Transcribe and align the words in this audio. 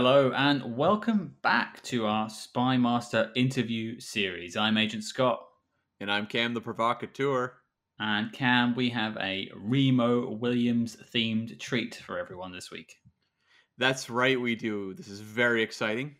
Hello 0.00 0.30
and 0.30 0.76
welcome 0.76 1.34
back 1.42 1.82
to 1.82 2.06
our 2.06 2.30
Spy 2.30 2.76
Master 2.76 3.32
interview 3.34 3.98
series. 3.98 4.56
I'm 4.56 4.78
Agent 4.78 5.02
Scott. 5.02 5.44
And 5.98 6.08
I'm 6.08 6.26
Cam 6.26 6.54
the 6.54 6.60
Provocateur. 6.60 7.54
And 7.98 8.32
Cam, 8.32 8.76
we 8.76 8.90
have 8.90 9.16
a 9.16 9.50
Remo 9.56 10.30
Williams 10.30 10.96
themed 11.12 11.58
treat 11.58 11.96
for 11.96 12.16
everyone 12.16 12.52
this 12.52 12.70
week. 12.70 12.94
That's 13.76 14.08
right, 14.08 14.40
we 14.40 14.54
do. 14.54 14.94
This 14.94 15.08
is 15.08 15.18
very 15.18 15.64
exciting. 15.64 16.14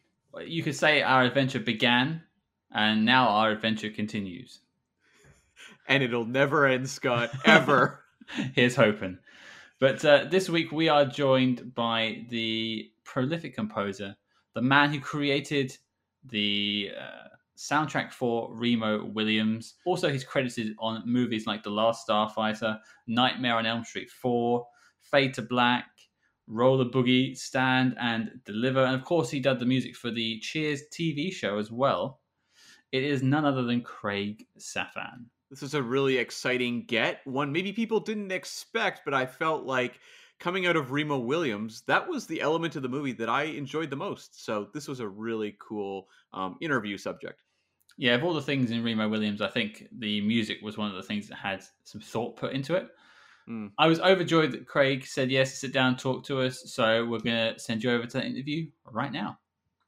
You 0.45 0.65
could 0.65 0.75
say 0.75 1.03
our 1.03 1.23
adventure 1.23 1.61
began, 1.61 2.25
and 2.73 3.05
now 3.05 3.29
our 3.29 3.53
adventure 3.53 3.91
continues. 3.91 4.59
And 5.87 6.03
it'll 6.03 6.27
never 6.27 6.67
end, 6.67 6.91
Scott, 6.91 7.31
ever. 7.45 8.03
Here's 8.57 8.75
hoping. 8.75 9.19
But 9.79 10.05
uh, 10.05 10.25
this 10.29 10.51
week 10.51 10.73
we 10.73 10.89
are 10.89 11.05
joined 11.05 11.77
by 11.77 12.27
the 12.29 12.91
prolific 13.09 13.55
composer, 13.55 14.15
the 14.55 14.63
man 14.63 14.93
who 14.93 15.01
created 15.01 15.77
the 16.25 16.91
uh, 17.01 17.29
soundtrack 17.57 18.13
for 18.13 18.55
Remo 18.55 19.05
Williams. 19.05 19.75
Also, 19.87 20.11
he's 20.11 20.25
credited 20.25 20.77
on 20.79 21.03
movies 21.07 21.47
like 21.47 21.63
The 21.63 21.71
Last 21.71 22.07
Starfighter, 22.07 22.79
Nightmare 23.07 23.57
on 23.57 23.67
Elm 23.67 23.85
Street 23.85 24.11
4, 24.11 24.65
Fade 25.01 25.35
to 25.35 25.43
Black, 25.43 25.87
Roller 26.47 26.85
Boogie, 26.85 27.37
Stand, 27.37 27.97
and 27.99 28.41
Deliver. 28.45 28.85
And 28.85 28.95
of 28.95 29.05
course, 29.05 29.31
he 29.31 29.41
did 29.41 29.59
the 29.59 29.67
music 29.67 29.97
for 29.97 30.11
the 30.11 30.39
Cheers 30.41 30.83
TV 30.93 31.33
show 31.33 31.59
as 31.59 31.71
well. 31.71 32.21
It 32.93 33.05
is 33.05 33.23
none 33.23 33.45
other 33.45 33.63
than 33.63 33.83
Craig 33.83 34.47
Safan. 34.59 35.27
This 35.51 35.63
is 35.63 35.73
a 35.73 35.83
really 35.83 36.19
exciting 36.19 36.85
get, 36.85 37.21
one 37.25 37.53
maybe 37.53 37.73
people 37.73 38.01
didn't 38.01 38.33
expect, 38.33 39.01
but 39.07 39.15
I 39.15 39.25
felt 39.25 39.65
like 39.65 39.99
coming 40.39 40.67
out 40.67 40.77
of 40.77 40.93
Remo 40.93 41.19
Williams, 41.19 41.83
that 41.87 42.09
was 42.09 42.27
the 42.27 42.41
element 42.41 42.77
of 42.77 42.83
the 42.83 42.89
movie 42.89 43.13
that 43.13 43.29
I 43.29 43.45
enjoyed 43.45 43.91
the 43.91 43.97
most. 43.97 44.45
So 44.45 44.69
this 44.73 44.89
was 44.89 45.01
a 45.01 45.09
really 45.09 45.57
cool 45.59 46.09
um, 46.33 46.57
interview 46.61 46.97
subject. 46.97 47.43
Yeah, 47.97 48.15
of 48.15 48.23
all 48.23 48.35
the 48.35 48.43
things 48.43 48.71
in 48.71 48.85
Remo 48.85 49.09
Williams, 49.09 49.43
I 49.43 49.49
think 49.49 49.89
the 49.99 50.21
music 50.21 50.59
was 50.63 50.79
one 50.79 50.89
of 50.89 50.97
the 50.97 51.03
things 51.03 51.29
that 51.29 51.37
had 51.37 51.65
some 51.83 52.01
thought 52.01 52.37
put 52.37 52.53
into 52.53 52.77
it. 52.77 52.89
Mm. 53.49 53.73
I 53.79 53.89
was 53.89 53.99
overjoyed 54.01 54.53
that 54.53 54.69
Craig 54.69 55.05
said 55.05 55.31
yes 55.31 55.51
to 55.51 55.57
sit 55.57 55.73
down 55.73 55.89
and 55.89 55.99
talk 55.99 56.25
to 56.27 56.41
us. 56.43 56.63
So 56.67 57.05
we're 57.07 57.19
going 57.19 57.55
to 57.55 57.59
send 57.59 57.83
you 57.83 57.91
over 57.91 58.07
to 58.07 58.19
the 58.19 58.25
interview 58.25 58.71
right 58.85 59.11
now. 59.11 59.39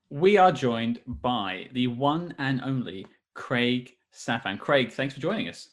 We 0.08 0.38
are 0.38 0.50
joined 0.50 1.00
by 1.06 1.68
the 1.72 1.86
one 1.86 2.34
and 2.38 2.60
only 2.62 3.06
Craig 3.34 3.92
Safan. 4.12 4.58
Craig, 4.58 4.90
thanks 4.90 5.14
for 5.14 5.20
joining 5.20 5.48
us. 5.48 5.68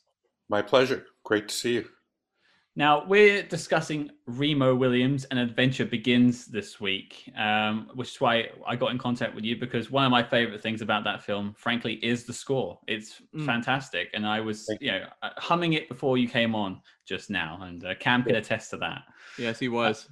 My 0.47 0.61
pleasure. 0.61 1.05
Great 1.23 1.47
to 1.47 1.55
see 1.55 1.73
you. 1.73 1.89
Now, 2.77 3.03
we're 3.07 3.41
discussing 3.41 4.11
Remo 4.27 4.75
Williams 4.75 5.25
and 5.25 5.39
Adventure 5.39 5.83
Begins 5.83 6.45
this 6.45 6.79
week, 6.79 7.27
um, 7.35 7.89
which 7.95 8.09
is 8.09 8.21
why 8.21 8.49
I 8.67 8.75
got 8.75 8.91
in 8.91 8.99
contact 8.99 9.33
with 9.33 9.43
you 9.43 9.59
because 9.59 9.89
one 9.89 10.05
of 10.05 10.11
my 10.11 10.21
favorite 10.21 10.61
things 10.61 10.83
about 10.83 11.03
that 11.05 11.23
film, 11.23 11.55
frankly, 11.57 11.93
is 12.03 12.25
the 12.25 12.33
score. 12.33 12.79
It's 12.87 13.19
mm. 13.35 13.47
fantastic. 13.47 14.09
And 14.13 14.27
I 14.27 14.41
was, 14.41 14.69
you 14.79 14.91
know, 14.91 15.07
uh, 15.23 15.31
humming 15.37 15.73
it 15.73 15.89
before 15.89 16.19
you 16.19 16.29
came 16.29 16.53
on 16.53 16.79
just 17.07 17.31
now, 17.31 17.57
and 17.63 17.83
uh, 17.83 17.95
Cam 17.95 18.21
can 18.21 18.35
attest 18.35 18.69
to 18.69 18.77
that. 18.77 19.01
Yes, 19.39 19.57
he 19.57 19.69
was. 19.69 20.07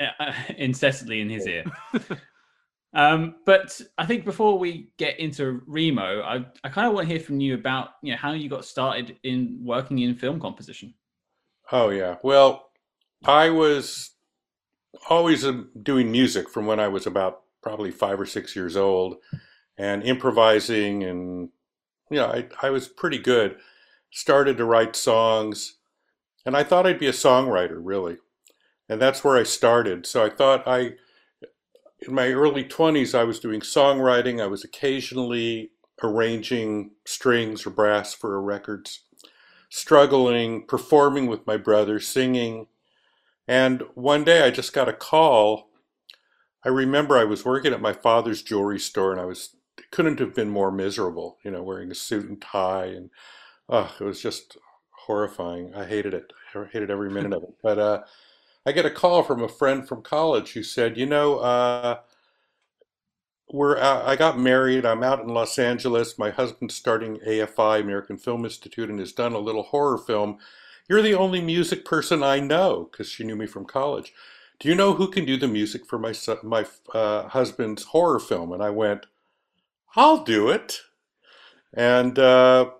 Uh, 0.00 0.06
uh 0.20 0.32
incessantly 0.56 1.20
in 1.20 1.28
his 1.28 1.48
ear. 1.48 1.64
Um, 2.96 3.34
but 3.44 3.80
I 3.98 4.06
think 4.06 4.24
before 4.24 4.56
we 4.56 4.92
get 4.98 5.18
into 5.18 5.62
Remo, 5.66 6.22
I, 6.22 6.46
I 6.62 6.68
kind 6.68 6.86
of 6.86 6.94
want 6.94 7.08
to 7.08 7.12
hear 7.12 7.20
from 7.20 7.40
you 7.40 7.54
about 7.54 7.88
you 8.04 8.12
know 8.12 8.16
how 8.16 8.30
you 8.30 8.48
got 8.48 8.64
started 8.64 9.18
in 9.24 9.58
working 9.60 9.98
in 9.98 10.14
film 10.14 10.38
composition. 10.38 10.94
Oh 11.72 11.88
yeah, 11.90 12.16
well, 12.22 12.70
I 13.24 13.50
was 13.50 14.12
always 15.08 15.44
um, 15.44 15.70
doing 15.82 16.10
music 16.10 16.48
from 16.50 16.66
when 16.66 16.80
I 16.80 16.88
was 16.88 17.06
about 17.06 17.42
probably 17.62 17.90
five 17.90 18.20
or 18.20 18.26
six 18.26 18.54
years 18.56 18.76
old, 18.76 19.16
and 19.78 20.02
improvising, 20.02 21.04
and 21.04 21.50
you 22.10 22.18
know, 22.18 22.28
I 22.28 22.48
I 22.62 22.70
was 22.70 22.88
pretty 22.88 23.18
good. 23.18 23.56
Started 24.12 24.58
to 24.58 24.64
write 24.64 24.96
songs, 24.96 25.76
and 26.46 26.56
I 26.56 26.64
thought 26.64 26.86
I'd 26.86 27.00
be 27.00 27.08
a 27.08 27.12
songwriter 27.12 27.78
really, 27.80 28.18
and 28.88 29.00
that's 29.02 29.24
where 29.24 29.38
I 29.38 29.44
started. 29.44 30.06
So 30.06 30.24
I 30.24 30.30
thought 30.30 30.64
I 30.66 30.94
in 32.06 32.14
my 32.14 32.28
early 32.28 32.64
20s, 32.64 33.14
I 33.14 33.24
was 33.24 33.40
doing 33.40 33.60
songwriting. 33.60 34.42
I 34.42 34.46
was 34.46 34.64
occasionally 34.64 35.70
arranging 36.02 36.90
strings 37.06 37.66
or 37.66 37.70
brass 37.70 38.12
for 38.14 38.34
a 38.34 38.40
records, 38.40 39.03
struggling, 39.68 40.66
performing 40.66 41.26
with 41.26 41.46
my 41.46 41.56
brother, 41.56 42.00
singing. 42.00 42.66
And 43.46 43.82
one 43.94 44.24
day 44.24 44.42
I 44.42 44.50
just 44.50 44.72
got 44.72 44.88
a 44.88 44.92
call. 44.92 45.70
I 46.64 46.68
remember 46.68 47.18
I 47.18 47.24
was 47.24 47.44
working 47.44 47.72
at 47.72 47.80
my 47.80 47.92
father's 47.92 48.42
jewelry 48.42 48.78
store 48.78 49.12
and 49.12 49.20
I 49.20 49.26
was 49.26 49.56
couldn't 49.90 50.18
have 50.18 50.34
been 50.34 50.50
more 50.50 50.72
miserable, 50.72 51.38
you 51.44 51.50
know, 51.50 51.62
wearing 51.62 51.90
a 51.90 51.94
suit 51.94 52.28
and 52.28 52.40
tie 52.40 52.86
and 52.86 53.10
oh, 53.68 53.94
it 54.00 54.04
was 54.04 54.20
just 54.20 54.56
horrifying. 54.90 55.74
I 55.74 55.84
hated 55.84 56.14
it. 56.14 56.32
I 56.54 56.64
hated 56.72 56.90
every 56.90 57.10
minute 57.10 57.32
of 57.32 57.42
it. 57.42 57.54
But 57.62 57.78
uh, 57.78 58.02
I 58.66 58.72
get 58.72 58.86
a 58.86 58.90
call 58.90 59.22
from 59.22 59.42
a 59.42 59.48
friend 59.48 59.86
from 59.86 60.02
college 60.02 60.52
who 60.52 60.62
said, 60.62 60.96
you 60.96 61.06
know, 61.06 61.38
uh, 61.38 61.98
we're 63.54 63.78
uh, 63.78 64.02
I 64.04 64.16
got 64.16 64.36
married. 64.36 64.84
I'm 64.84 65.04
out 65.04 65.20
in 65.20 65.28
Los 65.28 65.60
Angeles. 65.60 66.18
My 66.18 66.30
husband's 66.30 66.74
starting 66.74 67.18
AFI, 67.20 67.80
American 67.80 68.18
Film 68.18 68.44
Institute, 68.44 68.90
and 68.90 68.98
has 68.98 69.12
done 69.12 69.32
a 69.32 69.38
little 69.38 69.62
horror 69.62 69.96
film. 69.96 70.38
You're 70.88 71.02
the 71.02 71.14
only 71.14 71.40
music 71.40 71.84
person 71.84 72.24
I 72.24 72.40
know 72.40 72.88
because 72.90 73.08
she 73.08 73.22
knew 73.22 73.36
me 73.36 73.46
from 73.46 73.64
college. 73.64 74.12
Do 74.58 74.68
you 74.68 74.74
know 74.74 74.94
who 74.94 75.08
can 75.08 75.24
do 75.24 75.36
the 75.36 75.46
music 75.46 75.86
for 75.86 76.00
my 76.00 76.12
my 76.42 76.66
uh, 76.92 77.28
husband's 77.28 77.84
horror 77.84 78.18
film? 78.18 78.52
And 78.52 78.60
I 78.60 78.70
went, 78.70 79.06
I'll 79.94 80.24
do 80.24 80.50
it. 80.50 80.80
And 81.72 82.18
uh, 82.18 82.70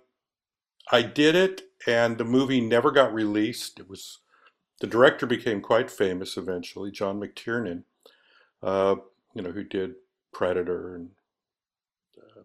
I 0.91 1.03
did 1.03 1.37
it, 1.37 1.63
and 1.87 2.19
the 2.19 2.25
movie 2.25 2.61
never 2.61 2.91
got 2.91 3.15
released. 3.15 3.79
It 3.79 3.89
was 3.89 4.19
the 4.81 4.89
director 4.89 5.25
became 5.25 5.61
quite 5.61 5.89
famous 5.89 6.37
eventually, 6.37 6.91
John 6.91 7.21
McTiernan, 7.21 7.85
uh, 8.61 8.97
you 9.35 9.43
know, 9.43 9.53
who 9.53 9.63
did 9.63 9.95
Predator 10.35 10.97
and 10.97 11.09
uh, 12.19 12.43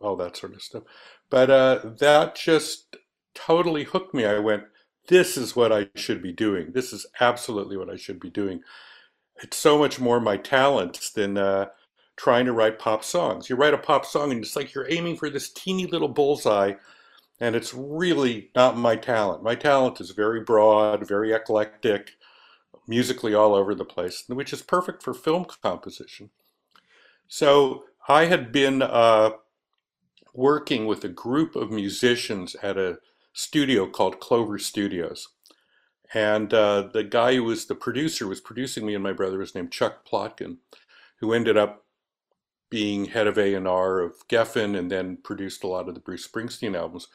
all 0.00 0.16
that 0.16 0.36
sort 0.36 0.54
of 0.54 0.62
stuff. 0.62 0.84
But 1.28 1.50
uh, 1.50 1.80
that 1.98 2.36
just 2.36 2.96
totally 3.34 3.84
hooked 3.84 4.14
me. 4.14 4.24
I 4.24 4.38
went, 4.38 4.64
this 5.08 5.36
is 5.36 5.56
what 5.56 5.72
I 5.72 5.88
should 5.94 6.22
be 6.22 6.32
doing. 6.32 6.72
This 6.72 6.92
is 6.92 7.06
absolutely 7.20 7.76
what 7.76 7.90
I 7.90 7.96
should 7.96 8.20
be 8.20 8.30
doing. 8.30 8.60
It's 9.42 9.56
so 9.56 9.78
much 9.78 9.98
more 9.98 10.20
my 10.20 10.36
talents 10.36 11.10
than 11.10 11.36
uh, 11.36 11.66
trying 12.16 12.46
to 12.46 12.52
write 12.52 12.78
pop 12.78 13.02
songs. 13.02 13.50
You 13.50 13.56
write 13.56 13.74
a 13.74 13.78
pop 13.78 14.06
song 14.06 14.30
and 14.30 14.42
it's 14.42 14.56
like 14.56 14.74
you're 14.74 14.90
aiming 14.90 15.16
for 15.16 15.28
this 15.28 15.50
teeny 15.50 15.86
little 15.86 16.08
bullseye 16.08 16.74
and 17.40 17.56
it's 17.56 17.74
really 17.74 18.50
not 18.54 18.76
my 18.76 18.94
talent. 18.94 19.42
My 19.42 19.56
talent 19.56 20.00
is 20.00 20.10
very 20.10 20.40
broad, 20.40 21.08
very 21.08 21.32
eclectic, 21.32 22.12
musically 22.86 23.34
all 23.34 23.54
over 23.54 23.74
the 23.74 23.84
place, 23.84 24.24
which 24.28 24.52
is 24.52 24.62
perfect 24.62 25.02
for 25.02 25.12
film 25.12 25.46
composition. 25.62 26.30
So 27.28 27.84
I 28.08 28.26
had 28.26 28.52
been 28.52 28.82
uh, 28.82 29.30
working 30.34 30.86
with 30.86 31.04
a 31.04 31.08
group 31.08 31.56
of 31.56 31.70
musicians 31.70 32.56
at 32.62 32.76
a 32.76 32.98
studio 33.32 33.86
called 33.86 34.20
Clover 34.20 34.58
Studios. 34.58 35.28
And 36.14 36.52
uh, 36.52 36.88
the 36.92 37.04
guy 37.04 37.34
who 37.34 37.44
was 37.44 37.66
the 37.66 37.74
producer 37.74 38.26
was 38.26 38.40
producing 38.40 38.84
me 38.84 38.94
and 38.94 39.02
my 39.02 39.12
brother 39.12 39.38
was 39.38 39.54
named 39.54 39.72
Chuck 39.72 40.06
Plotkin, 40.06 40.58
who 41.20 41.32
ended 41.32 41.56
up 41.56 41.84
being 42.68 43.06
head 43.06 43.26
of 43.26 43.38
A&R 43.38 44.00
of 44.00 44.26
Geffen 44.28 44.76
and 44.78 44.90
then 44.90 45.18
produced 45.18 45.62
a 45.62 45.66
lot 45.66 45.88
of 45.88 45.94
the 45.94 46.00
Bruce 46.00 46.26
Springsteen 46.26 46.76
albums. 46.76 47.08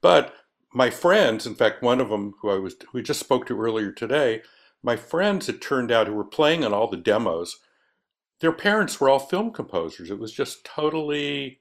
But 0.00 0.34
my 0.72 0.90
friends, 0.90 1.46
in 1.46 1.54
fact, 1.54 1.82
one 1.82 2.00
of 2.00 2.10
them 2.10 2.34
who 2.40 2.50
I 2.50 2.58
was 2.58 2.74
who 2.80 2.88
we 2.92 3.02
just 3.02 3.20
spoke 3.20 3.46
to 3.46 3.60
earlier 3.60 3.90
today, 3.90 4.42
my 4.82 4.96
friends, 4.96 5.48
it 5.48 5.60
turned 5.60 5.90
out, 5.90 6.06
who 6.06 6.14
were 6.14 6.24
playing 6.24 6.64
on 6.64 6.72
all 6.72 6.88
the 6.88 6.96
demos, 6.96 7.58
their 8.40 8.52
parents 8.52 9.00
were 9.00 9.08
all 9.08 9.18
film 9.18 9.50
composers. 9.50 10.10
It 10.10 10.18
was 10.18 10.32
just 10.32 10.64
totally 10.64 11.60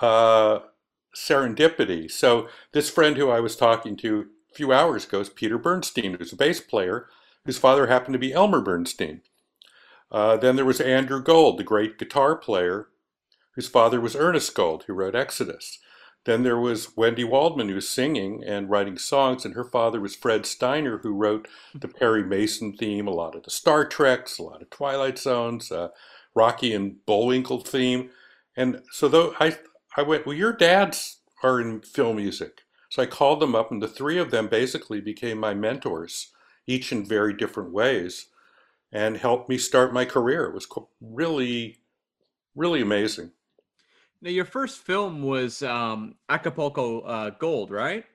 uh, 0.00 0.60
serendipity. 1.14 2.10
So 2.10 2.48
this 2.72 2.90
friend 2.90 3.16
who 3.16 3.30
I 3.30 3.40
was 3.40 3.56
talking 3.56 3.96
to 3.98 4.26
a 4.50 4.54
few 4.54 4.72
hours 4.72 5.04
ago 5.04 5.20
is 5.20 5.28
Peter 5.28 5.58
Bernstein, 5.58 6.14
who's 6.14 6.32
a 6.32 6.36
bass 6.36 6.60
player, 6.60 7.08
whose 7.44 7.58
father 7.58 7.86
happened 7.86 8.14
to 8.14 8.18
be 8.18 8.32
Elmer 8.32 8.60
Bernstein. 8.60 9.20
Uh, 10.10 10.36
then 10.36 10.56
there 10.56 10.64
was 10.64 10.80
Andrew 10.80 11.22
Gold, 11.22 11.58
the 11.58 11.64
great 11.64 11.98
guitar 11.98 12.36
player, 12.36 12.88
whose 13.52 13.68
father 13.68 14.00
was 14.00 14.16
Ernest 14.16 14.54
Gold, 14.54 14.84
who 14.86 14.92
wrote 14.92 15.14
Exodus. 15.14 15.78
Then 16.26 16.42
there 16.42 16.58
was 16.58 16.96
Wendy 16.96 17.24
Waldman, 17.24 17.68
who 17.68 17.74
was 17.74 17.88
singing 17.88 18.42
and 18.44 18.70
writing 18.70 18.98
songs, 18.98 19.44
and 19.44 19.54
her 19.54 19.64
father 19.64 20.00
was 20.00 20.16
Fred 20.16 20.46
Steiner, 20.46 20.98
who 20.98 21.12
wrote 21.12 21.48
the 21.74 21.88
Perry 21.88 22.24
Mason 22.24 22.76
theme, 22.76 23.06
a 23.08 23.12
lot 23.12 23.34
of 23.34 23.42
the 23.44 23.50
Star 23.50 23.86
Treks, 23.86 24.38
a 24.38 24.42
lot 24.42 24.62
of 24.62 24.70
Twilight 24.70 25.18
Zones, 25.18 25.70
uh, 25.72 25.88
Rocky 26.34 26.72
and 26.72 27.04
Bullwinkle 27.06 27.60
theme. 27.60 28.10
And 28.56 28.82
so 28.92 29.08
though 29.08 29.34
I, 29.40 29.58
I 29.96 30.02
went, 30.02 30.26
well, 30.26 30.36
your 30.36 30.52
dads 30.52 31.18
are 31.42 31.60
in 31.60 31.82
film 31.82 32.16
music. 32.16 32.62
So 32.90 33.02
I 33.02 33.06
called 33.06 33.40
them 33.40 33.54
up, 33.54 33.70
and 33.70 33.82
the 33.82 33.88
three 33.88 34.18
of 34.18 34.30
them 34.30 34.48
basically 34.48 35.00
became 35.00 35.38
my 35.38 35.54
mentors, 35.54 36.32
each 36.66 36.92
in 36.92 37.04
very 37.04 37.34
different 37.34 37.72
ways. 37.72 38.28
and 38.92 39.16
helped 39.16 39.48
me 39.48 39.58
start 39.58 39.92
my 39.92 40.04
career. 40.04 40.44
It 40.46 40.54
was 40.54 40.68
really, 41.00 41.80
really 42.54 42.80
amazing. 42.80 43.32
Now, 44.24 44.30
your 44.30 44.46
first 44.46 44.78
film 44.78 45.22
was 45.22 45.62
um, 45.62 46.14
Acapulco 46.30 47.00
uh, 47.02 47.30
Gold, 47.38 47.70
right? 47.70 48.06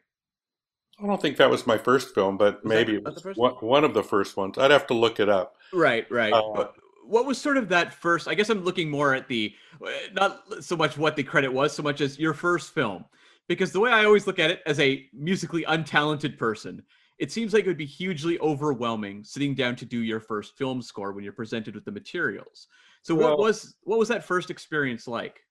I 1.00 1.06
don't 1.06 1.22
think 1.22 1.38
that 1.38 1.52
was 1.52 1.68
my 1.68 1.78
first 1.78 2.16
film, 2.16 2.36
but 2.36 2.64
was 2.64 2.74
maybe 2.74 2.96
it 2.96 3.04
was 3.04 3.24
one, 3.38 3.54
one, 3.60 3.84
of 3.84 3.94
the 3.94 4.02
first 4.02 4.36
ones. 4.36 4.58
I'd 4.58 4.72
have 4.72 4.88
to 4.88 4.96
look 4.96 5.20
it 5.20 5.30
up. 5.30 5.58
Right, 5.72 6.10
right. 6.10 6.34
Uh, 6.34 6.70
what 7.06 7.28
was 7.28 7.38
sort 7.38 7.58
of 7.58 7.70
that 7.70 7.94
first? 7.94 8.28
I 8.28 8.34
guess 8.34 8.50
I'm 8.50 8.64
looking 8.64 8.90
more 8.90 9.14
at 9.14 9.28
the 9.28 9.54
uh, 9.86 9.92
not 10.14 10.64
so 10.64 10.76
much 10.76 10.98
what 10.98 11.16
the 11.16 11.22
credit 11.22 11.54
was, 11.54 11.74
so 11.74 11.84
much 11.84 12.02
as 12.02 12.18
your 12.18 12.34
first 12.34 12.74
film, 12.74 13.06
because 13.48 13.72
the 13.72 13.80
way 13.80 13.92
I 13.92 14.06
always 14.06 14.26
look 14.26 14.40
at 14.40 14.50
it 14.50 14.64
as 14.66 14.80
a 14.80 15.08
musically 15.14 15.64
untalented 15.66 16.40
person, 16.40 16.82
it 17.20 17.32
seems 17.32 17.54
like 17.54 17.66
it 17.66 17.68
would 17.68 17.78
be 17.78 17.86
hugely 17.86 18.40
overwhelming 18.40 19.24
sitting 19.24 19.54
down 19.54 19.76
to 19.76 19.86
do 19.86 20.00
your 20.00 20.20
first 20.20 20.58
film 20.58 20.82
score 20.82 21.12
when 21.12 21.24
you're 21.24 21.34
presented 21.34 21.76
with 21.76 21.86
the 21.86 21.92
materials. 21.92 22.66
So, 23.04 23.14
well, 23.14 23.30
what 23.30 23.40
was 23.40 23.76
what 23.84 24.00
was 24.00 24.08
that 24.08 24.26
first 24.26 24.50
experience 24.50 25.08
like? 25.08 25.42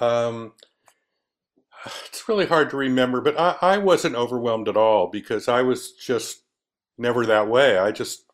Um, 0.00 0.52
it's 2.06 2.28
really 2.28 2.46
hard 2.46 2.70
to 2.70 2.76
remember, 2.76 3.20
but 3.20 3.38
I, 3.38 3.56
I 3.60 3.78
wasn't 3.78 4.16
overwhelmed 4.16 4.68
at 4.68 4.76
all 4.76 5.08
because 5.08 5.48
I 5.48 5.62
was 5.62 5.92
just 5.92 6.42
never 6.98 7.26
that 7.26 7.48
way. 7.48 7.78
I 7.78 7.92
just, 7.92 8.24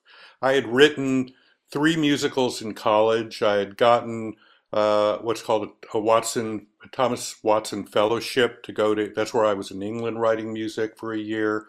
I 0.41 0.53
had 0.53 0.67
written 0.67 1.33
three 1.71 1.97
musicals 1.97 2.63
in 2.63 2.75
college. 2.75 3.43
I 3.43 3.57
had 3.57 3.77
gotten 3.77 4.37
uh, 4.73 5.19
what's 5.19 5.43
called 5.43 5.69
a, 5.69 5.97
a, 5.99 6.01
Watson, 6.01 6.67
a 6.85 6.89
Thomas 6.89 7.37
Watson 7.43 7.85
Fellowship 7.85 8.63
to 8.65 8.73
go 8.73 8.95
to, 8.95 9.13
that's 9.15 9.35
where 9.35 9.45
I 9.45 9.55
was 9.55 9.71
in 9.71 9.83
England 9.83 10.21
writing 10.21 10.53
music 10.53 10.97
for 10.97 11.13
a 11.13 11.19
year. 11.19 11.67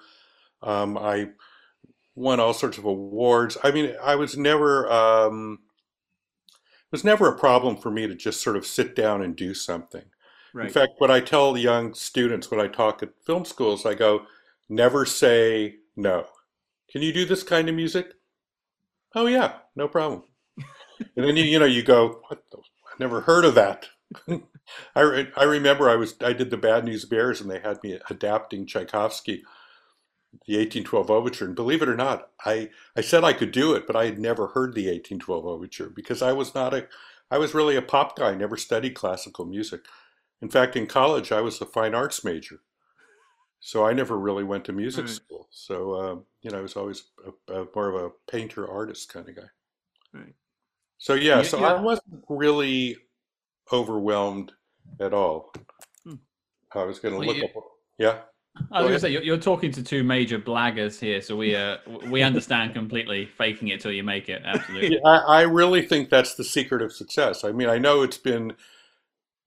Um, 0.61 0.97
I 0.97 1.31
won 2.15 2.39
all 2.39 2.53
sorts 2.53 2.77
of 2.77 2.85
awards. 2.85 3.57
I 3.63 3.71
mean, 3.71 3.93
I 4.01 4.15
was 4.15 4.37
never, 4.37 4.89
um, 4.91 5.59
was 6.93 7.03
never 7.03 7.27
a 7.27 7.37
problem 7.37 7.75
for 7.75 7.89
me 7.89 8.05
to 8.05 8.13
just 8.13 8.41
sort 8.41 8.55
of 8.55 8.67
sit 8.67 8.95
down 8.95 9.23
and 9.23 9.35
do 9.35 9.55
something. 9.55 10.03
Right. 10.53 10.67
In 10.67 10.71
fact, 10.71 10.93
what 10.99 11.09
I 11.09 11.19
tell 11.19 11.51
the 11.51 11.59
young 11.59 11.95
students 11.95 12.51
when 12.51 12.59
I 12.59 12.67
talk 12.67 13.01
at 13.01 13.09
film 13.25 13.45
schools, 13.45 13.83
I 13.83 13.95
go, 13.95 14.27
never 14.69 15.03
say 15.03 15.77
no. 15.95 16.27
Can 16.91 17.01
you 17.01 17.11
do 17.11 17.25
this 17.25 17.41
kind 17.41 17.67
of 17.67 17.73
music? 17.73 18.13
Oh 19.15 19.25
yeah, 19.25 19.53
no 19.75 19.87
problem. 19.87 20.21
and 20.57 21.25
then 21.25 21.35
you 21.35 21.43
you 21.43 21.57
know 21.57 21.65
you 21.65 21.81
go, 21.81 22.21
what 22.27 22.43
the, 22.51 22.59
I 22.59 22.93
never 22.99 23.21
heard 23.21 23.43
of 23.43 23.55
that. 23.55 23.87
I, 24.95 25.27
I 25.35 25.43
remember 25.43 25.89
I 25.89 25.95
was 25.95 26.13
I 26.21 26.33
did 26.33 26.51
the 26.51 26.57
Bad 26.57 26.85
News 26.85 27.05
Bears 27.05 27.41
and 27.41 27.49
they 27.49 27.59
had 27.59 27.83
me 27.83 27.99
adapting 28.11 28.67
Tchaikovsky, 28.67 29.43
the 30.47 30.57
1812 30.57 31.09
Overture, 31.09 31.45
and 31.45 31.56
believe 31.56 31.81
it 31.81 31.89
or 31.89 31.95
not, 31.95 32.30
I 32.45 32.69
I 32.95 33.01
said 33.01 33.24
I 33.24 33.33
could 33.33 33.51
do 33.51 33.74
it, 33.74 33.88
but 33.88 33.95
I 33.95 34.06
had 34.06 34.19
never 34.19 34.47
heard 34.47 34.74
the 34.74 34.88
1812 34.88 35.45
Overture 35.45 35.89
because 35.89 36.21
I 36.21 36.33
was 36.33 36.53
not 36.56 36.74
a 36.74 36.88
I 37.31 37.38
was 37.38 37.53
really 37.53 37.75
a 37.75 37.81
pop 37.81 38.18
guy, 38.18 38.35
never 38.35 38.57
studied 38.57 38.95
classical 38.95 39.45
music. 39.45 39.81
In 40.41 40.50
fact, 40.50 40.75
in 40.75 40.88
college, 40.88 41.31
I 41.31 41.41
was 41.41 41.62
a 41.62 41.65
fine 41.65 41.95
arts 41.95 42.24
major. 42.24 42.59
So 43.59 43.85
I 43.85 43.94
never 43.94 44.19
really 44.19 44.44
went 44.44 44.65
to 44.65 44.74
music 44.74 45.06
right. 45.06 45.13
school. 45.13 45.47
So, 45.50 45.94
uh, 45.94 46.15
you 46.41 46.51
know, 46.51 46.59
I 46.59 46.62
was 46.62 46.75
always 46.75 47.06
a, 47.47 47.62
a, 47.62 47.68
more 47.74 47.88
of 47.88 47.95
a 47.95 48.12
painter 48.29 48.69
artist 48.69 49.12
kind 49.12 49.29
of 49.29 49.38
guy. 49.38 49.50
Right. 50.13 50.33
So, 50.97 51.13
yeah, 51.13 51.38
yeah 51.38 51.44
so 51.44 51.62
yeah. 51.62 51.68
I 51.68 51.81
wasn't 51.81 52.25
really 52.27 52.97
overwhelmed 53.71 54.51
at 55.00 55.13
all. 55.13 55.53
Hmm. 56.03 56.15
I 56.75 56.83
was 56.83 57.00
going 57.00 57.13
to 57.13 57.19
well, 57.19 57.29
look 57.29 57.38
you, 57.38 57.45
up. 57.45 57.63
Yeah. 57.97 58.18
I 58.71 58.81
was 58.81 58.83
going 58.83 58.94
to 58.94 59.00
say 59.00 59.11
you're, 59.11 59.23
you're, 59.23 59.38
talking 59.38 59.71
to 59.71 59.83
two 59.83 60.03
major 60.03 60.38
blaggers 60.38 61.00
here, 61.00 61.21
so 61.21 61.35
we 61.35 61.55
uh, 61.55 61.77
we 62.07 62.21
understand 62.21 62.73
completely 62.73 63.25
faking 63.25 63.69
it 63.69 63.81
till 63.81 63.91
you 63.91 64.03
make 64.03 64.29
it. 64.29 64.44
Absolutely. 64.45 64.94
Yeah, 64.94 65.09
I, 65.09 65.39
I 65.39 65.41
really 65.41 65.81
think 65.81 66.09
that's 66.09 66.35
the 66.35 66.44
secret 66.44 66.83
of 66.83 66.94
success. 66.94 67.44
I 67.44 67.51
mean, 67.51 67.67
I 67.67 67.79
know 67.79 68.03
it's 68.03 68.17
been 68.17 68.53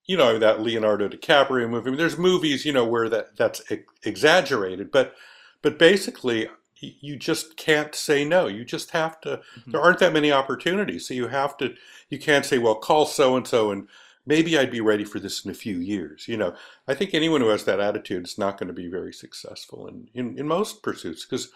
you 0.07 0.17
know 0.17 0.39
that 0.39 0.61
Leonardo 0.61 1.09
DiCaprio 1.09 1.69
movie. 1.69 1.89
I 1.89 1.91
mean, 1.91 1.99
there's 1.99 2.19
movies, 2.19 2.65
you 2.65 2.73
know, 2.73 2.85
where 2.85 3.09
that 3.09 3.37
that's 3.37 3.63
exaggerated, 4.03 4.91
but 4.91 5.15
but 5.63 5.79
basically, 5.79 6.49
you 6.79 7.17
just 7.17 7.57
can't 7.57 7.95
say 7.95 8.25
no. 8.25 8.47
You 8.47 8.65
just 8.65 8.91
have 8.91 9.21
to. 9.23 9.29
Mm-hmm. 9.29 9.71
There 9.71 9.81
aren't 9.81 9.99
that 10.01 10.13
many 10.13 10.33
opportunities, 10.33 11.07
so 11.07 11.15
you 11.15 11.29
have 11.29 11.57
to. 11.59 11.75
You 12.09 12.19
can't 12.19 12.45
say, 12.45 12.59
well, 12.59 12.77
call 12.77 13.07
so 13.07 13.37
and 13.37 13.47
so, 13.47 13.71
and 13.71 13.89
maybe 14.27 14.59
I'd 14.59 14.71
be 14.71 14.81
ready 14.81 15.05
for 15.05 15.21
this 15.21 15.45
in 15.45 15.51
a 15.51 15.55
few 15.55 15.79
years. 15.79 16.27
You 16.29 16.37
know, 16.37 16.55
I 16.87 16.95
think 16.95 17.15
anyone 17.15 17.41
who 17.41 17.49
has 17.49 17.65
that 17.65 17.81
attitude 17.81 18.25
is 18.27 18.37
not 18.37 18.59
going 18.59 18.69
to 18.69 18.75
be 18.75 18.89
very 18.89 19.13
successful 19.13 19.87
in 19.87 20.09
in, 20.15 20.39
in 20.39 20.47
most 20.47 20.83
pursuits 20.83 21.25
because 21.25 21.51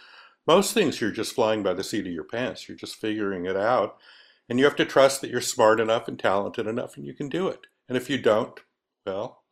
most 0.47 0.73
things 0.73 1.01
you're 1.01 1.11
just 1.11 1.35
flying 1.35 1.63
by 1.63 1.75
the 1.75 1.85
seat 1.85 2.07
of 2.07 2.13
your 2.13 2.25
pants. 2.25 2.69
You're 2.69 2.79
just 2.79 2.97
figuring 2.97 3.47
it 3.47 3.57
out, 3.57 3.99
and 4.49 4.59
you 4.59 4.65
have 4.65 4.77
to 4.77 4.85
trust 4.85 5.21
that 5.21 5.31
you're 5.31 5.41
smart 5.41 5.81
enough 5.81 6.09
and 6.09 6.19
talented 6.19 6.67
enough, 6.67 6.97
and 6.97 7.07
you 7.07 7.15
can 7.15 7.29
do 7.29 7.49
it. 7.49 7.67
And 7.89 7.97
if 7.97 8.09
you 8.09 8.19
don't, 8.19 8.59
well, 9.05 9.43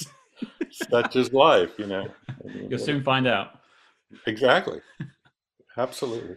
such 0.70 1.16
is 1.16 1.32
life, 1.32 1.78
you 1.78 1.86
know. 1.86 2.08
You'll 2.68 2.78
soon 2.78 3.02
find 3.02 3.26
out. 3.26 3.60
Exactly. 4.26 4.80
Absolutely. 5.76 6.36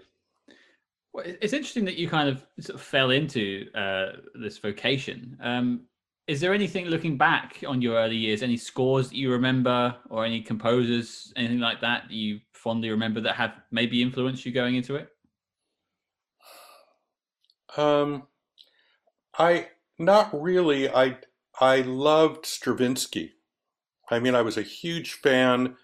Well, 1.13 1.25
it's 1.25 1.53
interesting 1.53 1.85
that 1.85 1.97
you 1.97 2.07
kind 2.07 2.29
of, 2.29 2.45
sort 2.59 2.75
of 2.75 2.81
fell 2.81 3.11
into 3.11 3.67
uh, 3.75 4.17
this 4.35 4.57
vocation. 4.57 5.37
Um, 5.41 5.81
is 6.31 6.39
there 6.39 6.53
anything 6.53 6.85
looking 6.85 7.17
back 7.17 7.61
on 7.67 7.81
your 7.81 7.97
early 7.97 8.15
years, 8.15 8.41
any 8.41 8.55
scores 8.55 9.09
that 9.09 9.17
you 9.17 9.29
remember, 9.29 9.93
or 10.09 10.23
any 10.23 10.41
composers, 10.41 11.33
anything 11.35 11.59
like 11.59 11.81
that, 11.81 12.03
that 12.07 12.13
you 12.13 12.39
fondly 12.53 12.89
remember 12.89 13.19
that 13.19 13.35
have 13.35 13.51
maybe 13.69 14.01
influenced 14.01 14.45
you 14.45 14.53
going 14.53 14.75
into 14.75 14.95
it? 14.95 15.09
Um, 17.75 18.23
I 19.37 19.67
not 19.99 20.29
really. 20.33 20.89
I 20.89 21.17
I 21.59 21.81
loved 21.81 22.45
Stravinsky. 22.45 23.33
I 24.09 24.21
mean, 24.21 24.33
I 24.33 24.41
was 24.41 24.57
a 24.57 24.61
huge 24.61 25.15
fan. 25.15 25.75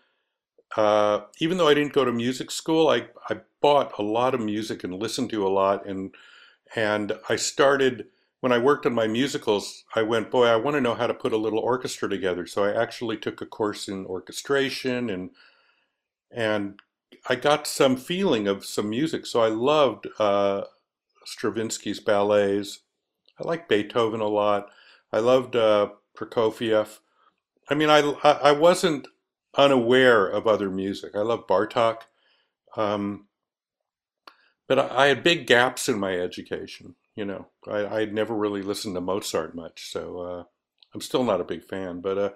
Uh, 0.78 1.24
even 1.42 1.58
though 1.58 1.68
I 1.68 1.74
didn't 1.74 1.92
go 1.92 2.06
to 2.06 2.12
music 2.14 2.52
school, 2.52 2.88
I, 2.88 3.08
I 3.30 3.42
bought 3.62 4.00
a 4.00 4.02
lot 4.02 4.34
of 4.34 4.40
music 4.40 4.86
and 4.86 4.94
listened 4.94 5.30
to 5.32 5.46
a 5.46 5.50
lot. 5.50 5.86
And 5.86 6.16
and 6.74 7.12
I 7.28 7.36
started 7.36 8.06
when 8.42 8.52
I 8.52 8.58
worked 8.58 8.86
on 8.86 8.94
my 8.94 9.08
musicals. 9.08 9.84
I 9.96 10.04
went, 10.04 10.32
boy, 10.32 10.46
I 10.46 10.56
want 10.56 10.76
to 10.76 10.82
know 10.82 10.96
how 10.96 11.08
to 11.08 11.14
put 11.14 11.34
a 11.34 11.38
little 11.38 11.60
orchestra 11.60 12.10
together. 12.10 12.46
So 12.46 12.64
I 12.64 12.80
actually 12.80 13.18
took 13.18 13.42
a 13.42 13.46
course 13.46 13.88
in 13.88 14.06
orchestration 14.06 15.10
and 15.10 15.32
and 16.30 16.80
I 17.30 17.36
got 17.36 17.68
some 17.68 17.96
feeling 17.96 18.48
of 18.48 18.66
some 18.66 18.90
music. 18.90 19.26
So 19.26 19.42
I 19.42 19.48
loved 19.48 20.08
uh, 20.20 20.64
Stravinsky's 21.26 22.00
ballets. 22.00 22.82
I 23.40 23.48
like 23.48 23.70
Beethoven 23.70 24.20
a 24.20 24.28
lot. 24.28 24.70
I 25.12 25.20
loved 25.20 25.56
uh, 25.56 25.90
Prokofiev. 26.18 27.00
I 27.70 27.76
mean, 27.76 27.90
I, 27.90 28.00
I 28.24 28.52
wasn't 28.52 29.08
unaware 29.56 30.28
of 30.28 30.48
other 30.48 30.70
music. 30.70 31.16
I 31.16 31.22
love 31.22 31.48
Bartok. 31.48 32.02
Um, 32.76 33.28
but 34.68 34.80
I, 34.80 35.04
I, 35.04 35.08
had 35.08 35.24
big 35.24 35.48
gaps 35.48 35.90
in 35.90 36.00
my 36.00 36.14
education. 36.14 36.96
You 37.18 37.26
know, 37.26 37.48
I, 37.68 37.86
I 37.88 38.00
had 38.02 38.14
never 38.14 38.36
really 38.36 38.62
listened 38.62 38.94
to 38.94 39.02
Mozart 39.02 39.56
much, 39.56 39.92
so 39.92 40.20
uh, 40.20 40.44
I'm 40.94 41.02
still 41.02 41.24
not 41.24 41.42
a 41.42 41.44
big 41.44 41.64
fan. 41.64 42.00
But 42.00 42.18
uh, 42.20 42.30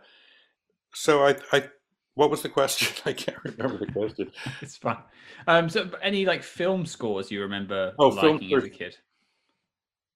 so 0.91 1.23
I, 1.23 1.35
I, 1.53 1.69
what 2.15 2.31
was 2.31 2.41
the 2.41 2.49
question? 2.49 2.91
I 3.05 3.13
can't 3.13 3.37
remember 3.43 3.77
the 3.77 3.91
question. 3.91 4.31
it's 4.61 4.77
fine. 4.77 4.97
Um, 5.45 5.69
so 5.69 5.91
any 6.01 6.25
like 6.25 6.41
film 6.41 6.87
scores 6.87 7.29
you 7.29 7.41
remember 7.41 7.93
oh, 7.99 8.07
liking 8.07 8.51
as 8.55 8.63
a 8.63 8.69
kid? 8.69 8.97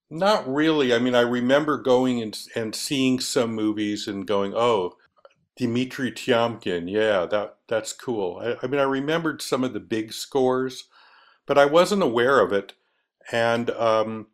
Not 0.09 0.51
really. 0.51 0.95
I 0.95 0.99
mean, 0.99 1.13
I 1.13 1.21
remember 1.21 1.77
going 1.77 2.19
and, 2.19 2.35
and 2.55 2.73
seeing 2.73 3.19
some 3.19 3.53
movies 3.53 4.07
and 4.07 4.25
going, 4.25 4.53
oh, 4.55 4.95
Dmitri 5.57 6.11
Tiomkin, 6.11 6.89
yeah, 6.91 7.27
that 7.27 7.57
that's 7.67 7.93
cool. 7.93 8.41
I, 8.43 8.65
I 8.65 8.67
mean, 8.67 8.79
I 8.79 8.83
remembered 8.83 9.43
some 9.43 9.63
of 9.63 9.73
the 9.73 9.79
big 9.79 10.11
scores, 10.11 10.85
but 11.45 11.59
I 11.59 11.65
wasn't 11.65 12.01
aware 12.01 12.39
of 12.39 12.51
it, 12.51 12.73
and 13.31 13.69
um, 13.69 14.27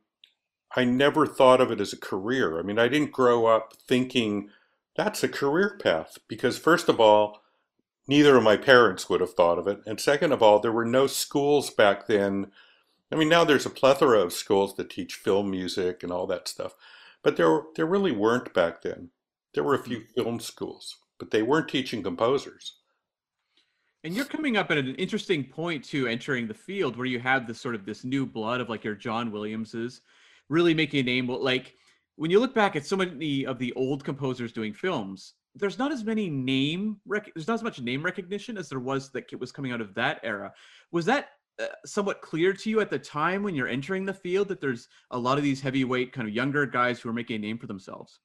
I 0.76 0.84
never 0.86 1.28
thought 1.28 1.62
of 1.62 1.72
it 1.72 1.82
as 1.82 1.94
a 1.94 1.98
career. 1.98 2.60
I 2.60 2.64
mean, 2.64 2.80
I 2.80 2.88
didn't 2.88 3.12
grow 3.12 3.46
up 3.46 3.74
thinking 3.88 4.50
that's 4.96 5.24
a 5.24 5.28
career 5.28 5.78
path 5.82 6.18
because, 6.28 6.58
first 6.58 6.88
of 6.90 7.00
all, 7.00 7.42
neither 8.08 8.38
of 8.38 8.44
my 8.44 8.58
parents 8.58 9.10
would 9.10 9.22
have 9.22 9.34
thought 9.34 9.60
of 9.60 9.68
it, 9.68 9.82
and 9.86 10.00
second 10.00 10.32
of 10.32 10.42
all, 10.42 10.60
there 10.60 10.72
were 10.72 10.86
no 10.86 11.08
schools 11.08 11.70
back 11.70 12.08
then 12.08 12.52
I 13.12 13.18
mean, 13.18 13.30
now 13.30 13.44
there's 13.44 13.66
a 13.66 13.70
plethora 13.70 14.20
of 14.20 14.32
schools 14.32 14.76
that 14.76 14.90
teach 14.90 15.16
film 15.16 15.52
music 15.52 16.02
and 16.02 16.12
all 16.12 16.28
that 16.28 16.48
stuff, 16.48 16.76
but 17.22 17.36
there 17.36 17.62
there 17.76 17.86
really 17.86 18.12
weren't 18.12 18.54
back 18.54 18.82
then. 18.82 19.10
There 19.54 19.64
were 19.64 19.76
a 19.76 19.84
few 19.84 20.00
mm. 20.00 20.10
film 20.16 20.40
schools, 20.40 20.98
but 21.20 21.32
they 21.32 21.44
weren't 21.44 21.68
teaching 21.68 22.04
composers. 22.04 22.78
And 24.04 24.16
you're 24.16 24.26
coming 24.26 24.58
up 24.58 24.72
at 24.72 24.78
an 24.78 24.96
interesting 24.96 25.44
point 25.44 25.84
to 25.86 26.08
entering 26.08 26.48
the 26.48 26.54
field 26.54 26.96
where 26.96 27.06
you 27.06 27.20
have 27.20 27.46
this 27.46 27.60
sort 27.60 27.76
of 27.76 27.86
this 27.86 28.04
new 28.04 28.26
blood 28.26 28.62
of 28.62 28.70
like 28.70 28.84
your 28.84 28.96
John 28.96 29.32
Williamses, 29.32 30.02
really 30.52 30.74
making 30.74 31.00
a 31.00 31.04
name. 31.04 31.28
Like 31.28 31.76
when 32.18 32.30
you 32.30 32.40
look 32.40 32.54
back 32.54 32.76
at 32.76 32.86
so 32.86 32.98
many 32.98 33.46
of 33.46 33.58
the 33.58 33.74
old 33.74 34.04
composers 34.04 34.52
doing 34.52 34.74
films, 34.74 35.34
there's 35.56 35.80
not 35.80 35.92
as 35.92 36.04
many 36.04 36.30
name 36.30 36.98
rec- 37.06 37.32
there's 37.34 37.48
not 37.48 37.56
as 37.56 37.64
much 37.64 37.82
name 37.82 38.04
recognition 38.04 38.58
as 38.58 38.70
there 38.70 38.80
was 38.80 39.12
that 39.12 39.40
was 39.40 39.52
coming 39.52 39.72
out 39.72 39.82
of 39.82 39.94
that 39.96 40.20
era. 40.24 40.54
Was 40.92 41.06
that 41.06 41.30
uh, 41.60 41.68
somewhat 41.86 42.22
clear 42.22 42.54
to 42.54 42.70
you 42.70 42.82
at 42.82 42.90
the 42.90 43.00
time 43.00 43.44
when 43.44 43.56
you're 43.56 43.68
entering 43.68 44.06
the 44.06 44.14
field 44.14 44.50
that 44.50 44.62
there's 44.62 44.88
a 45.12 45.18
lot 45.18 45.38
of 45.38 45.44
these 45.44 45.62
heavyweight 45.62 46.12
kind 46.12 46.28
of 46.28 46.34
younger 46.34 46.66
guys 46.66 47.00
who 47.00 47.10
are 47.10 47.14
making 47.14 47.38
a 47.38 47.40
name 47.40 47.58
for 47.58 47.68
themselves? 47.68 48.20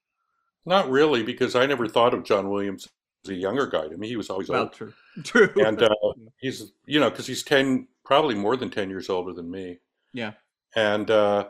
Not 0.64 0.90
really, 0.90 1.22
because 1.22 1.54
I 1.54 1.64
never 1.66 1.86
thought 1.86 2.12
of 2.12 2.24
John 2.24 2.48
Williams 2.48 2.88
as 3.24 3.30
a 3.30 3.34
younger 3.34 3.66
guy. 3.66 3.86
To 3.86 3.96
me, 3.96 4.08
he 4.08 4.16
was 4.16 4.30
always 4.30 4.48
well, 4.48 4.62
old. 4.62 4.72
true, 4.72 4.92
true. 5.24 5.52
And 5.64 5.80
uh, 5.80 5.94
he's, 6.40 6.72
you 6.86 6.98
know, 6.98 7.08
because 7.08 7.26
he's 7.26 7.44
ten, 7.44 7.86
probably 8.04 8.34
more 8.34 8.56
than 8.56 8.70
ten 8.70 8.90
years 8.90 9.08
older 9.08 9.32
than 9.32 9.48
me. 9.48 9.78
yeah, 10.12 10.32
and 10.74 11.10
uh, 11.10 11.48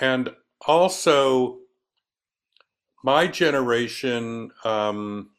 and 0.00 0.30
also 0.66 1.58
my 3.02 3.26
generation 3.26 4.50
um, 4.64 5.30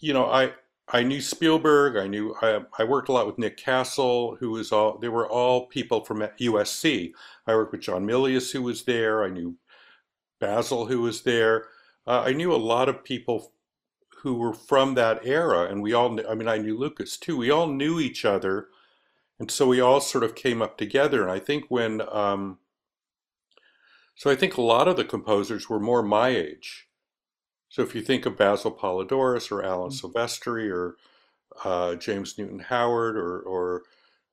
you 0.00 0.12
know 0.12 0.26
i 0.26 0.52
i 0.88 1.02
knew 1.02 1.20
spielberg 1.20 1.96
i 1.96 2.06
knew 2.06 2.34
I, 2.40 2.60
I 2.78 2.84
worked 2.84 3.08
a 3.08 3.12
lot 3.12 3.26
with 3.26 3.38
nick 3.38 3.56
castle 3.56 4.36
who 4.38 4.50
was 4.50 4.72
all 4.72 4.98
they 4.98 5.08
were 5.08 5.28
all 5.28 5.66
people 5.66 6.04
from 6.04 6.20
usc 6.20 7.12
i 7.46 7.54
worked 7.54 7.72
with 7.72 7.80
john 7.80 8.06
milius 8.06 8.52
who 8.52 8.62
was 8.62 8.84
there 8.84 9.24
i 9.24 9.28
knew 9.28 9.56
basil 10.40 10.86
who 10.86 11.00
was 11.00 11.22
there. 11.22 11.66
Uh, 12.06 12.22
i 12.26 12.32
knew 12.32 12.52
a 12.52 12.56
lot 12.56 12.88
of 12.88 13.04
people 13.04 13.52
who 14.22 14.34
were 14.34 14.54
from 14.54 14.94
that 14.94 15.24
era 15.24 15.64
and 15.64 15.82
we 15.82 15.92
all 15.92 16.18
i 16.28 16.34
mean 16.34 16.48
i 16.48 16.58
knew 16.58 16.76
lucas 16.76 17.16
too. 17.16 17.36
We 17.36 17.50
all 17.50 17.66
knew 17.66 18.00
each 18.00 18.24
other 18.24 18.68
and 19.38 19.50
so 19.50 19.68
we 19.68 19.80
all 19.80 20.00
sort 20.00 20.24
of 20.24 20.34
came 20.34 20.60
up 20.62 20.76
together. 20.78 21.22
And 21.22 21.30
i 21.30 21.38
think 21.38 21.64
when 21.68 22.02
um, 22.12 22.58
so 24.18 24.30
i 24.30 24.34
think 24.36 24.56
a 24.56 24.60
lot 24.74 24.88
of 24.88 24.96
the 24.96 25.04
composers 25.14 25.68
were 25.68 25.80
more 25.80 26.02
my 26.02 26.28
age 26.28 26.88
so 27.68 27.82
if 27.82 27.94
you 27.94 28.02
think 28.02 28.26
of 28.26 28.36
basil 28.36 28.72
poledouris 28.72 29.50
or 29.52 29.62
alan 29.64 29.90
silvestri 29.90 30.70
or 30.70 30.96
uh, 31.64 31.94
james 31.94 32.36
newton 32.38 32.58
howard 32.58 33.16
or, 33.16 33.40
or 33.40 33.82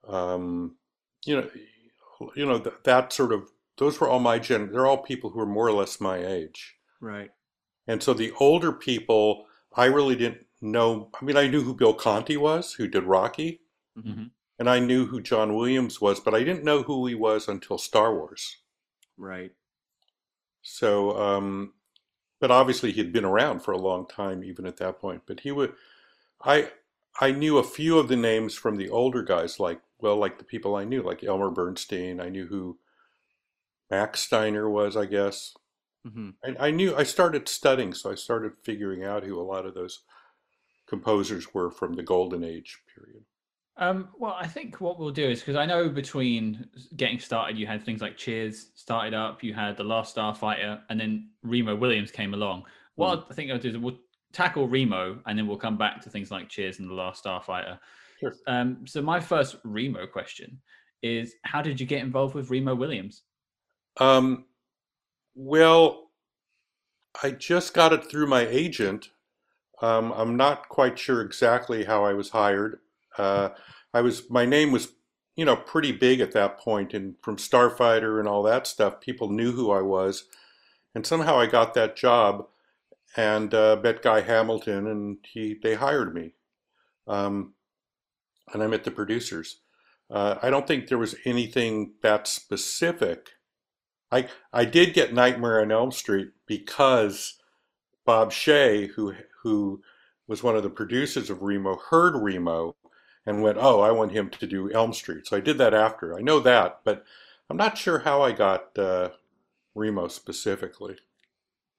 um, 0.07 0.75
you 1.25 1.35
know 1.35 1.49
you 2.35 2.45
know 2.45 2.57
that, 2.57 2.83
that 2.83 3.13
sort 3.13 3.31
of 3.31 3.49
those 3.77 3.99
were 3.99 4.09
all 4.09 4.19
my 4.19 4.37
gen 4.39 4.71
they're 4.71 4.87
all 4.87 4.97
people 5.11 5.29
who 5.29 5.39
are 5.39 5.45
more 5.57 5.67
or 5.67 5.73
less 5.73 5.99
my 6.01 6.17
age 6.17 6.75
right. 7.01 7.31
and 7.87 8.01
so 8.03 8.13
the 8.13 8.31
older 8.39 8.71
people 8.71 9.45
i 9.75 9.85
really 9.85 10.15
didn't 10.15 10.45
know 10.61 11.09
i 11.21 11.25
mean 11.25 11.37
i 11.37 11.47
knew 11.47 11.61
who 11.61 11.73
bill 11.73 11.93
conti 11.93 12.37
was 12.37 12.73
who 12.73 12.87
did 12.87 13.03
rocky 13.03 13.61
Mhm. 13.97 14.31
and 14.59 14.69
I 14.69 14.79
knew 14.79 15.05
who 15.05 15.21
John 15.21 15.55
Williams 15.55 16.01
was, 16.01 16.19
but 16.19 16.33
I 16.33 16.43
didn't 16.43 16.65
know 16.65 16.83
who 16.83 17.07
he 17.07 17.15
was 17.15 17.47
until 17.47 17.77
Star 17.77 18.13
Wars. 18.13 18.57
Right. 19.15 19.51
So, 20.67 21.15
um, 21.17 21.73
but 22.41 22.51
obviously 22.51 22.91
he'd 22.91 23.13
been 23.13 23.25
around 23.25 23.61
for 23.61 23.71
a 23.71 23.77
long 23.77 24.07
time, 24.07 24.43
even 24.43 24.65
at 24.65 24.77
that 24.77 24.99
point. 24.99 25.23
But 25.27 25.41
he 25.41 25.51
would, 25.51 25.73
I, 26.43 26.71
I 27.21 27.31
knew 27.31 27.57
a 27.59 27.63
few 27.63 27.99
of 27.99 28.07
the 28.07 28.15
names 28.17 28.55
from 28.55 28.77
the 28.77 28.89
older 28.89 29.23
guys, 29.23 29.59
like 29.59 29.81
well, 29.99 30.17
like 30.17 30.39
the 30.39 30.45
people 30.45 30.75
I 30.75 30.85
knew, 30.85 31.03
like 31.03 31.23
Elmer 31.23 31.51
Bernstein. 31.51 32.19
I 32.21 32.29
knew 32.29 32.47
who 32.47 32.79
Max 33.89 34.21
Steiner 34.21 34.69
was, 34.69 34.95
I 34.95 35.05
guess. 35.07 35.55
hmm 36.05 36.29
I, 36.45 36.67
I 36.67 36.71
knew 36.71 36.95
I 36.95 37.03
started 37.03 37.47
studying, 37.49 37.93
so 37.93 38.11
I 38.11 38.15
started 38.15 38.53
figuring 38.63 39.03
out 39.03 39.23
who 39.23 39.39
a 39.39 39.43
lot 39.43 39.65
of 39.65 39.73
those 39.75 40.03
composers 40.87 41.53
were 41.53 41.71
from 41.71 41.93
the 41.95 42.03
Golden 42.03 42.43
Age 42.43 42.79
period. 42.95 43.25
Um, 43.77 44.09
well, 44.17 44.37
I 44.39 44.47
think 44.47 44.79
what 44.79 44.97
we'll 44.97 45.11
do 45.11 45.29
is 45.29 45.39
because 45.39 45.57
I 45.57 45.65
know 45.65 45.89
between 45.89 46.65
getting 46.95 47.19
started, 47.19 47.57
you 47.57 47.67
had 47.67 47.83
things 47.83 48.01
like 48.01 48.15
Cheers 48.15 48.67
started 48.75 49.13
up, 49.13 49.43
you 49.43 49.53
had 49.53 49.75
The 49.75 49.83
Last 49.83 50.15
Starfighter, 50.15 50.81
and 50.89 50.99
then 50.99 51.29
Remo 51.43 51.75
Williams 51.75 52.11
came 52.11 52.33
along. 52.33 52.63
What 52.95 53.27
I 53.29 53.33
think 53.33 53.51
I'll 53.51 53.59
do 53.59 53.69
is 53.69 53.77
we'll 53.77 53.99
tackle 54.31 54.67
Remo, 54.69 55.19
and 55.25 55.37
then 55.37 55.45
we'll 55.45 55.57
come 55.57 55.77
back 55.77 56.01
to 56.01 56.09
things 56.09 56.31
like 56.31 56.47
Cheers 56.47 56.79
and 56.79 56.89
The 56.89 56.93
Last 56.93 57.23
Starfighter. 57.23 57.77
Sure. 58.21 58.33
Um, 58.47 58.87
so 58.87 59.01
my 59.01 59.19
first 59.19 59.57
Remo 59.65 60.07
question 60.07 60.61
is, 61.01 61.35
how 61.43 61.61
did 61.61 61.79
you 61.79 61.85
get 61.85 62.01
involved 62.01 62.33
with 62.33 62.49
Remo 62.49 62.75
Williams? 62.75 63.23
Um, 63.99 64.45
well, 65.35 66.11
I 67.21 67.31
just 67.31 67.73
got 67.73 67.91
it 67.91 68.09
through 68.09 68.27
my 68.27 68.47
agent. 68.47 69.09
Um, 69.81 70.13
I'm 70.13 70.37
not 70.37 70.69
quite 70.69 70.97
sure 70.97 71.21
exactly 71.21 71.83
how 71.83 72.05
I 72.05 72.13
was 72.13 72.29
hired. 72.29 72.79
Uh, 73.17 73.49
I 73.93 74.01
was 74.01 74.29
my 74.29 74.45
name 74.45 74.71
was, 74.71 74.89
you 75.35 75.45
know, 75.45 75.55
pretty 75.55 75.91
big 75.91 76.19
at 76.19 76.33
that 76.33 76.59
point, 76.59 76.93
and 76.93 77.15
from 77.21 77.37
Starfighter 77.37 78.19
and 78.19 78.27
all 78.27 78.43
that 78.43 78.67
stuff, 78.67 79.01
people 79.01 79.29
knew 79.29 79.51
who 79.51 79.71
I 79.71 79.81
was, 79.81 80.25
and 80.93 81.05
somehow 81.05 81.39
I 81.39 81.45
got 81.45 81.73
that 81.73 81.95
job, 81.95 82.47
and 83.15 83.53
uh, 83.53 83.79
met 83.81 84.01
Guy 84.01 84.21
Hamilton, 84.21 84.87
and 84.87 85.17
he 85.23 85.57
they 85.61 85.75
hired 85.75 86.13
me, 86.13 86.33
um, 87.07 87.53
and 88.53 88.61
I 88.61 88.67
met 88.67 88.83
the 88.83 88.91
producers. 88.91 89.61
Uh, 90.09 90.35
I 90.41 90.49
don't 90.49 90.67
think 90.67 90.87
there 90.87 90.97
was 90.97 91.15
anything 91.25 91.93
that 92.01 92.27
specific. 92.27 93.29
I 94.11 94.27
I 94.53 94.65
did 94.65 94.93
get 94.93 95.13
Nightmare 95.13 95.61
on 95.61 95.71
Elm 95.71 95.91
Street 95.91 96.29
because 96.45 97.37
Bob 98.05 98.31
Shaye, 98.31 98.89
who 98.89 99.13
who 99.43 99.81
was 100.27 100.43
one 100.43 100.55
of 100.55 100.63
the 100.63 100.69
producers 100.69 101.29
of 101.29 101.41
Remo, 101.41 101.77
heard 101.89 102.15
Remo 102.15 102.75
and 103.25 103.41
went, 103.43 103.57
"Oh, 103.59 103.81
I 103.81 103.91
want 103.91 104.11
him 104.13 104.29
to 104.31 104.47
do 104.47 104.71
Elm 104.71 104.93
Street." 104.93 105.27
So 105.27 105.37
I 105.37 105.41
did 105.41 105.57
that 105.59 105.73
after. 105.73 106.17
I 106.17 106.21
know 106.21 106.39
that, 106.41 106.81
but 106.83 107.05
I'm 107.49 107.57
not 107.57 107.77
sure 107.77 107.99
how 107.99 108.21
I 108.23 108.31
got 108.31 108.77
uh, 108.77 109.09
Remo 109.75 110.07
specifically. 110.09 110.97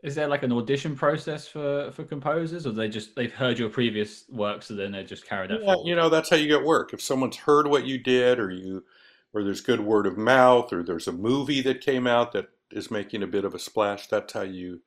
Is 0.02 0.14
there 0.14 0.26
like 0.28 0.42
an 0.42 0.52
audition 0.52 0.96
process 0.96 1.46
for 1.48 1.90
for 1.92 2.04
composers, 2.04 2.66
or 2.66 2.72
they 2.72 2.88
just 2.88 3.14
they've 3.14 3.32
heard 3.34 3.58
your 3.58 3.68
previous 3.68 4.26
work, 4.30 4.62
so 4.62 4.74
then 4.74 4.92
they 4.92 5.04
just 5.04 5.26
carried 5.26 5.50
that 5.50 5.64
Yeah, 5.64 5.66
forward? 5.66 5.84
you 5.84 5.94
know, 5.94 6.08
that's 6.08 6.30
how 6.30 6.36
you 6.36 6.46
get 6.48 6.64
work. 6.64 6.92
If 6.92 7.00
someone's 7.02 7.36
heard 7.36 7.66
what 7.68 7.84
you 7.86 7.98
did, 7.98 8.38
or 8.40 8.50
you, 8.50 8.84
or 9.32 9.42
there's 9.44 9.60
good 9.60 9.80
word 9.80 10.06
of 10.06 10.16
mouth, 10.18 10.72
or 10.72 10.82
there's 10.82 11.08
a 11.08 11.12
movie 11.12 11.60
that 11.62 11.80
came 11.80 12.06
out 12.06 12.32
that 12.32 12.48
is 12.70 12.90
making 12.90 13.22
a 13.22 13.26
bit 13.28 13.44
of 13.44 13.54
a 13.54 13.58
splash, 13.58 14.06
that's 14.08 14.32
how 14.32 14.42
you 14.42 14.82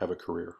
have 0.00 0.10
a 0.10 0.16
career. 0.16 0.56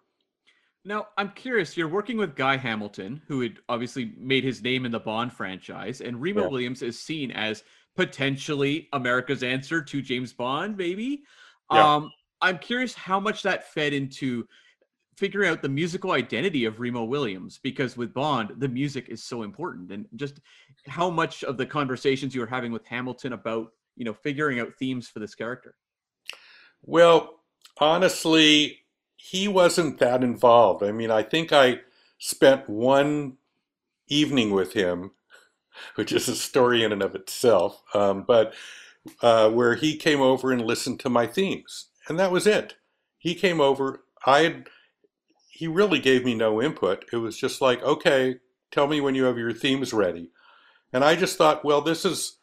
Now, 0.85 1.09
I'm 1.17 1.31
curious. 1.31 1.76
You're 1.76 1.88
working 1.88 2.19
with 2.19 2.37
Guy 2.37 2.57
Hamilton, 2.57 3.23
who 3.26 3.41
had 3.41 3.59
obviously 3.69 4.12
made 4.19 4.45
his 4.45 4.62
name 4.62 4.85
in 4.85 4.93
the 4.93 5.00
Bond 5.00 5.33
franchise, 5.33 6.00
and 6.00 6.21
Remo 6.21 6.43
Yeah. 6.43 6.49
Williams 6.49 6.83
is 6.83 7.00
seen 7.00 7.31
as 7.31 7.64
potentially 7.97 8.88
America's 8.93 9.43
answer 9.43 9.81
to 9.81 10.03
James 10.03 10.33
Bond, 10.33 10.76
maybe. 10.76 11.23
Yeah. 11.73 11.95
Um, 11.95 12.11
I'm 12.43 12.59
curious 12.59 12.93
how 12.93 13.19
much 13.19 13.43
that 13.43 13.73
fed 13.73 13.95
into 13.95 14.47
figuring 15.17 15.49
out 15.49 15.62
the 15.62 15.69
musical 15.69 16.11
identity 16.12 16.64
of 16.67 16.81
Remo 16.81 17.05
Williams, 17.05 17.59
because 17.62 17.97
with 17.97 18.12
Bond, 18.12 18.53
the 18.59 18.69
music 18.69 19.09
is 19.09 19.23
so 19.23 19.43
important, 19.43 19.91
and 19.91 20.07
just 20.17 20.41
how 20.87 21.09
much 21.09 21.45
of 21.45 21.57
the 21.57 21.64
conversations 21.64 22.35
you 22.35 22.43
were 22.43 22.47
having 22.47 22.73
with 22.73 22.85
Hamilton 22.85 23.33
about, 23.33 23.73
you 23.97 24.05
know, 24.05 24.12
figuring 24.12 24.61
out 24.61 24.75
themes 24.75 25.09
for 25.09 25.21
this 25.21 25.35
character. 25.35 25.76
Well, 26.83 27.41
honestly, 27.79 28.84
he 29.26 29.49
wasn't 29.49 29.99
that 30.00 30.23
involved. 30.23 30.83
I 30.83 30.93
mean, 30.93 31.11
I 31.11 31.23
think 31.23 31.50
I 31.50 31.81
spent 32.19 32.69
one 32.69 33.38
evening 34.07 34.50
with 34.50 34.75
him, 34.75 35.12
which 35.95 36.12
is 36.12 36.28
a 36.28 36.37
story 36.37 36.85
in 36.85 36.93
and 36.93 37.02
of 37.02 37.14
itself, 37.14 37.83
um, 37.95 38.25
but 38.28 38.52
uh, 39.23 39.49
where 39.49 39.76
he 39.76 39.97
came 39.97 40.21
over 40.21 40.52
and 40.52 40.61
listened 40.61 41.00
to 41.00 41.09
my 41.09 41.26
themes, 41.26 41.87
and 42.07 42.19
that 42.19 42.33
was 42.33 42.47
it. 42.47 42.75
He 43.16 43.35
came 43.35 43.62
over. 43.62 44.04
I 44.26 44.40
had, 44.40 44.69
he 45.49 45.69
really 45.69 46.00
gave 46.00 46.26
me 46.26 46.35
no 46.35 46.61
input. 46.61 47.07
It 47.11 47.16
was 47.16 47.38
just 47.38 47.62
like, 47.62 47.83
okay, 47.83 48.40
tell 48.71 48.87
me 48.88 49.00
when 49.00 49.14
you 49.14 49.25
have 49.25 49.38
your 49.38 49.54
themes 49.54 49.95
ready. 49.95 50.33
And 50.93 51.02
I 51.02 51.16
just 51.16 51.38
thought, 51.38 51.64
well, 51.64 51.81
this 51.81 52.04
is 52.04 52.37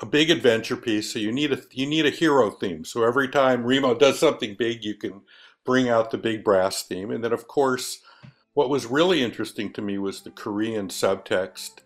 a 0.00 0.06
big 0.06 0.30
adventure 0.30 0.76
piece, 0.76 1.12
so 1.12 1.18
you 1.18 1.32
need 1.32 1.52
a 1.52 1.60
you 1.70 1.86
need 1.86 2.06
a 2.06 2.10
hero 2.10 2.50
theme. 2.50 2.86
So 2.86 3.04
every 3.04 3.28
time 3.28 3.66
Remo 3.66 3.94
does 3.94 4.18
something 4.18 4.56
big, 4.58 4.82
you 4.82 4.94
can 4.94 5.20
bring 5.66 5.88
out 5.88 6.10
the 6.10 6.18
big 6.18 6.44
brass 6.44 6.82
theme. 6.82 7.10
And 7.10 7.22
then, 7.22 7.32
of 7.32 7.46
course, 7.48 7.98
what 8.54 8.70
was 8.70 8.86
really 8.86 9.22
interesting 9.22 9.72
to 9.74 9.82
me 9.82 9.98
was 9.98 10.22
the 10.22 10.30
Korean 10.30 10.88
subtext 10.88 11.80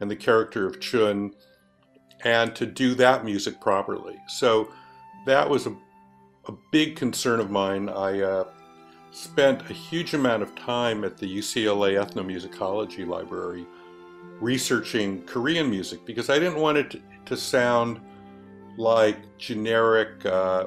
and 0.00 0.10
the 0.10 0.16
character 0.16 0.66
of 0.66 0.80
Chiun, 0.80 1.32
and 2.24 2.54
to 2.56 2.64
do 2.64 2.94
that 2.94 3.24
music 3.24 3.60
properly. 3.60 4.16
So 4.28 4.68
that 5.26 5.48
was 5.48 5.66
a, 5.66 5.76
a 6.48 6.52
big 6.72 6.96
concern 6.96 7.40
of 7.40 7.50
mine. 7.50 7.88
I 7.88 8.20
uh, 8.20 8.44
spent 9.10 9.68
a 9.70 9.72
huge 9.72 10.14
amount 10.14 10.42
of 10.42 10.54
time 10.54 11.04
at 11.04 11.18
the 11.18 11.26
UCLA 11.26 12.02
Ethnomusicology 12.02 13.06
Library 13.06 13.66
researching 14.40 15.22
Korean 15.24 15.70
music 15.70 16.04
because 16.04 16.30
I 16.30 16.38
didn't 16.38 16.60
want 16.60 16.78
it 16.78 16.90
to, 16.90 17.00
to 17.26 17.36
sound 17.36 18.00
like 18.76 19.38
generic 19.38 20.24
uh, 20.26 20.66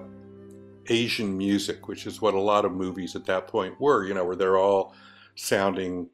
Asian 0.90 1.38
music, 1.38 1.88
which 1.88 2.08
is 2.08 2.22
what 2.22 2.34
a 2.34 2.40
lot 2.40 2.66
of 2.66 2.72
movies 2.74 3.16
at 3.16 3.26
that 3.26 3.48
point 3.48 3.80
were, 3.80 4.06
you 4.06 4.14
know, 4.14 4.26
where 4.26 4.36
they're 4.36 4.58
all 4.58 4.96
sounding 5.36 6.10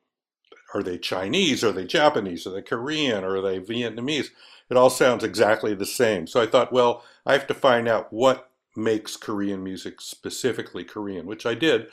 are 0.73 0.83
they 0.83 0.97
Chinese, 0.97 1.63
are 1.63 1.71
they 1.71 1.85
Japanese, 1.85 2.45
are 2.45 2.51
they 2.51 2.61
Korean, 2.61 3.23
are 3.23 3.41
they 3.41 3.59
Vietnamese? 3.59 4.27
It 4.69 4.77
all 4.77 4.89
sounds 4.89 5.23
exactly 5.23 5.73
the 5.75 5.85
same. 5.85 6.27
So 6.27 6.41
I 6.41 6.47
thought, 6.47 6.73
well, 6.73 7.03
I 7.25 7.33
have 7.33 7.47
to 7.47 7.53
find 7.53 7.87
out 7.87 8.11
what 8.11 8.49
makes 8.75 9.15
Korean 9.15 9.63
music 9.63 10.01
specifically 10.01 10.83
Korean, 10.83 11.25
which 11.25 11.45
I 11.45 11.53
did. 11.55 11.87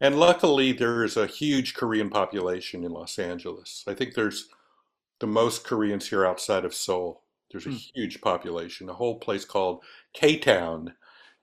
And 0.00 0.18
luckily, 0.18 0.72
there 0.72 1.04
is 1.04 1.16
a 1.16 1.26
huge 1.26 1.74
Korean 1.74 2.10
population 2.10 2.84
in 2.84 2.92
Los 2.92 3.18
Angeles. 3.18 3.84
I 3.86 3.94
think 3.94 4.14
there's 4.14 4.48
the 5.20 5.26
most 5.26 5.64
Koreans 5.64 6.08
here 6.10 6.26
outside 6.26 6.64
of 6.64 6.74
Seoul. 6.74 7.22
There's 7.50 7.66
a 7.66 7.70
Hmm. 7.70 7.76
huge 7.94 8.20
population, 8.20 8.88
a 8.90 8.94
whole 8.94 9.18
place 9.20 9.44
called 9.44 9.82
K 10.14 10.38
Town, 10.38 10.94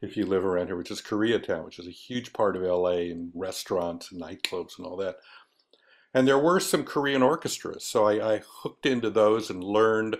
if 0.02 0.16
you 0.16 0.26
live 0.26 0.46
around 0.46 0.68
here, 0.68 0.78
which 0.78 0.92
is 0.92 1.02
Koreatown, 1.02 1.66
which 1.66 1.80
is 1.80 1.88
a 1.88 1.92
huge 1.92 2.32
part 2.34 2.56
of 2.56 2.64
LA 2.64 3.10
and 3.12 3.32
restaurants 3.34 4.12
and 4.12 4.22
nightclubs 4.22 4.78
and 4.78 4.88
all 4.88 4.98
that. 4.98 5.18
And 6.14 6.28
there 6.28 6.40
were 6.40 6.60
some 6.60 6.84
Korean 6.84 7.22
orchestras, 7.22 7.86
so 7.86 8.06
I, 8.06 8.36
I 8.36 8.42
hooked 8.46 8.86
into 8.86 9.10
those 9.10 9.50
and 9.50 9.64
learned 9.64 10.18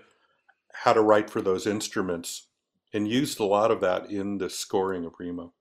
how 0.74 0.94
to 0.94 1.02
write 1.02 1.30
for 1.30 1.42
those 1.42 1.66
instruments 1.66 2.48
and 2.94 3.08
used 3.08 3.40
a 3.40 3.46
lot 3.46 3.72
of 3.72 3.82
that 3.82 4.10
in 4.10 4.38
the 4.38 4.50
scoring 4.50 5.06
of 5.06 5.14
Remo. 5.20 5.54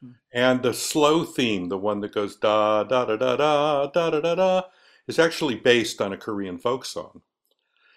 Hmm. 0.00 0.10
And 0.32 0.62
the 0.62 0.74
slow 0.74 1.24
theme, 1.24 1.68
the 1.68 1.78
one 1.78 2.00
that 2.00 2.14
goes 2.14 2.36
da 2.36 2.84
da 2.84 3.04
da 3.04 3.16
da 3.16 3.36
da 3.36 3.86
da 3.86 4.10
da 4.10 4.20
da 4.20 4.34
da, 4.34 4.62
is 5.06 5.18
actually 5.18 5.56
based 5.56 6.00
on 6.00 6.12
a 6.12 6.16
Korean 6.16 6.58
folk 6.58 6.84
song. 6.84 7.22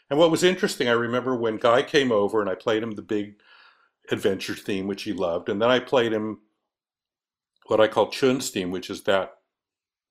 And 0.10 0.20
what 0.20 0.32
was 0.32 0.44
interesting, 0.44 0.88
I 0.88 0.94
remember 0.94 1.36
when 1.36 1.58
Guy 1.58 1.82
came 1.82 2.12
over 2.12 2.42
and 2.42 2.50
I 2.50 2.56
played 2.56 2.84
him 2.84 2.92
the 2.92 3.02
big 3.02 3.38
adventure 4.12 4.56
theme, 4.56 4.88
which 4.88 5.04
he 5.04 5.14
loved, 5.14 5.50
and 5.50 5.62
then 5.62 5.70
I 5.70 5.80
played 5.80 6.14
him 6.14 6.42
what 7.68 7.82
I 7.82 7.88
call 7.88 8.12
Chiun's 8.12 8.50
theme, 8.50 8.72
which 8.72 8.90
is 8.90 9.04
that, 9.04 9.40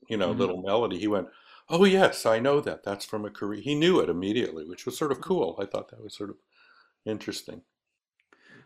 you 0.09 0.17
know, 0.17 0.35
Mhm. 0.35 0.39
little 0.39 0.63
melody. 0.63 0.99
He 0.99 1.07
went, 1.09 1.29
"Oh 1.69 1.85
yes, 1.85 2.27
I 2.27 2.39
know 2.41 2.61
that. 2.61 2.83
That's 2.83 3.05
from 3.05 3.25
a 3.25 3.31
Korean." 3.31 3.63
He 3.63 3.75
knew 3.75 4.01
it 4.01 4.09
immediately, 4.11 4.65
which 4.67 4.87
was 4.87 4.99
sort 4.99 5.13
of 5.13 5.21
cool. 5.21 5.57
I 5.61 5.67
thought 5.67 5.89
that 5.91 6.03
was 6.03 6.15
sort 6.17 6.31
of 6.31 6.37
interesting. 7.05 7.63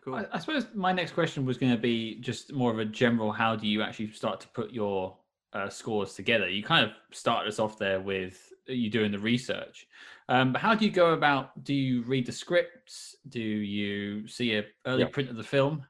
Cool. 0.03 0.15
I, 0.15 0.27
I 0.33 0.39
suppose 0.39 0.67
my 0.75 0.93
next 0.93 1.13
question 1.13 1.45
was 1.45 1.59
going 1.59 1.73
to 1.73 1.79
be 1.79 2.21
just 2.21 2.53
more 2.53 2.71
of 2.71 2.79
a 2.79 2.85
general 2.85 3.33
how 3.33 3.57
do 3.57 3.67
you 3.67 3.83
actually 3.83 4.11
start 4.13 4.41
to 4.41 4.49
put 4.49 4.73
your 4.73 5.19
uh, 5.53 5.69
scores 5.69 6.15
together? 6.15 6.49
You 6.49 6.63
kind 6.63 6.85
of 6.85 6.93
started 7.13 7.49
us 7.49 7.59
off 7.59 7.79
there 7.79 8.01
with 8.01 8.53
you 8.69 8.91
doing 8.91 9.13
the 9.13 9.19
research. 9.19 9.87
Um, 10.29 10.53
but 10.53 10.61
how 10.61 10.75
do 10.75 10.85
you 10.85 10.91
go 10.91 11.13
about? 11.13 11.65
Do 11.65 11.75
you 11.75 12.03
read 12.03 12.27
the 12.27 12.33
scripts? 12.33 13.17
Do 13.29 13.41
you 13.41 14.29
see 14.29 14.57
a 14.57 14.65
early 14.87 15.03
Yeah. 15.03 15.09
print 15.09 15.31
of 15.31 15.37
the 15.37 15.43
film? 15.43 15.85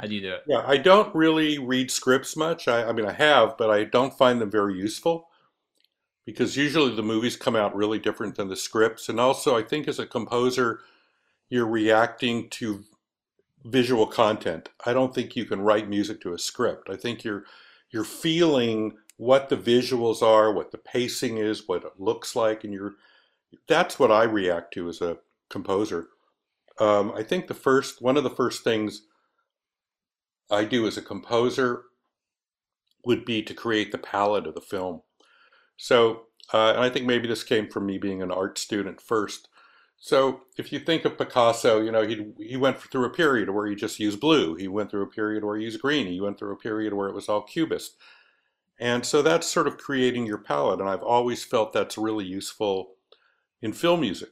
How 0.00 0.08
do 0.08 0.14
you 0.14 0.20
do 0.20 0.32
it? 0.34 0.42
Yeah, 0.48 0.64
I 0.66 0.76
don't 0.76 1.14
really 1.14 1.58
read 1.58 1.90
scripts 1.90 2.36
much. 2.36 2.66
I, 2.66 2.88
I 2.88 2.92
mean, 2.92 3.06
I 3.06 3.12
have, 3.12 3.56
but 3.56 3.70
I 3.70 3.84
don't 3.84 4.16
find 4.16 4.40
them 4.40 4.50
very 4.50 4.74
useful 4.74 5.28
because 6.26 6.56
usually 6.56 6.94
the 6.96 7.02
movies 7.02 7.36
come 7.36 7.54
out 7.54 7.76
really 7.76 7.98
different 8.00 8.34
than 8.34 8.48
the 8.48 8.56
scripts. 8.56 9.08
And 9.08 9.20
also, 9.20 9.56
I 9.56 9.62
think 9.62 9.86
as 9.86 10.00
a 10.00 10.06
composer, 10.06 10.80
you're 11.48 11.66
reacting 11.66 12.48
to 12.50 12.82
visual 13.64 14.06
content. 14.06 14.68
I 14.84 14.92
don't 14.92 15.14
think 15.14 15.36
you 15.36 15.44
can 15.44 15.60
write 15.60 15.88
music 15.88 16.20
to 16.22 16.34
a 16.34 16.38
script. 16.38 16.90
I 16.90 16.96
think 16.96 17.22
you're 17.24 17.44
you're 17.90 18.04
feeling 18.04 18.96
what 19.16 19.48
the 19.48 19.56
visuals 19.56 20.22
are, 20.22 20.52
what 20.52 20.72
the 20.72 20.78
pacing 20.78 21.38
is, 21.38 21.68
what 21.68 21.84
it 21.84 21.92
looks 21.98 22.34
like, 22.34 22.64
and 22.64 22.72
you're 22.72 22.94
that's 23.68 23.98
what 23.98 24.10
I 24.10 24.24
react 24.24 24.74
to 24.74 24.88
as 24.88 25.00
a 25.00 25.18
composer. 25.48 26.08
Um, 26.80 27.12
I 27.14 27.22
think 27.22 27.46
the 27.46 27.54
first 27.54 28.02
one 28.02 28.16
of 28.16 28.24
the 28.24 28.30
first 28.30 28.64
things 28.64 29.02
I 30.50 30.64
do 30.64 30.86
as 30.86 30.96
a 30.96 31.02
composer 31.02 31.84
would 33.04 33.24
be 33.24 33.42
to 33.42 33.54
create 33.54 33.92
the 33.92 33.98
palette 33.98 34.46
of 34.46 34.54
the 34.54 34.60
film. 34.60 35.02
So, 35.76 36.24
uh, 36.52 36.70
and 36.70 36.80
I 36.80 36.88
think 36.88 37.06
maybe 37.06 37.28
this 37.28 37.44
came 37.44 37.68
from 37.68 37.86
me 37.86 37.98
being 37.98 38.22
an 38.22 38.30
art 38.30 38.58
student 38.58 39.00
first. 39.00 39.48
So, 39.98 40.42
if 40.58 40.72
you 40.72 40.78
think 40.78 41.04
of 41.04 41.16
Picasso, 41.16 41.80
you 41.80 41.90
know, 41.92 42.06
he 42.06 42.32
he 42.38 42.56
went 42.56 42.78
through 42.78 43.06
a 43.06 43.10
period 43.10 43.50
where 43.50 43.66
he 43.66 43.74
just 43.74 44.00
used 44.00 44.20
blue. 44.20 44.54
He 44.54 44.68
went 44.68 44.90
through 44.90 45.02
a 45.02 45.06
period 45.06 45.44
where 45.44 45.56
he 45.56 45.64
used 45.64 45.80
green. 45.80 46.06
He 46.06 46.20
went 46.20 46.38
through 46.38 46.52
a 46.52 46.58
period 46.58 46.92
where 46.92 47.08
it 47.08 47.14
was 47.14 47.28
all 47.28 47.42
cubist. 47.42 47.96
And 48.80 49.06
so 49.06 49.22
that's 49.22 49.46
sort 49.46 49.66
of 49.66 49.78
creating 49.78 50.26
your 50.26 50.38
palette. 50.38 50.80
And 50.80 50.88
I've 50.88 51.02
always 51.02 51.44
felt 51.44 51.72
that's 51.72 51.96
really 51.96 52.24
useful 52.24 52.94
in 53.62 53.72
film 53.72 54.00
music. 54.00 54.30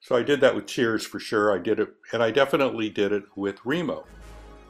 So 0.00 0.14
I 0.14 0.22
did 0.22 0.40
that 0.40 0.54
with 0.54 0.66
Cheers 0.66 1.04
for 1.04 1.18
sure. 1.18 1.52
I 1.52 1.58
did 1.58 1.80
it, 1.80 1.88
and 2.12 2.22
I 2.22 2.30
definitely 2.30 2.88
did 2.88 3.12
it 3.12 3.24
with 3.34 3.58
Remo. 3.64 4.04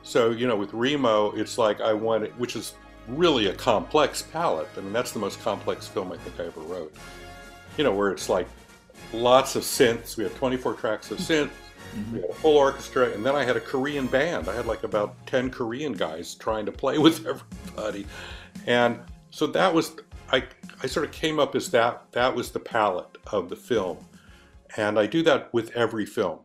So, 0.02 0.30
you 0.30 0.46
know, 0.46 0.56
with 0.56 0.72
Remo, 0.72 1.32
it's 1.32 1.58
like 1.58 1.80
I 1.80 1.92
wanted, 1.92 2.36
which 2.38 2.56
is 2.56 2.74
really 3.08 3.48
a 3.48 3.54
complex 3.54 4.22
palette. 4.22 4.68
I 4.76 4.80
mean, 4.80 4.92
that's 4.92 5.12
the 5.12 5.18
most 5.18 5.40
complex 5.42 5.86
film 5.86 6.12
I 6.12 6.16
think 6.16 6.40
I 6.40 6.46
ever 6.46 6.60
wrote. 6.60 6.94
You 7.76 7.84
know, 7.84 7.94
where 7.94 8.10
it's 8.10 8.28
like 8.28 8.48
lots 9.12 9.56
of 9.56 9.62
synths. 9.62 10.16
We 10.16 10.24
had 10.24 10.34
24 10.36 10.74
tracks 10.74 11.10
of 11.10 11.18
synth, 11.18 11.50
mm-hmm. 11.94 12.14
we 12.14 12.20
had 12.22 12.30
a 12.30 12.34
full 12.34 12.56
orchestra, 12.56 13.10
and 13.10 13.24
then 13.24 13.36
I 13.36 13.44
had 13.44 13.56
a 13.56 13.60
Korean 13.60 14.06
band. 14.06 14.48
I 14.48 14.54
had 14.54 14.66
like 14.66 14.82
about 14.82 15.26
10 15.26 15.50
Korean 15.50 15.92
guys 15.92 16.34
trying 16.34 16.66
to 16.66 16.72
play 16.72 16.98
with 16.98 17.26
everybody. 17.26 18.06
And 18.68 19.00
so 19.30 19.46
that 19.46 19.72
was, 19.72 19.96
I, 20.30 20.44
I 20.82 20.86
sort 20.86 21.06
of 21.06 21.12
came 21.12 21.40
up 21.40 21.54
as 21.54 21.70
that, 21.70 22.12
that 22.12 22.34
was 22.34 22.50
the 22.50 22.60
palette 22.60 23.16
of 23.32 23.48
the 23.48 23.56
film. 23.56 23.96
And 24.76 24.98
I 24.98 25.06
do 25.06 25.22
that 25.22 25.52
with 25.54 25.70
every 25.74 26.04
film. 26.04 26.40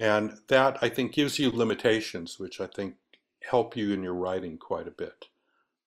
And 0.00 0.38
that 0.48 0.78
I 0.80 0.88
think 0.88 1.12
gives 1.12 1.38
you 1.38 1.50
limitations, 1.50 2.38
which 2.40 2.58
I 2.58 2.66
think 2.66 2.94
help 3.42 3.76
you 3.76 3.92
in 3.92 4.02
your 4.02 4.14
writing 4.14 4.56
quite 4.56 4.88
a 4.88 4.92
bit. 4.92 5.26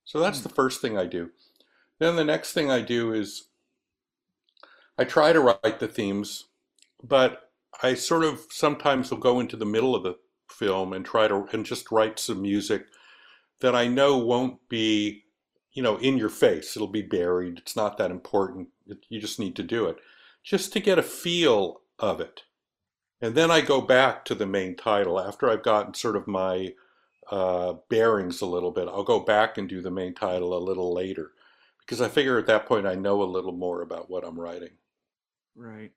So 0.04 0.20
that's 0.20 0.42
the 0.42 0.50
first 0.50 0.82
thing 0.82 1.00
I 1.00 1.08
do. 1.08 1.32
Then 1.98 2.16
the 2.16 2.24
next 2.24 2.54
thing 2.54 2.70
I 2.70 2.82
do 2.82 3.12
is 3.12 3.48
I 5.00 5.04
try 5.04 5.34
to 5.34 5.40
write 5.42 5.80
the 5.80 5.88
themes, 5.88 6.46
but 7.04 7.50
I 7.82 7.96
sort 7.96 8.24
of 8.24 8.46
sometimes 8.52 9.10
will 9.10 9.18
go 9.18 9.40
into 9.40 9.58
the 9.58 9.66
middle 9.66 9.96
of 9.96 10.04
the 10.04 10.18
film 10.48 10.94
and 10.94 11.04
try 11.04 11.28
to 11.28 11.48
and 11.52 11.66
just 11.66 11.92
write 11.92 12.20
some 12.20 12.44
music 12.44 12.86
that 13.62 13.76
I 13.76 13.88
know 13.88 14.18
won't 14.20 14.60
be, 14.70 15.25
you 15.76 15.84
know, 15.84 15.98
in 15.98 16.18
your 16.18 16.30
face. 16.30 16.76
It'll 16.76 16.88
be 16.88 17.04
buried. 17.04 17.60
It's 17.60 17.76
not 17.76 17.98
that 18.00 18.10
important. 18.10 18.70
It, 18.88 19.06
you 19.10 19.20
just 19.20 19.40
need 19.40 19.56
to 19.58 19.64
do 19.64 19.86
it 19.86 19.98
just 20.44 20.74
to 20.74 20.80
get 20.80 20.98
a 20.98 21.04
feel 21.04 21.82
of 22.00 22.20
it. 22.20 22.44
And 23.22 23.36
then 23.36 23.52
I 23.52 23.62
go 23.62 23.82
back 23.82 24.26
to 24.26 24.36
the 24.36 24.46
main 24.46 24.76
title 24.76 25.20
after 25.20 25.50
I've 25.50 25.64
gotten 25.64 25.94
sort 25.94 26.16
of 26.16 26.28
my 26.28 26.74
uh, 27.32 27.74
bearings 27.90 28.42
a 28.42 28.46
little 28.46 28.72
bit. 28.72 28.88
I'll 28.88 29.04
go 29.04 29.20
back 29.20 29.58
and 29.58 29.68
do 29.68 29.82
the 29.82 29.92
main 29.92 30.14
title 30.14 30.58
a 30.58 30.60
little 30.60 30.94
later 30.94 31.32
because 31.80 32.02
I 32.02 32.08
figure 32.08 32.38
at 32.38 32.48
that 32.48 32.66
point 32.66 32.88
I 32.88 32.96
know 32.96 33.22
a 33.22 33.26
little 33.26 33.52
more 33.52 33.82
about 33.82 34.10
what 34.10 34.26
I'm 34.26 34.40
writing. 34.40 34.72
Right. 35.56 35.92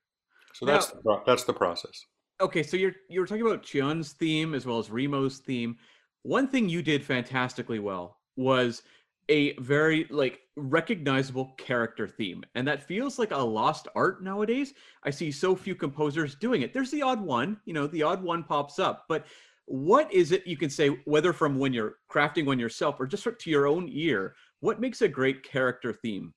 So 0.54 0.66
Now- 0.66 0.72
that's 0.72 0.86
the, 0.86 1.22
that's 1.26 1.44
the 1.44 1.54
process. 1.54 2.04
Okay, 2.40 2.62
so 2.62 2.76
you're 2.76 2.94
you're 3.08 3.26
talking 3.26 3.44
about 3.44 3.64
Chiun's 3.64 4.12
theme 4.12 4.54
as 4.54 4.64
well 4.64 4.78
as 4.78 4.90
Remo's 4.90 5.38
theme. 5.38 5.76
One 6.22 6.46
thing 6.46 6.68
you 6.68 6.82
did 6.82 7.04
fantastically 7.04 7.80
well 7.80 8.18
was 8.36 8.84
a 9.28 9.54
very 9.58 10.06
like 10.10 10.40
recognizable 10.56 11.54
character 11.58 12.08
theme, 12.08 12.42
and 12.54 12.66
that 12.66 12.86
feels 12.86 13.18
like 13.18 13.30
a 13.30 13.36
lost 13.36 13.88
art 13.94 14.22
nowadays. 14.22 14.74
I 15.04 15.10
see 15.10 15.30
so 15.30 15.54
few 15.54 15.74
composers 15.74 16.34
doing 16.34 16.62
it. 16.62 16.72
There's 16.72 16.90
the 16.90 17.02
odd 17.02 17.20
one, 17.20 17.60
you 17.64 17.72
know, 17.72 17.86
the 17.86 18.02
odd 18.02 18.22
one 18.22 18.44
pops 18.44 18.78
up, 18.78 19.04
but 19.08 19.26
what 19.66 20.12
is 20.12 20.32
it 20.32 20.46
you 20.46 20.56
can 20.56 20.70
say 20.70 20.88
whether 21.04 21.32
from 21.32 21.58
when 21.58 21.74
you're 21.74 21.96
crafting 22.10 22.46
one 22.46 22.58
yourself 22.58 22.96
or 22.98 23.06
just 23.06 23.24
to 23.24 23.50
your 23.50 23.66
own 23.66 23.88
ear? 23.92 24.34
What 24.60 24.80
makes 24.80 25.02
a 25.02 25.08
great 25.08 25.42
character 25.42 25.92
theme? 25.92 26.32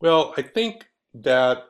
Well, 0.00 0.34
I 0.36 0.42
think 0.42 0.86
that 1.14 1.64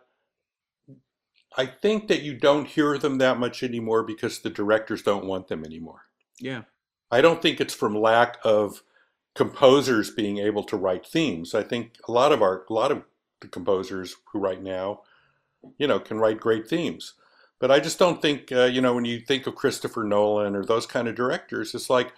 I 1.56 1.66
think 1.66 2.06
that 2.08 2.22
you 2.22 2.34
don't 2.34 2.68
hear 2.68 2.96
them 2.98 3.18
that 3.18 3.38
much 3.38 3.62
anymore 3.62 4.04
because 4.04 4.38
the 4.38 4.50
directors 4.50 5.02
don't 5.02 5.26
want 5.26 5.48
them 5.48 5.64
anymore. 5.64 6.02
Yeah. 6.38 6.62
I 7.10 7.20
don't 7.20 7.42
think 7.42 7.60
it's 7.60 7.74
from 7.74 8.00
lack 8.00 8.38
of 8.44 8.82
composers 9.34 10.10
being 10.10 10.38
able 10.38 10.64
to 10.64 10.76
write 10.76 11.06
themes. 11.06 11.54
I 11.54 11.62
think 11.62 11.98
a 12.08 12.12
lot 12.12 12.32
of 12.32 12.42
our 12.42 12.64
a 12.68 12.72
lot 12.72 12.92
of 12.92 13.02
the 13.40 13.48
composers 13.48 14.16
who 14.32 14.38
write 14.38 14.62
now, 14.62 15.00
you 15.78 15.86
know, 15.86 15.98
can 15.98 16.18
write 16.18 16.40
great 16.40 16.68
themes. 16.68 17.14
But 17.58 17.70
I 17.70 17.80
just 17.80 17.98
don't 17.98 18.22
think 18.22 18.50
uh, 18.52 18.64
you 18.64 18.80
know 18.80 18.94
when 18.94 19.04
you 19.04 19.20
think 19.20 19.46
of 19.46 19.54
Christopher 19.54 20.04
Nolan 20.04 20.56
or 20.56 20.64
those 20.64 20.86
kind 20.86 21.08
of 21.08 21.14
directors, 21.14 21.74
it's 21.74 21.90
like 21.90 22.12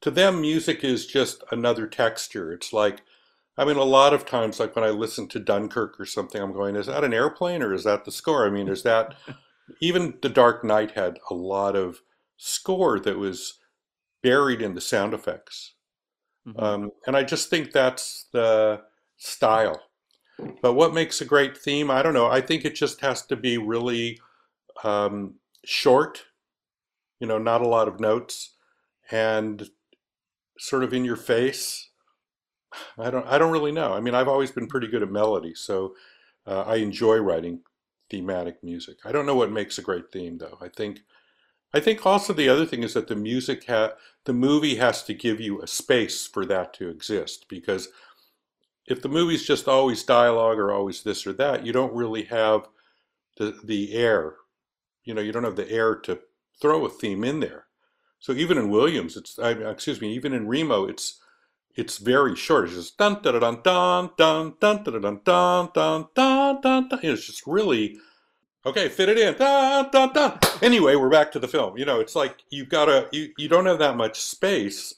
to 0.00 0.10
them 0.10 0.40
music 0.40 0.84
is 0.84 1.06
just 1.06 1.42
another 1.50 1.86
texture. 1.86 2.52
It's 2.52 2.72
like 2.72 3.02
I 3.56 3.66
mean, 3.66 3.76
a 3.76 3.84
lot 3.84 4.14
of 4.14 4.24
times, 4.24 4.58
like 4.58 4.74
when 4.74 4.84
I 4.84 4.90
listen 4.90 5.28
to 5.28 5.38
Dunkirk 5.38 6.00
or 6.00 6.06
something, 6.06 6.40
I'm 6.40 6.52
going, 6.52 6.74
is 6.74 6.86
that 6.86 7.04
an 7.04 7.12
airplane 7.12 7.62
or 7.62 7.74
is 7.74 7.84
that 7.84 8.04
the 8.04 8.12
score? 8.12 8.46
I 8.46 8.50
mean, 8.50 8.68
is 8.68 8.82
that 8.82 9.14
even 9.80 10.14
The 10.22 10.30
Dark 10.30 10.64
Knight 10.64 10.92
had 10.92 11.18
a 11.30 11.34
lot 11.34 11.76
of 11.76 12.00
score 12.38 12.98
that 13.00 13.18
was 13.18 13.58
buried 14.22 14.62
in 14.62 14.74
the 14.74 14.80
sound 14.80 15.12
effects. 15.12 15.74
Mhm. 16.46 16.62
Um, 16.62 16.90
and 17.06 17.16
I 17.16 17.22
just 17.22 17.50
think 17.50 17.72
that's 17.72 18.26
the 18.32 18.82
style. 19.16 19.80
But 20.62 20.74
what 20.74 20.94
makes 20.94 21.20
a 21.20 21.24
great 21.26 21.56
theme? 21.58 21.90
I 21.90 22.02
don't 22.02 22.14
know. 22.14 22.26
I 22.28 22.40
think 22.40 22.64
it 22.64 22.74
just 22.74 23.00
has 23.02 23.22
to 23.26 23.36
be 23.36 23.58
really 23.58 24.20
um, 24.84 25.36
short, 25.64 26.24
you 27.20 27.26
know, 27.26 27.38
not 27.38 27.62
a 27.62 27.68
lot 27.68 27.88
of 27.88 28.00
notes, 28.00 28.56
and 29.10 29.68
sort 30.58 30.84
of 30.84 30.92
in 30.94 31.04
your 31.04 31.16
face. 31.16 31.90
I 32.98 33.10
don't. 33.10 33.26
I 33.26 33.38
don't 33.38 33.52
really 33.52 33.72
know. 33.72 33.92
I 33.92 34.00
mean, 34.00 34.14
I've 34.14 34.28
always 34.28 34.50
been 34.50 34.66
pretty 34.66 34.86
good 34.88 35.02
at 35.02 35.10
melody, 35.10 35.54
so 35.54 35.94
uh, 36.46 36.62
I 36.62 36.76
enjoy 36.76 37.18
writing 37.18 37.60
thematic 38.10 38.62
music. 38.62 38.98
I 39.04 39.12
don't 39.12 39.26
know 39.26 39.34
what 39.34 39.50
makes 39.52 39.78
a 39.78 39.82
great 39.82 40.10
theme, 40.12 40.38
though. 40.38 40.58
I 40.60 40.68
think. 40.68 41.00
I 41.74 41.80
think 41.80 42.04
also 42.04 42.32
the 42.32 42.48
other 42.48 42.66
thing 42.66 42.82
is 42.82 42.94
that 42.94 43.08
the 43.08 43.16
music 43.16 43.66
ha- 43.66 43.94
the 44.24 44.32
movie 44.32 44.76
has 44.76 45.02
to 45.04 45.14
give 45.14 45.40
you 45.40 45.60
a 45.62 45.66
space 45.66 46.26
for 46.26 46.44
that 46.46 46.74
to 46.74 46.88
exist 46.88 47.46
because 47.48 47.88
if 48.86 49.00
the 49.00 49.08
movie's 49.08 49.46
just 49.46 49.68
always 49.68 50.02
dialogue 50.02 50.58
or 50.58 50.72
always 50.72 51.02
this 51.02 51.26
or 51.26 51.32
that, 51.34 51.64
you 51.64 51.72
don't 51.72 51.94
really 51.94 52.24
have 52.24 52.68
the 53.38 53.58
the 53.64 53.94
air. 53.94 54.34
You 55.04 55.14
know, 55.14 55.20
you 55.22 55.32
don't 55.32 55.44
have 55.44 55.56
the 55.56 55.70
air 55.70 55.94
to 55.96 56.20
throw 56.60 56.84
a 56.84 56.90
theme 56.90 57.24
in 57.24 57.40
there. 57.40 57.66
So 58.20 58.32
even 58.32 58.58
in 58.58 58.70
Williams, 58.70 59.16
it's 59.16 59.38
I, 59.38 59.50
excuse 59.50 60.00
me, 60.00 60.14
even 60.14 60.32
in 60.32 60.46
Remo, 60.46 60.84
it's 60.86 61.20
it's 61.74 61.98
very 61.98 62.36
short. 62.36 62.66
It's 62.66 62.74
just 62.74 62.98
dun 62.98 63.22
dun 63.22 63.40
dun 63.40 63.60
dun 63.62 64.10
dun 64.18 64.54
dun 64.60 64.82
dun 64.82 64.92
dun 64.92 65.20
dun 65.24 65.68
dun 65.74 66.08
dun 66.14 66.88
dun. 66.88 67.00
It's 67.02 67.26
just 67.26 67.46
really 67.46 67.98
okay. 68.66 68.88
Fit 68.88 69.08
it 69.08 69.18
in. 69.18 69.34
Dun 69.34 69.90
dun 69.90 70.12
dun. 70.12 70.38
Anyway, 70.60 70.94
we're 70.96 71.10
back 71.10 71.32
to 71.32 71.38
the 71.38 71.48
film. 71.48 71.76
You 71.76 71.84
know, 71.84 72.00
it's 72.00 72.14
like 72.14 72.44
you've 72.50 72.68
got 72.68 72.86
to 72.86 73.08
you 73.12 73.32
you 73.36 73.48
don't 73.48 73.66
have 73.66 73.78
that 73.78 73.96
much 73.96 74.20
space, 74.20 74.94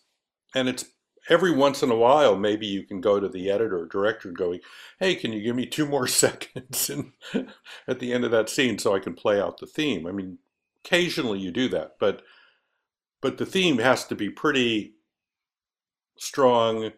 and 0.54 0.68
it's 0.68 0.84
every 1.28 1.50
once 1.50 1.82
in 1.82 1.90
a 1.90 1.96
while 1.96 2.36
maybe 2.36 2.66
you 2.66 2.82
can 2.82 3.00
go 3.00 3.18
to 3.18 3.28
the 3.28 3.50
editor 3.50 3.78
or 3.78 3.86
director 3.86 4.30
going, 4.30 4.60
"Hey, 4.98 5.14
can 5.14 5.32
you 5.32 5.42
give 5.42 5.56
me 5.56 5.66
two 5.66 5.86
more 5.86 6.06
seconds 6.08 6.90
in, 6.90 7.12
at 7.88 7.98
the 8.00 8.12
end 8.12 8.24
of 8.24 8.30
that 8.30 8.48
scene 8.48 8.78
so 8.78 8.94
I 8.94 8.98
can 9.00 9.14
play 9.14 9.40
out 9.40 9.58
the 9.58 9.66
theme?" 9.66 10.06
I 10.06 10.12
mean, 10.12 10.38
occasionally 10.84 11.38
you 11.40 11.50
do 11.50 11.68
that, 11.68 11.96
but 11.98 12.22
but 13.20 13.38
the 13.38 13.46
theme 13.46 13.78
has 13.78 14.04
to 14.06 14.14
be 14.14 14.30
pretty 14.30 14.94
strong. 16.18 16.92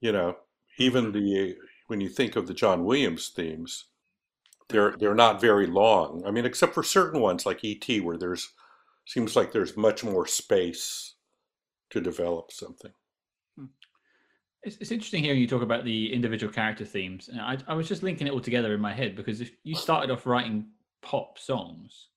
You 0.00 0.12
know, 0.12 0.36
even 0.78 1.12
the 1.12 1.56
when 1.88 2.00
you 2.00 2.08
think 2.08 2.36
of 2.36 2.46
the 2.46 2.54
John 2.54 2.84
Williams 2.84 3.28
themes, 3.28 3.86
they're 4.70 4.94
they're 4.98 5.14
not 5.14 5.40
very 5.40 5.66
long. 5.66 6.24
I 6.26 6.30
mean, 6.30 6.44
except 6.44 6.74
for 6.74 6.82
certain 6.82 7.20
ones 7.20 7.46
like 7.46 7.62
E.T., 7.64 8.00
where 8.00 8.16
there's 8.16 8.52
seems 9.06 9.36
like 9.36 9.52
there's 9.52 9.76
much 9.76 10.04
more 10.04 10.26
space 10.26 11.14
to 11.90 12.00
develop 12.00 12.52
something. 12.52 12.92
Hmm. 13.58 13.66
It's, 14.62 14.76
it's 14.76 14.90
interesting 14.92 15.24
hearing 15.24 15.40
you 15.40 15.48
talk 15.48 15.62
about 15.62 15.84
the 15.84 16.12
individual 16.12 16.52
character 16.52 16.84
themes. 16.84 17.28
And 17.28 17.40
I, 17.40 17.58
I 17.66 17.74
was 17.74 17.88
just 17.88 18.02
linking 18.02 18.26
it 18.26 18.32
all 18.32 18.40
together 18.40 18.74
in 18.74 18.80
my 18.80 18.92
head 18.94 19.16
because 19.16 19.40
if 19.40 19.50
you 19.64 19.74
started 19.74 20.10
off 20.10 20.26
writing 20.26 20.66
pop 21.02 21.38
songs 21.38 22.08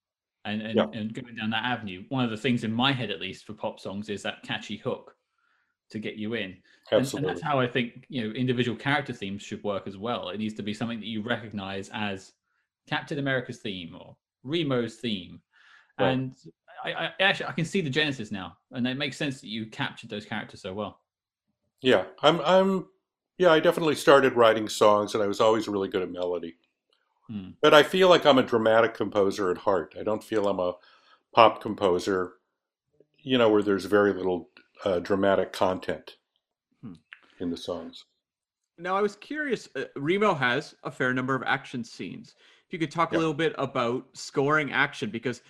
and 0.46 0.62
and, 0.62 0.76
Yeah. 0.76 0.86
and 0.94 1.14
going 1.14 1.36
down 1.36 1.50
that 1.52 1.64
avenue, 1.66 2.04
one 2.10 2.24
of 2.24 2.32
the 2.32 2.38
things 2.38 2.64
in 2.64 2.72
my 2.72 2.92
head, 2.92 3.12
at 3.12 3.22
least 3.22 3.46
for 3.46 3.54
pop 3.54 3.80
songs, 3.80 4.10
is 4.10 4.22
that 4.24 4.44
catchy 4.44 4.78
hook 4.78 5.16
to 5.90 6.00
get 6.00 6.16
you 6.16 6.34
in. 6.34 6.58
And, 6.92 7.14
and 7.14 7.26
that's 7.26 7.42
how 7.42 7.60
I 7.60 7.68
think 7.68 8.06
you 8.10 8.24
know 8.28 8.34
individual 8.34 8.78
character 8.78 9.14
themes 9.14 9.42
should 9.42 9.64
work 9.64 9.88
as 9.88 9.98
well. 9.98 10.30
It 10.30 10.38
needs 10.38 10.54
to 10.56 10.64
be 10.64 10.74
something 10.74 11.00
that 11.00 11.08
you 11.08 11.22
recognize 11.22 11.90
as 11.94 12.34
Captain 12.88 13.20
America's 13.20 13.60
theme 13.60 13.96
or 14.00 14.16
Remo's 14.46 14.96
theme, 14.96 15.42
Right. 16.00 16.10
and 16.12 16.36
I, 16.84 16.94
I 16.94 17.12
actually 17.22 17.46
I 17.48 17.52
can 17.54 17.66
see 17.66 17.82
the 17.82 17.90
genesis 17.90 18.32
now, 18.32 18.58
and 18.72 18.86
it 18.88 18.98
makes 18.98 19.18
sense 19.18 19.40
that 19.42 19.48
you 19.48 19.68
captured 19.68 20.10
those 20.10 20.26
characters 20.26 20.62
so 20.62 20.74
well. 20.74 21.00
Yeah, 21.82 22.06
I'm 22.22 22.42
I'm 22.42 22.88
yeah, 23.38 23.52
I 23.52 23.60
definitely 23.60 23.96
started 23.96 24.34
writing 24.34 24.68
songs 24.70 25.14
and 25.14 25.24
I 25.24 25.28
was 25.28 25.42
always 25.42 25.68
really 25.68 25.88
good 25.90 26.02
at 26.04 26.12
melody. 26.12 26.56
Hmm. 27.30 27.52
But 27.62 27.74
I 27.74 27.84
feel 27.84 28.10
like 28.10 28.26
I'm 28.26 28.38
a 28.38 28.44
dramatic 28.44 28.94
composer 28.94 29.50
at 29.50 29.58
heart. 29.58 29.96
I 30.00 30.04
don't 30.04 30.24
feel 30.24 30.48
I'm 30.48 30.60
a 30.60 30.76
pop 31.34 31.62
composer, 31.62 32.34
you 33.22 33.38
know, 33.38 33.50
where 33.50 33.64
there's 33.64 33.86
very 33.86 34.14
little 34.14 34.50
uh, 34.86 35.00
dramatic 35.00 35.54
content 35.54 36.18
Hmm. 36.82 36.94
in 37.40 37.50
the 37.50 37.58
songs. 37.58 38.06
Now, 38.78 38.98
I 38.98 39.02
was 39.02 39.16
curious. 39.16 39.70
Uh, 39.76 39.84
Remo 39.96 40.34
has 40.34 40.76
a 40.84 40.92
fair 40.92 41.14
number 41.14 41.36
of 41.36 41.44
action 41.44 41.84
scenes. 41.84 42.36
You 42.74 42.80
could 42.80 42.92
talk 42.92 43.14
a 43.14 43.18
little 43.18 43.34
bit 43.36 43.54
about 43.58 44.06
scoring 44.14 44.72
action, 44.72 45.12
because 45.12 45.42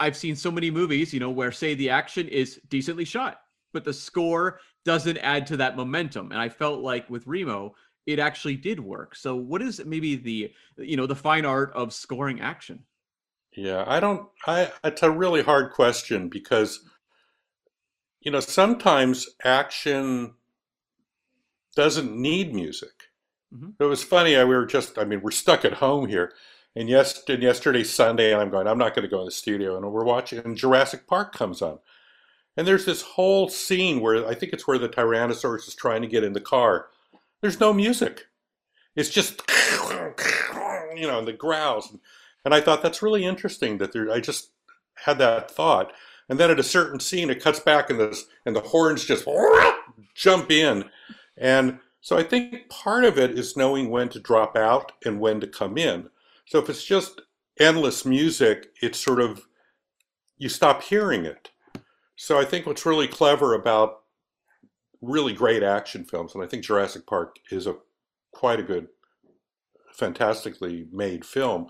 I've 0.00 0.16
seen 0.16 0.34
so 0.34 0.50
many 0.50 0.70
movies, 0.70 1.14
you 1.14 1.20
know, 1.20 1.30
where 1.30 1.52
say 1.52 1.74
the 1.74 1.88
action 1.88 2.26
is 2.28 2.60
decently 2.68 3.04
shot, 3.04 3.40
but 3.72 3.84
the 3.84 3.92
score 3.92 4.58
doesn't 4.84 5.18
add 5.18 5.46
to 5.46 5.56
that 5.58 5.76
momentum. 5.76 6.32
And 6.32 6.40
I 6.40 6.48
felt 6.48 6.80
like 6.80 7.08
with 7.08 7.26
Remo, 7.26 7.74
it 8.06 8.18
actually 8.18 8.56
did 8.56 8.80
work. 8.80 9.14
So, 9.14 9.36
what 9.36 9.62
is 9.62 9.84
maybe 9.84 10.16
the 10.16 10.52
you 10.76 10.96
know 10.96 11.06
the 11.06 11.14
fine 11.14 11.44
art 11.44 11.72
of 11.74 11.92
scoring 11.92 12.40
action? 12.40 12.84
Yeah, 13.56 13.84
I 13.86 14.00
don't 14.00 14.28
I 14.46 14.72
it's 14.82 15.02
a 15.04 15.10
really 15.10 15.42
hard 15.42 15.72
question 15.72 16.28
because 16.28 16.80
you 18.20 18.30
know, 18.30 18.40
sometimes 18.40 19.28
action 19.44 20.34
doesn't 21.76 22.16
need 22.16 22.54
music. 22.54 23.10
Mhm. 23.54 23.74
It 23.78 23.84
was 23.84 24.02
funny. 24.02 24.36
I, 24.36 24.44
we 24.44 24.54
were 24.54 24.66
just, 24.66 24.98
I 24.98 25.04
mean, 25.04 25.20
we're 25.22 25.30
stuck 25.30 25.64
at 25.64 25.74
home 25.74 26.08
here. 26.08 26.32
And 26.76 26.88
yes, 26.88 27.22
and 27.28 27.42
yesterday's 27.42 27.92
Sunday, 27.92 28.32
and 28.32 28.40
I'm 28.40 28.50
going, 28.50 28.66
I'm 28.66 28.78
not 28.78 28.94
going 28.94 29.04
to 29.04 29.10
go 29.10 29.20
in 29.20 29.26
the 29.26 29.30
studio. 29.30 29.76
And 29.76 29.92
we're 29.92 30.04
watching, 30.04 30.40
and 30.40 30.56
Jurassic 30.56 31.06
Park 31.06 31.32
comes 31.32 31.62
on. 31.62 31.78
And 32.56 32.66
there's 32.66 32.84
this 32.84 33.02
whole 33.02 33.48
scene 33.48 34.00
where 34.00 34.26
I 34.26 34.34
think 34.34 34.52
it's 34.52 34.66
where 34.66 34.78
the 34.78 34.88
Tyrannosaurus 34.88 35.68
is 35.68 35.74
trying 35.74 36.02
to 36.02 36.08
get 36.08 36.24
in 36.24 36.32
the 36.32 36.40
car. 36.40 36.88
There's 37.40 37.60
no 37.60 37.72
music. 37.72 38.26
It's 38.96 39.10
just, 39.10 39.42
you 40.96 41.06
know, 41.06 41.18
and 41.18 41.28
the 41.28 41.32
growls. 41.32 41.96
And 42.44 42.54
I 42.54 42.60
thought 42.60 42.82
that's 42.82 43.02
really 43.02 43.24
interesting 43.24 43.78
that 43.78 43.92
there, 43.92 44.10
I 44.10 44.20
just 44.20 44.50
had 44.94 45.18
that 45.18 45.50
thought. 45.50 45.92
And 46.28 46.38
then 46.38 46.50
at 46.50 46.60
a 46.60 46.64
certain 46.64 47.00
scene, 47.00 47.30
it 47.30 47.42
cuts 47.42 47.60
back 47.60 47.90
and 47.90 48.00
the, 48.00 48.20
and 48.46 48.54
the 48.54 48.60
horns 48.60 49.04
just 49.04 49.26
jump 50.14 50.50
in. 50.50 50.84
And 51.36 51.78
so 52.00 52.16
I 52.16 52.22
think 52.22 52.68
part 52.68 53.04
of 53.04 53.18
it 53.18 53.38
is 53.38 53.56
knowing 53.56 53.90
when 53.90 54.08
to 54.10 54.20
drop 54.20 54.56
out 54.56 54.92
and 55.04 55.20
when 55.20 55.40
to 55.40 55.46
come 55.46 55.76
in. 55.76 56.08
So 56.46 56.58
if 56.58 56.68
it's 56.68 56.84
just 56.84 57.20
endless 57.58 58.04
music, 58.04 58.68
it's 58.82 58.98
sort 58.98 59.20
of, 59.20 59.46
you 60.38 60.48
stop 60.48 60.82
hearing 60.82 61.24
it. 61.24 61.50
So 62.16 62.38
I 62.38 62.44
think 62.44 62.66
what's 62.66 62.86
really 62.86 63.08
clever 63.08 63.54
about 63.54 64.02
really 65.00 65.32
great 65.32 65.62
action 65.62 66.04
films, 66.04 66.34
and 66.34 66.42
I 66.42 66.46
think 66.46 66.64
Jurassic 66.64 67.06
Park 67.06 67.36
is 67.50 67.66
a 67.66 67.76
quite 68.32 68.60
a 68.60 68.64
good, 68.64 68.88
fantastically 69.92 70.86
made 70.92 71.24
film, 71.24 71.68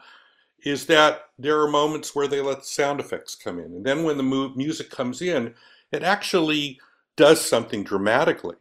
is 0.65 0.87
that 0.87 1.27
there 1.39 1.61
are 1.61 1.69
moments 1.69 2.15
where 2.15 2.29
they 2.29 2.41
let 2.41 2.65
sound 2.65 3.01
effects 3.01 3.35
come 3.35 3.59
in. 3.59 3.67
And 3.67 3.85
then 3.85 4.03
when 4.03 4.17
the 4.17 4.23
mu- 4.23 4.55
music 4.55 4.91
comes 4.91 5.21
in, 5.21 5.55
it 5.93 6.03
actually 6.03 6.81
does 7.17 7.41
something 7.41 7.85
dramatically. 7.85 8.57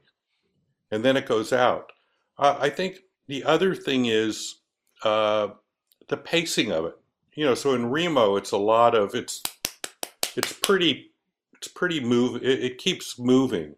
And 0.91 1.03
then 1.03 1.17
it 1.17 1.25
goes 1.25 1.53
out. 1.53 1.91
Uh, 2.37 2.57
I 2.59 2.69
think 2.69 2.99
the 3.27 3.43
other 3.45 3.73
thing 3.73 4.07
is 4.07 4.55
uh, 5.03 5.49
the 6.13 6.17
pacing 6.17 6.71
of 6.71 6.85
it. 6.85 6.95
You 7.33 7.43
know, 7.43 7.55
so 7.55 7.73
in 7.73 7.89
Remo, 7.89 8.35
it's 8.35 8.51
a 8.51 8.57
lot 8.57 8.93
of 8.93 9.15
it's 9.15 9.41
it's 10.35 10.53
pretty 10.53 11.11
it's 11.53 11.67
pretty 11.67 11.99
move. 11.99 12.43
It, 12.43 12.63
it 12.63 12.77
keeps 12.77 13.17
moving, 13.17 13.73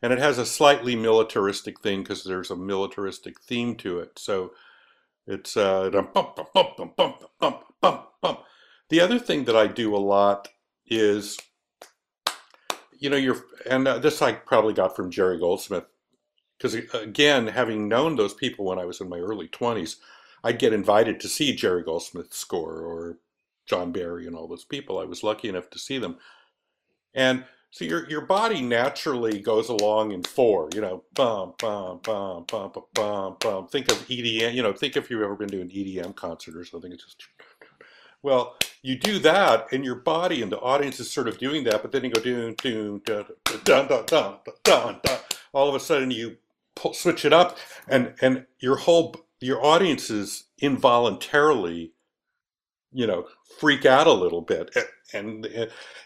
and 0.00 0.12
it 0.12 0.20
has 0.20 0.38
a 0.38 0.46
slightly 0.46 0.94
militaristic 0.94 1.80
thing 1.80 2.04
because 2.04 2.22
there's 2.22 2.52
a 2.52 2.56
militaristic 2.56 3.40
theme 3.40 3.74
to 3.76 3.98
it. 3.98 4.16
So 4.16 4.52
it's 5.26 5.56
uh, 5.56 5.90
bump, 5.90 6.38
bump, 6.54 6.96
bump, 6.96 8.06
The 8.88 9.00
other 9.00 9.18
thing 9.18 9.44
that 9.46 9.56
I 9.56 9.66
do 9.66 9.96
a 9.96 9.98
lot 9.98 10.50
is, 10.86 11.36
you 12.96 13.10
know, 13.10 13.16
you're 13.16 13.42
and 13.68 13.88
uh, 13.88 13.98
this 13.98 14.22
I 14.22 14.34
probably 14.34 14.74
got 14.74 14.94
from 14.94 15.10
Jerry 15.10 15.40
Goldsmith 15.40 15.86
because 16.56 16.76
uh, 16.76 17.00
again, 17.00 17.48
having 17.48 17.88
known 17.88 18.14
those 18.14 18.34
people 18.34 18.66
when 18.66 18.78
I 18.78 18.84
was 18.84 19.00
in 19.00 19.08
my 19.08 19.18
early 19.18 19.48
twenties 19.48 19.96
I'd 20.44 20.58
get 20.58 20.72
invited 20.72 21.20
to 21.20 21.28
see 21.28 21.54
Jerry 21.54 21.82
Goldsmith 21.82 22.32
score 22.34 22.80
or 22.80 23.18
John 23.66 23.92
Barry 23.92 24.26
and 24.26 24.36
all 24.36 24.48
those 24.48 24.64
people. 24.64 24.98
I 24.98 25.04
was 25.04 25.22
lucky 25.22 25.48
enough 25.48 25.70
to 25.70 25.78
see 25.78 25.98
them. 25.98 26.18
And 27.14 27.44
so 27.70 27.84
your 27.84 28.08
your 28.10 28.22
body 28.22 28.60
naturally 28.60 29.40
goes 29.40 29.68
along 29.68 30.12
in 30.12 30.22
four, 30.22 30.68
you 30.74 30.80
know, 30.80 31.04
bum 31.14 31.54
bum 31.58 32.00
bum 32.02 32.44
bum 32.46 32.70
bum 32.72 32.84
bum 32.94 33.36
bum. 33.40 33.68
Think 33.68 33.90
of 33.90 33.98
EDM, 34.08 34.54
you 34.54 34.62
know, 34.62 34.72
think 34.72 34.96
if 34.96 35.10
you've 35.10 35.22
ever 35.22 35.36
been 35.36 35.48
to 35.48 35.60
an 35.60 35.70
EDM 35.70 36.14
concert 36.14 36.56
or 36.56 36.64
something. 36.64 36.92
It's 36.92 37.04
just 37.04 37.22
well, 38.22 38.56
you 38.82 38.96
do 38.98 39.18
that, 39.20 39.72
and 39.72 39.84
your 39.84 39.96
body 39.96 40.42
and 40.42 40.52
the 40.52 40.60
audience 40.60 41.00
is 41.00 41.10
sort 41.10 41.28
of 41.28 41.38
doing 41.38 41.64
that, 41.64 41.82
but 41.82 41.92
then 41.92 42.04
you 42.04 42.10
go 42.10 42.20
doon 42.20 42.54
doon 42.62 43.00
dun 43.04 43.24
dun 43.64 43.86
dun 43.86 44.06
dun 44.06 44.36
dun 44.64 45.00
dun. 45.02 45.18
All 45.52 45.68
of 45.68 45.74
a 45.74 45.80
sudden, 45.80 46.10
you 46.10 46.36
pull, 46.74 46.94
switch 46.94 47.24
it 47.24 47.32
up, 47.32 47.58
and 47.88 48.14
and 48.20 48.46
your 48.60 48.76
whole 48.76 49.16
your 49.42 49.64
audiences 49.64 50.44
involuntarily, 50.60 51.92
you 52.92 53.06
know, 53.06 53.26
freak 53.58 53.86
out 53.86 54.06
a 54.06 54.12
little 54.12 54.42
bit, 54.42 54.74
and 55.14 55.46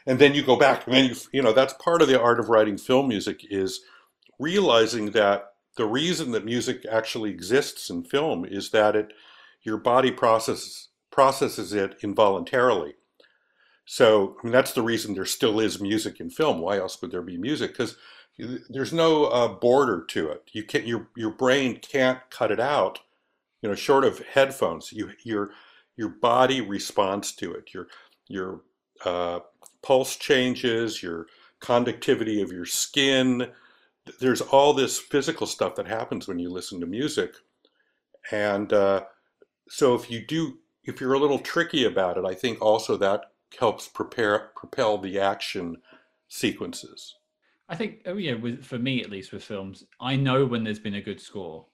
and 0.06 0.18
then 0.18 0.34
you 0.34 0.42
go 0.44 0.56
back, 0.56 0.86
and 0.86 0.94
then 0.94 1.04
you 1.06 1.16
you 1.32 1.42
know 1.42 1.52
that's 1.52 1.74
part 1.74 2.02
of 2.02 2.08
the 2.08 2.20
art 2.20 2.40
of 2.40 2.48
writing 2.48 2.78
film 2.78 3.08
music 3.08 3.40
is 3.50 3.80
realizing 4.38 5.12
that 5.12 5.52
the 5.76 5.86
reason 5.86 6.32
that 6.32 6.44
music 6.44 6.84
actually 6.90 7.30
exists 7.30 7.90
in 7.90 8.04
film 8.04 8.44
is 8.44 8.70
that 8.70 8.96
it 8.96 9.12
your 9.62 9.78
body 9.78 10.10
processes 10.10 10.88
processes 11.10 11.72
it 11.72 11.96
involuntarily. 12.02 12.94
So 13.86 14.36
I 14.40 14.46
mean, 14.46 14.52
that's 14.52 14.72
the 14.72 14.82
reason 14.82 15.14
there 15.14 15.24
still 15.24 15.60
is 15.60 15.80
music 15.80 16.20
in 16.20 16.30
film. 16.30 16.60
Why 16.60 16.78
else 16.78 17.00
would 17.00 17.10
there 17.10 17.22
be 17.22 17.38
music? 17.38 17.72
Because 17.72 17.96
there's 18.68 18.92
no 18.92 19.26
uh, 19.26 19.48
border 19.48 20.04
to 20.10 20.28
it. 20.30 20.50
You 20.52 20.64
can't 20.64 20.86
your 20.86 21.08
your 21.16 21.30
brain 21.30 21.78
can't 21.80 22.20
cut 22.30 22.50
it 22.50 22.60
out. 22.60 23.00
You 23.66 23.72
know, 23.72 23.74
short 23.74 24.04
of 24.04 24.20
headphones, 24.20 24.92
you 24.92 25.10
your 25.24 25.50
your 25.96 26.10
body 26.10 26.60
responds 26.60 27.32
to 27.32 27.52
it. 27.52 27.74
Your 27.74 27.88
your 28.28 28.60
uh, 29.04 29.40
pulse 29.82 30.14
changes, 30.14 31.02
your 31.02 31.26
conductivity 31.58 32.40
of 32.42 32.52
your 32.52 32.64
skin. 32.64 33.50
There's 34.20 34.40
all 34.40 34.72
this 34.72 35.00
physical 35.00 35.48
stuff 35.48 35.74
that 35.74 35.88
happens 35.88 36.28
when 36.28 36.38
you 36.38 36.48
listen 36.48 36.78
to 36.78 36.86
music, 36.86 37.34
and 38.30 38.72
uh, 38.72 39.02
so 39.68 39.96
if 39.96 40.12
you 40.12 40.24
do 40.24 40.58
if 40.84 41.00
you're 41.00 41.14
a 41.14 41.18
little 41.18 41.40
tricky 41.40 41.86
about 41.86 42.18
it, 42.18 42.24
I 42.24 42.34
think 42.34 42.62
also 42.62 42.96
that 42.98 43.32
helps 43.58 43.88
prepare 43.88 44.52
propel 44.54 44.96
the 44.96 45.18
action 45.18 45.78
sequences. 46.28 47.16
I 47.68 47.74
think, 47.74 48.02
oh 48.06 48.16
yeah, 48.16 48.36
for 48.62 48.78
me 48.78 49.02
at 49.02 49.10
least 49.10 49.32
with 49.32 49.42
films, 49.42 49.82
I 49.98 50.14
know 50.14 50.46
when 50.46 50.62
there's 50.62 50.78
been 50.78 50.94
a 50.94 51.02
good 51.02 51.20
score. 51.20 51.66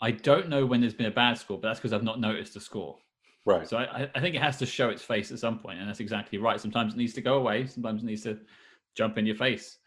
I 0.00 0.12
don't 0.12 0.48
know 0.48 0.64
when 0.64 0.80
there's 0.80 0.94
been 0.94 1.06
a 1.06 1.10
bad 1.10 1.38
score, 1.38 1.58
but 1.58 1.68
that's 1.68 1.80
because 1.80 1.92
I've 1.92 2.04
not 2.04 2.20
noticed 2.20 2.54
the 2.54 2.60
score. 2.60 2.98
Right. 3.44 3.68
So 3.68 3.78
I, 3.78 4.08
I 4.14 4.20
think 4.20 4.34
it 4.34 4.42
has 4.42 4.58
to 4.58 4.66
show 4.66 4.90
its 4.90 5.02
face 5.02 5.32
at 5.32 5.38
some 5.38 5.58
point, 5.58 5.80
and 5.80 5.88
that's 5.88 6.00
exactly 6.00 6.38
right. 6.38 6.60
Sometimes 6.60 6.94
it 6.94 6.96
needs 6.96 7.14
to 7.14 7.20
go 7.20 7.34
away. 7.34 7.66
Sometimes 7.66 8.02
it 8.02 8.06
needs 8.06 8.22
to 8.24 8.38
jump 8.94 9.18
in 9.18 9.26
your 9.26 9.36
face. 9.36 9.78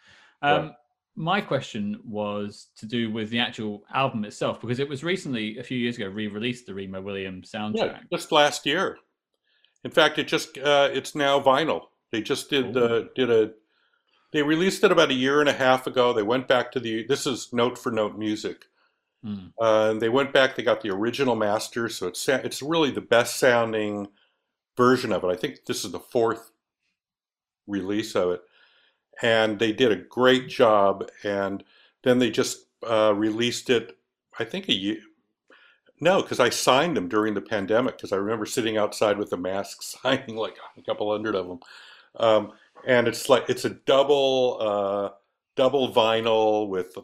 Um, 0.41 0.51
right. 0.51 0.71
My 1.15 1.41
question 1.41 1.99
was 2.05 2.67
to 2.77 2.85
do 2.85 3.11
with 3.11 3.29
the 3.29 3.39
actual 3.39 3.83
album 3.93 4.25
itself 4.25 4.61
because 4.61 4.79
it 4.79 4.89
was 4.89 5.03
recently, 5.03 5.57
a 5.57 5.63
few 5.63 5.77
years 5.77 5.97
ago, 5.97 6.07
re-released 6.07 6.65
the 6.65 6.73
Remo 6.73 7.01
Williams 7.01 7.51
soundtrack. 7.51 7.75
Yeah, 7.75 7.99
just 8.11 8.31
last 8.31 8.65
year. 8.65 8.97
In 9.83 9.91
fact, 9.91 10.17
it 10.17 10.27
just 10.27 10.57
uh, 10.57 10.89
it's 10.91 11.15
now 11.15 11.39
vinyl. 11.39 11.81
They 12.11 12.21
just 12.21 12.49
did 12.49 12.75
uh, 12.77 13.05
did 13.15 13.29
a 13.29 13.51
they 14.31 14.43
released 14.43 14.83
it 14.83 14.91
about 14.91 15.11
a 15.11 15.15
year 15.15 15.39
and 15.39 15.49
a 15.49 15.53
half 15.53 15.87
ago. 15.87 16.13
They 16.13 16.23
went 16.23 16.47
back 16.47 16.71
to 16.71 16.79
the 16.79 17.05
this 17.07 17.25
is 17.25 17.49
note 17.51 17.77
for 17.77 17.91
note 17.91 18.17
music. 18.17 18.65
Mm. 19.25 19.53
Uh, 19.59 19.91
and 19.91 20.01
they 20.01 20.09
went 20.09 20.33
back. 20.33 20.55
They 20.55 20.63
got 20.63 20.81
the 20.81 20.89
original 20.89 21.35
master, 21.35 21.89
so 21.89 22.07
it's 22.07 22.27
it's 22.27 22.61
really 22.61 22.91
the 22.91 23.01
best 23.01 23.37
sounding 23.37 24.07
version 24.75 25.11
of 25.11 25.23
it. 25.23 25.27
I 25.27 25.35
think 25.35 25.65
this 25.65 25.85
is 25.85 25.91
the 25.91 25.99
fourth 25.99 26.51
release 27.67 28.15
of 28.15 28.31
it, 28.31 28.41
and 29.21 29.59
they 29.59 29.71
did 29.73 29.91
a 29.91 29.95
great 29.95 30.49
job. 30.49 31.09
And 31.23 31.63
then 32.03 32.19
they 32.19 32.31
just 32.31 32.65
uh, 32.87 33.13
released 33.15 33.69
it. 33.69 33.97
I 34.39 34.43
think 34.43 34.69
a 34.69 34.73
year. 34.73 34.97
No, 35.99 36.23
because 36.23 36.39
I 36.39 36.49
signed 36.49 36.97
them 36.97 37.07
during 37.07 37.35
the 37.35 37.41
pandemic. 37.41 37.97
Because 37.97 38.11
I 38.11 38.15
remember 38.15 38.47
sitting 38.47 38.77
outside 38.77 39.19
with 39.19 39.31
a 39.33 39.37
mask, 39.37 39.83
signing 39.83 40.35
like 40.35 40.55
a 40.77 40.81
couple 40.81 41.11
hundred 41.11 41.35
of 41.35 41.47
them. 41.47 41.59
Um, 42.15 42.51
and 42.87 43.07
it's 43.07 43.29
like 43.29 43.49
it's 43.49 43.65
a 43.65 43.69
double 43.69 44.57
uh, 44.59 45.09
double 45.55 45.93
vinyl 45.93 46.67
with 46.67 46.97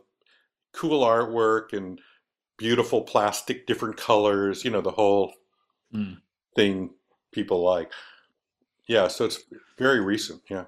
cool 0.73 1.05
artwork 1.05 1.73
and 1.73 1.99
beautiful 2.57 3.01
plastic, 3.01 3.67
different 3.67 3.97
colors. 3.97 4.63
You 4.63 4.71
know 4.71 4.81
the 4.81 4.91
whole 4.91 5.33
mm. 5.93 6.17
thing 6.55 6.91
people 7.31 7.61
like. 7.61 7.91
Yeah, 8.87 9.07
so 9.07 9.25
it's 9.25 9.43
very 9.77 9.99
recent. 9.99 10.41
Yeah. 10.49 10.65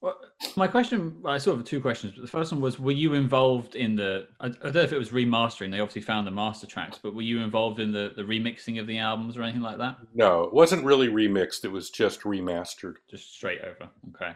Well, 0.00 0.16
my 0.54 0.68
question, 0.68 1.20
I 1.24 1.38
sort 1.38 1.58
of 1.58 1.64
two 1.64 1.80
questions. 1.80 2.14
But 2.14 2.22
the 2.22 2.28
first 2.28 2.52
one 2.52 2.60
was, 2.60 2.78
were 2.78 2.92
you 2.92 3.14
involved 3.14 3.74
in 3.74 3.96
the? 3.96 4.28
I, 4.40 4.46
I 4.46 4.48
don't 4.48 4.74
know 4.74 4.82
if 4.82 4.92
it 4.92 4.98
was 4.98 5.10
remastering. 5.10 5.72
They 5.72 5.80
obviously 5.80 6.02
found 6.02 6.26
the 6.26 6.30
master 6.30 6.68
tracks, 6.68 7.00
but 7.02 7.14
were 7.14 7.22
you 7.22 7.40
involved 7.40 7.80
in 7.80 7.90
the 7.92 8.12
the 8.14 8.22
remixing 8.22 8.80
of 8.80 8.86
the 8.86 8.98
albums 8.98 9.36
or 9.36 9.42
anything 9.42 9.62
like 9.62 9.78
that? 9.78 9.96
No, 10.14 10.44
it 10.44 10.54
wasn't 10.54 10.84
really 10.84 11.08
remixed. 11.08 11.64
It 11.64 11.72
was 11.72 11.90
just 11.90 12.20
remastered. 12.20 12.94
Just 13.10 13.34
straight 13.34 13.60
over. 13.60 13.90
Okay. 14.14 14.34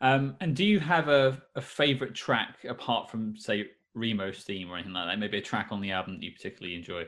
Um, 0.00 0.36
and 0.40 0.54
do 0.54 0.64
you 0.64 0.80
have 0.80 1.08
a, 1.08 1.42
a 1.54 1.60
favorite 1.60 2.14
track 2.14 2.64
apart 2.68 3.10
from 3.10 3.36
say 3.36 3.68
Remo's 3.96 4.44
theme 4.44 4.70
or 4.70 4.76
anything 4.76 4.92
like 4.92 5.06
that? 5.06 5.18
Maybe 5.18 5.38
a 5.38 5.42
track 5.42 5.68
on 5.70 5.80
the 5.80 5.92
album 5.92 6.14
that 6.14 6.22
you 6.22 6.32
particularly 6.32 6.76
enjoy. 6.76 7.06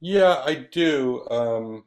Yeah, 0.00 0.42
I 0.44 0.66
do. 0.70 1.26
Um, 1.30 1.84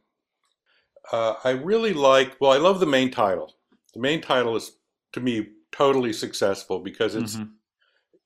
uh, 1.12 1.36
I 1.44 1.52
really 1.52 1.94
like. 1.94 2.38
Well, 2.40 2.52
I 2.52 2.58
love 2.58 2.80
the 2.80 2.86
main 2.86 3.12
title. 3.12 3.54
The 3.94 4.00
main 4.00 4.22
title 4.22 4.56
is 4.56 4.72
to 5.14 5.20
me 5.20 5.48
totally 5.72 6.14
successful 6.14 6.80
because 6.80 7.16
it's 7.16 7.36
mm-hmm. 7.36 7.52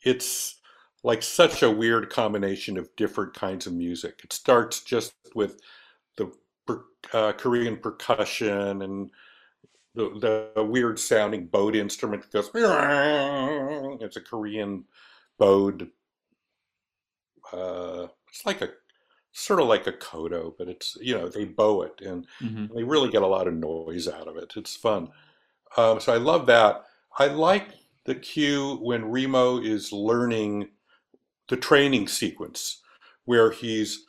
it's 0.04 0.62
like 1.04 1.24
such 1.24 1.64
a 1.64 1.72
weird 1.72 2.10
combination 2.10 2.78
of 2.78 2.96
different 2.96 3.34
kinds 3.34 3.68
of 3.68 3.74
music. 3.74 4.22
It 4.24 4.34
starts 4.34 4.82
just 4.82 5.14
with 5.36 5.60
the 6.18 6.32
uh, 7.14 7.34
Korean 7.34 7.78
percussion 7.78 8.82
and 8.84 9.12
the, 9.96 10.52
the 10.56 10.64
weird 10.64 11.00
sounding 11.00 11.48
boat 11.48 11.76
instrument 11.76 12.24
that 12.24 12.32
goes. 12.32 12.50
It's 14.02 14.16
a 14.18 14.22
Korean 14.22 14.86
bowed. 15.42 15.90
Uh, 17.52 18.08
it's 18.30 18.46
like 18.46 18.62
a 18.62 18.70
sort 19.32 19.60
of 19.60 19.68
like 19.68 19.88
a 19.88 19.92
koto, 19.92 20.54
but 20.58 20.68
it's 20.68 20.96
you 21.02 21.16
know 21.18 21.28
they 21.28 21.46
bow 21.46 21.82
it 21.82 22.00
and 22.02 22.28
mm-hmm. 22.42 22.68
they 22.76 22.84
really 22.84 23.10
get 23.10 23.24
a 23.24 23.28
lot 23.28 23.48
of 23.48 23.56
noise 23.56 24.08
out 24.08 24.28
of 24.28 24.38
it. 24.38 24.54
It's 24.56 24.76
fun. 24.76 25.10
Um, 25.78 26.00
so 26.00 26.14
I 26.14 26.18
love 26.18 26.46
that. 26.46 26.84
I 27.18 27.28
like 27.28 27.70
the 28.06 28.16
cue 28.16 28.78
when 28.82 29.12
Remo 29.12 29.60
is 29.60 29.92
learning 29.92 30.70
the 31.50 31.58
training 31.58 32.08
sequence 32.08 32.82
where 33.26 33.52
he's 33.52 34.06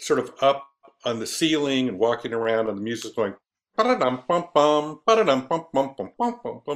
sort 0.00 0.18
of 0.18 0.32
up 0.40 0.66
on 1.04 1.18
the 1.18 1.26
ceiling 1.26 1.88
and 1.88 1.98
walking 1.98 2.32
around 2.32 2.68
and 2.68 2.78
the 2.78 2.82
music's 2.82 3.14
going 3.14 3.34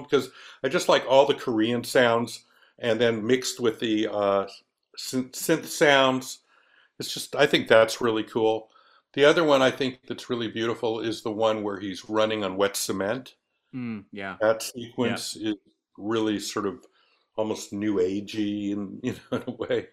because 0.02 0.30
I 0.64 0.68
just 0.68 0.88
like 0.88 1.04
all 1.08 1.26
the 1.26 1.34
Korean 1.34 1.84
sounds 1.84 2.44
and 2.78 3.00
then 3.00 3.26
mixed 3.26 3.60
with 3.60 3.80
the 3.80 4.08
uh, 4.08 4.46
synth 4.96 5.66
sounds. 5.66 6.40
It's 6.98 7.12
just, 7.12 7.36
I 7.36 7.46
think 7.46 7.68
that's 7.68 8.00
really 8.00 8.24
cool. 8.24 8.70
The 9.14 9.24
other 9.24 9.44
one 9.44 9.62
I 9.62 9.70
think 9.70 10.00
that's 10.06 10.30
really 10.30 10.48
beautiful 10.48 11.00
is 11.00 11.22
the 11.22 11.30
one 11.30 11.62
where 11.62 11.78
he's 11.78 12.08
running 12.08 12.44
on 12.44 12.56
wet 12.56 12.76
cement. 12.76 13.34
Mm, 13.74 14.04
yeah. 14.12 14.36
That 14.40 14.62
sequence 14.62 15.36
yeah. 15.38 15.50
is 15.50 15.56
really 15.96 16.38
sort 16.38 16.66
of 16.66 16.84
almost 17.36 17.72
new 17.72 17.96
agey 17.96 18.72
in, 18.72 19.00
you 19.02 19.14
know, 19.30 19.38
in 19.38 19.44
a 19.46 19.50
way. 19.50 19.88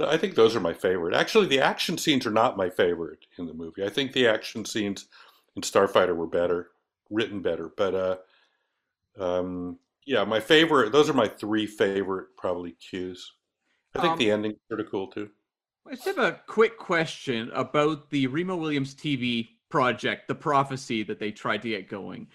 I 0.00 0.16
think 0.16 0.34
those 0.34 0.56
are 0.56 0.60
my 0.60 0.74
favorite. 0.74 1.14
Actually, 1.14 1.46
the 1.46 1.60
action 1.60 1.96
scenes 1.96 2.26
are 2.26 2.32
not 2.32 2.56
my 2.56 2.68
favorite 2.68 3.26
in 3.38 3.46
the 3.46 3.54
movie. 3.54 3.84
I 3.84 3.88
think 3.88 4.12
the 4.12 4.26
action 4.26 4.64
scenes 4.64 5.06
and 5.54 5.62
Starfighter 5.62 6.16
were 6.16 6.26
better, 6.26 6.70
written 7.08 7.40
better. 7.40 7.70
But 7.76 7.94
uh, 7.94 8.16
um, 9.18 9.78
yeah, 10.06 10.24
my 10.24 10.40
favorite. 10.40 10.92
Those 10.92 11.10
are 11.10 11.14
my 11.14 11.28
three 11.28 11.66
favorite 11.66 12.28
probably 12.36 12.72
cues. 12.72 13.32
I 13.94 14.00
think 14.00 14.12
um, 14.12 14.18
the 14.18 14.30
ending's 14.30 14.58
pretty 14.68 14.84
cool 14.90 15.08
too. 15.08 15.30
I 15.86 15.94
just 15.94 16.06
have 16.06 16.18
a 16.18 16.40
quick 16.46 16.78
question 16.78 17.50
about 17.54 18.10
the 18.10 18.26
Remo 18.26 18.56
Williams 18.56 18.94
TV 18.94 19.48
project, 19.68 20.28
the 20.28 20.34
prophecy 20.34 21.02
that 21.04 21.18
they 21.18 21.30
tried 21.30 21.62
to 21.62 21.68
get 21.68 21.88
going, 21.88 22.28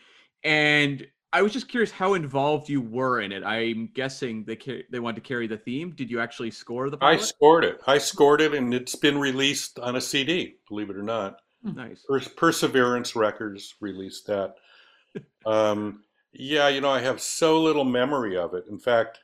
and 0.44 1.06
I 1.34 1.42
was 1.42 1.54
just 1.54 1.70
curious 1.70 1.92
how 1.92 2.14
involved 2.16 2.68
you 2.68 2.82
were 2.82 3.22
in 3.22 3.32
it. 3.32 3.44
I'm 3.44 3.90
guessing 3.94 4.44
they 4.44 4.84
they 4.90 5.00
wanted 5.00 5.16
to 5.16 5.28
carry 5.28 5.48
the 5.48 5.58
theme. 5.58 5.92
Did 5.92 6.12
you 6.12 6.20
actually 6.20 6.52
score 6.52 6.90
the? 6.90 6.98
Pilot? 6.98 7.22
I 7.22 7.24
scored 7.24 7.64
it. 7.64 7.80
I 7.88 7.98
scored 8.00 8.42
it, 8.42 8.54
and 8.54 8.74
it's 8.74 8.96
been 8.96 9.18
released 9.18 9.80
on 9.80 9.96
a 9.96 10.02
CD. 10.02 10.56
Believe 10.68 10.90
it 10.90 10.98
or 10.98 11.04
not. 11.04 11.40
Hmm. 11.64 11.76
Nice. 11.76 12.06
Perseverance 12.36 13.16
Records 13.16 13.76
released 13.80 14.28
that. 14.28 14.56
um, 15.46 16.04
yeah, 16.34 16.67
you 16.70 16.82
know, 16.82 16.89
I 16.89 17.02
have 17.02 17.22
so 17.22 17.62
little 17.62 17.84
memory 17.84 18.38
of 18.38 18.54
it. 18.54 18.65
In 18.70 18.80
fact, 18.80 19.20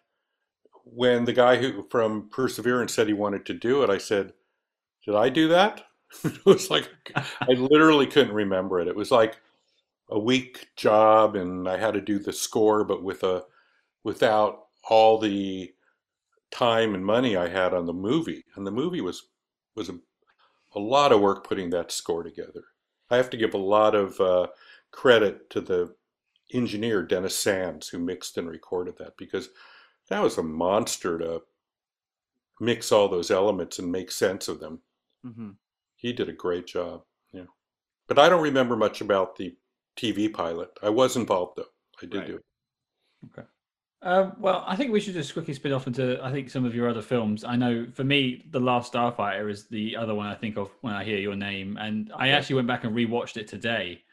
when 0.86 1.26
the 1.26 1.34
guy 1.34 1.58
who 1.58 1.84
from 1.90 2.30
Perseverance 2.30 2.94
said 2.94 3.08
he 3.08 3.14
wanted 3.14 3.46
to 3.48 3.54
do 3.54 3.84
it, 3.84 3.90
I 3.90 3.98
said, 3.98 4.34
"Did 5.06 5.16
I 5.16 5.30
do 5.30 5.48
that?" 5.50 5.86
it 6.24 6.46
was 6.46 6.70
like 6.72 6.90
I 7.16 7.52
literally 7.54 8.08
couldn't 8.08 8.34
remember 8.36 8.80
it. 8.82 8.88
It 8.90 8.96
was 8.96 9.12
like 9.12 9.38
a 10.10 10.20
week 10.20 10.70
job, 10.78 11.36
and 11.36 11.70
I 11.70 11.78
had 11.78 11.94
to 11.96 12.02
do 12.02 12.20
the 12.20 12.34
score, 12.34 12.84
but 12.86 13.04
with 13.04 13.24
a 13.24 13.46
without 14.04 14.68
all 14.90 15.20
the 15.20 15.74
time 16.52 16.96
and 16.96 17.06
money 17.06 17.38
I 17.38 17.48
had 17.48 17.74
on 17.74 17.86
the 17.86 17.94
movie. 17.94 18.44
And 18.56 18.66
the 18.68 18.72
movie 18.72 19.02
was 19.02 19.28
was 19.76 19.90
a 19.90 20.00
a 20.76 20.80
lot 20.80 21.12
of 21.14 21.22
work 21.22 21.48
putting 21.48 21.70
that 21.72 21.92
score 21.92 22.24
together. 22.24 22.64
I 23.12 23.18
have 23.18 23.30
to 23.32 23.38
give 23.38 23.54
a 23.56 23.60
lot 23.60 23.96
of 23.96 24.20
uh, 24.22 24.48
credit 24.92 25.50
to 25.52 25.62
the 25.62 25.96
engineer 26.54 27.04
Dennis 27.04 27.38
Sands 27.38 27.90
who 27.90 28.00
mixed 28.00 28.38
and 28.38 28.50
recorded 28.50 28.98
that 28.98 29.18
because 29.18 29.50
that 30.10 30.22
was 30.22 30.38
a 30.38 30.44
monster 30.44 31.18
to 31.18 31.42
mix 32.60 32.92
all 32.92 33.08
those 33.08 33.32
elements 33.32 33.80
and 33.80 33.92
make 33.92 34.12
sense 34.12 34.48
of 34.48 34.60
them. 34.60 34.80
Mm-hmm. 35.26 35.52
He 35.96 36.14
did 36.14 36.30
a 36.30 36.34
great 36.34 36.68
job. 36.68 37.04
Yeah, 37.34 37.46
but 38.08 38.20
I 38.20 38.30
don't 38.30 38.44
remember 38.44 38.76
much 38.76 39.02
about 39.02 39.36
the 39.36 39.56
TV 39.98 40.32
pilot. 40.32 40.70
I 40.82 40.90
was 40.90 41.16
involved 41.16 41.58
though. 41.58 41.66
I 42.02 42.06
did 42.06 42.18
right. 42.18 42.28
do 42.28 42.36
it. 42.36 42.46
Okay. 43.26 43.48
Um, 44.04 44.34
well, 44.40 44.64
I 44.68 44.76
think 44.76 44.92
we 44.92 45.00
should 45.00 45.16
just 45.16 45.34
quickly 45.34 45.56
spin 45.56 45.74
off 45.74 45.88
into 45.88 46.24
I 46.24 46.32
think 46.32 46.52
some 46.52 46.66
of 46.66 46.76
your 46.76 46.88
other 46.88 47.02
films. 47.02 47.44
I 47.44 47.56
know 47.56 47.88
for 47.94 48.04
me, 48.04 48.46
The 48.52 48.60
Last 48.60 48.94
Starfighter 48.94 49.50
is 49.50 49.68
the 49.68 49.96
other 49.96 50.14
one 50.14 50.28
I 50.28 50.36
think 50.36 50.56
of 50.58 50.70
when 50.82 50.94
I 50.94 51.04
hear 51.04 51.18
your 51.18 51.36
name, 51.36 51.78
and 51.82 52.12
I 52.16 52.30
actually 52.30 52.58
went 52.58 52.68
back 52.68 52.84
and 52.84 52.96
rewatched 52.96 53.38
it 53.38 53.48
today, 53.48 54.04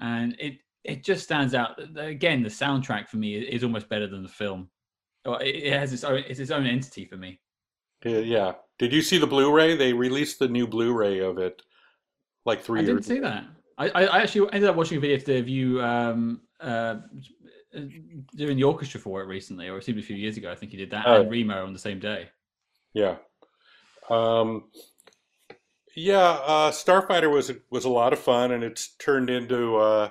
and 0.00 0.34
it 0.40 0.58
it 0.88 1.04
just 1.04 1.22
stands 1.24 1.54
out. 1.54 1.78
Again, 1.96 2.42
the 2.42 2.48
soundtrack 2.48 3.08
for 3.08 3.18
me 3.18 3.36
is 3.36 3.62
almost 3.62 3.88
better 3.88 4.06
than 4.06 4.22
the 4.22 4.28
film. 4.28 4.68
It 5.24 5.72
has 5.72 5.92
its 5.92 6.04
own 6.04 6.24
it's 6.26 6.40
its 6.40 6.50
own 6.50 6.66
entity 6.66 7.04
for 7.04 7.16
me. 7.16 7.40
Yeah. 8.04 8.52
Did 8.78 8.92
you 8.92 9.02
see 9.02 9.18
the 9.18 9.26
Blu-ray? 9.26 9.76
They 9.76 9.92
released 9.92 10.38
the 10.38 10.48
new 10.48 10.66
Blu-ray 10.66 11.18
of 11.18 11.38
it 11.38 11.62
like 12.44 12.62
three 12.62 12.80
I 12.80 12.82
years. 12.82 12.90
I 12.90 12.92
didn't 12.92 13.06
see 13.06 13.20
that. 13.20 13.44
I, 13.76 13.90
I 13.90 14.22
actually 14.22 14.52
ended 14.52 14.70
up 14.70 14.76
watching 14.76 14.96
a 14.96 15.00
video 15.00 15.18
today 15.18 15.38
of 15.38 15.48
you 15.48 15.82
um, 15.82 16.40
uh, 16.60 16.96
uh, 17.76 17.80
doing 18.34 18.56
the 18.56 18.64
orchestra 18.64 19.00
for 19.00 19.20
it 19.22 19.26
recently, 19.26 19.68
or 19.68 19.78
it 19.78 19.84
seemed 19.84 19.98
a 19.98 20.02
few 20.02 20.16
years 20.16 20.36
ago. 20.36 20.50
I 20.50 20.54
think 20.54 20.72
you 20.72 20.78
did 20.78 20.90
that 20.90 21.06
uh, 21.06 21.20
and 21.20 21.30
Remo 21.30 21.66
on 21.66 21.72
the 21.72 21.78
same 21.78 21.98
day. 21.98 22.30
Yeah. 22.94 23.16
Um, 24.08 24.70
Yeah, 25.94 26.38
uh, 26.46 26.70
Starfighter 26.70 27.30
was 27.30 27.50
was 27.70 27.84
a 27.84 27.88
lot 27.88 28.12
of 28.12 28.20
fun, 28.20 28.52
and 28.52 28.62
it's 28.62 28.94
turned 28.98 29.30
into 29.30 29.76
uh, 29.76 30.10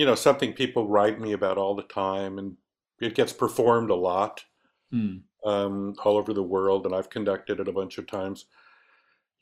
you 0.00 0.06
know 0.06 0.14
something 0.14 0.54
people 0.54 0.88
write 0.88 1.20
me 1.20 1.32
about 1.32 1.58
all 1.58 1.74
the 1.74 1.82
time, 1.82 2.38
and 2.38 2.56
it 3.02 3.14
gets 3.14 3.34
performed 3.34 3.90
a 3.90 3.94
lot 3.94 4.42
Hmm. 4.90 5.18
um, 5.44 5.94
all 6.02 6.16
over 6.16 6.32
the 6.32 6.42
world, 6.42 6.86
and 6.86 6.94
I've 6.94 7.10
conducted 7.10 7.60
it 7.60 7.68
a 7.68 7.72
bunch 7.72 7.98
of 7.98 8.06
times. 8.06 8.46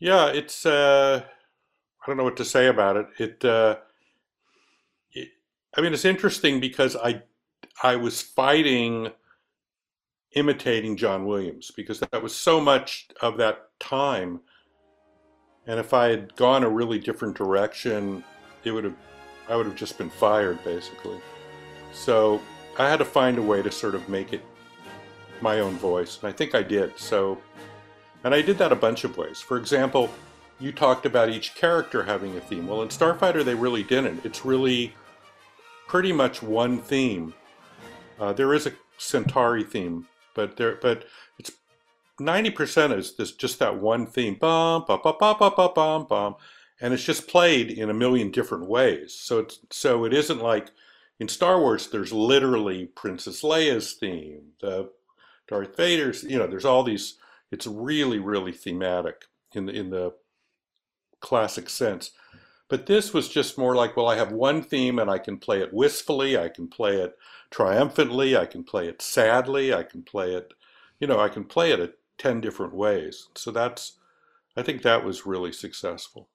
Yeah, 0.01 0.27
it's 0.27 0.67
uh, 0.67 1.23
I 2.03 2.07
don't 2.07 2.17
know 2.17 2.25
what 2.25 2.37
to 2.39 2.45
say 2.45 2.67
about 2.67 2.97
it. 2.97 3.07
It, 3.19 3.45
uh, 3.45 3.77
it 5.13 5.29
I 5.77 5.81
mean, 5.81 5.93
it's 5.93 6.05
interesting 6.05 6.59
because 6.59 6.97
I 6.97 7.23
I 7.85 7.95
was 7.95 8.21
fighting 8.21 9.13
imitating 10.33 10.97
John 10.97 11.25
Williams 11.25 11.71
because 11.71 12.01
that 12.01 12.21
was 12.21 12.35
so 12.35 12.61
much 12.61 13.07
of 13.23 13.37
that 13.37 13.71
time. 13.79 14.41
And 15.69 15.79
if 15.79 15.95
I 15.95 16.09
had 16.09 16.35
gone 16.35 16.65
a 16.65 16.69
really 16.69 16.99
different 16.99 17.37
direction, 17.37 18.25
it 18.65 18.73
would 18.73 18.83
have 18.83 18.97
I 19.49 19.57
would 19.57 19.67
have 19.67 19.77
just 19.77 19.99
been 19.99 20.11
fired 20.11 20.63
basically. 20.65 21.19
So 21.93 22.41
I 22.79 22.89
had 22.89 22.99
to 22.99 23.05
find 23.05 23.39
a 23.39 23.43
way 23.43 23.63
to 23.63 23.71
sort 23.73 23.95
of 23.95 24.09
make 24.09 24.33
it 24.33 24.45
my 25.41 25.61
own 25.61 25.77
voice, 25.77 26.19
and 26.21 26.29
I 26.29 26.33
think 26.33 26.55
I 26.55 26.63
did. 26.63 26.99
So, 26.99 27.39
and 28.25 28.35
I 28.35 28.43
did 28.43 28.59
that 28.59 28.73
a 28.73 28.77
bunch 28.77 29.05
of 29.05 29.17
ways. 29.17 29.41
For 29.41 29.57
example, 29.57 30.11
you 30.61 30.73
talked 30.73 31.07
about 31.07 31.31
each 31.31 31.55
character 31.55 32.03
having 32.03 32.37
a 32.37 32.41
theme. 32.41 32.67
Well, 32.67 32.83
in 32.83 32.89
Starfighter, 32.89 33.45
they 33.45 33.55
really 33.55 33.83
didn't. 33.83 34.25
It's 34.25 34.45
really 34.45 34.95
pretty 35.87 36.13
much 36.13 36.43
one 36.43 36.79
theme. 36.79 37.35
Uh, 38.19 38.33
there 38.33 38.53
is 38.53 38.67
a 38.67 38.73
Centauri 38.97 39.63
theme, 39.63 40.09
but 40.35 40.57
there, 40.57 40.77
but 40.83 41.05
it's 41.39 41.53
ninety 42.19 42.51
percent 42.51 42.93
is 42.93 43.15
this 43.15 43.31
just 43.31 43.61
that 43.61 43.77
one 43.81 44.07
theme. 44.07 44.35
Bum, 44.35 44.85
bum, 44.87 45.01
bum, 45.03 45.15
bum, 45.19 45.37
bum, 45.39 45.53
bum, 45.57 45.73
bum, 45.75 46.07
bum 46.07 46.35
and 46.81 46.95
it's 46.95 47.05
just 47.05 47.29
played 47.29 47.71
in 47.71 47.91
a 47.91 47.95
million 47.95 48.31
different 48.31 48.69
ways. 48.69 49.15
So 49.15 49.41
it's 49.41 49.61
so 49.71 50.05
it 50.05 50.15
isn't 50.15 50.43
like 50.43 50.71
in 51.19 51.29
Star 51.29 51.61
Wars. 51.61 51.89
There's 51.89 52.13
literally 52.13 52.87
Princess 52.87 53.43
Leia's 53.43 53.95
theme, 53.95 54.53
the 54.61 54.91
Darth 55.49 55.77
Vader's. 55.77 56.23
You 56.25 56.39
know, 56.39 56.47
there's 56.47 56.65
all 56.65 56.83
these. 56.83 57.19
It's 57.51 57.67
really, 57.67 58.19
really 58.19 58.53
thematic 58.53 59.25
in 59.55 59.67
the 59.67 59.73
in 59.73 59.91
the 59.91 60.15
classic 61.21 61.69
sense. 61.69 62.13
But 62.69 62.85
this 62.87 63.15
was 63.15 63.31
just 63.31 63.57
more 63.57 63.75
like, 63.75 63.97
well, 63.97 64.09
I 64.09 64.17
have 64.17 64.31
one 64.31 64.63
theme 64.63 64.99
and 64.99 65.11
I 65.11 65.19
can 65.19 65.39
play 65.39 65.61
it 65.61 65.73
wistfully, 65.73 66.37
I 66.37 66.49
can 66.49 66.69
play 66.69 66.97
it 66.97 67.17
triumphantly, 67.51 68.37
I 68.37 68.45
can 68.45 68.63
play 68.63 68.89
it 68.89 69.01
sadly, 69.01 69.73
I 69.73 69.85
can 69.85 70.03
play 70.03 70.35
it, 70.35 70.53
you 71.01 71.07
know, 71.07 71.19
I 71.19 71.31
can 71.31 71.45
play 71.45 71.73
it 71.73 71.81
at 71.81 71.95
10 72.19 72.43
different 72.43 72.75
ways. 72.75 73.29
So 73.35 73.51
that's, 73.51 73.99
I 74.55 74.63
think 74.63 74.83
that 74.83 75.03
was 75.03 75.25
really 75.25 75.53
successful. 75.53 76.29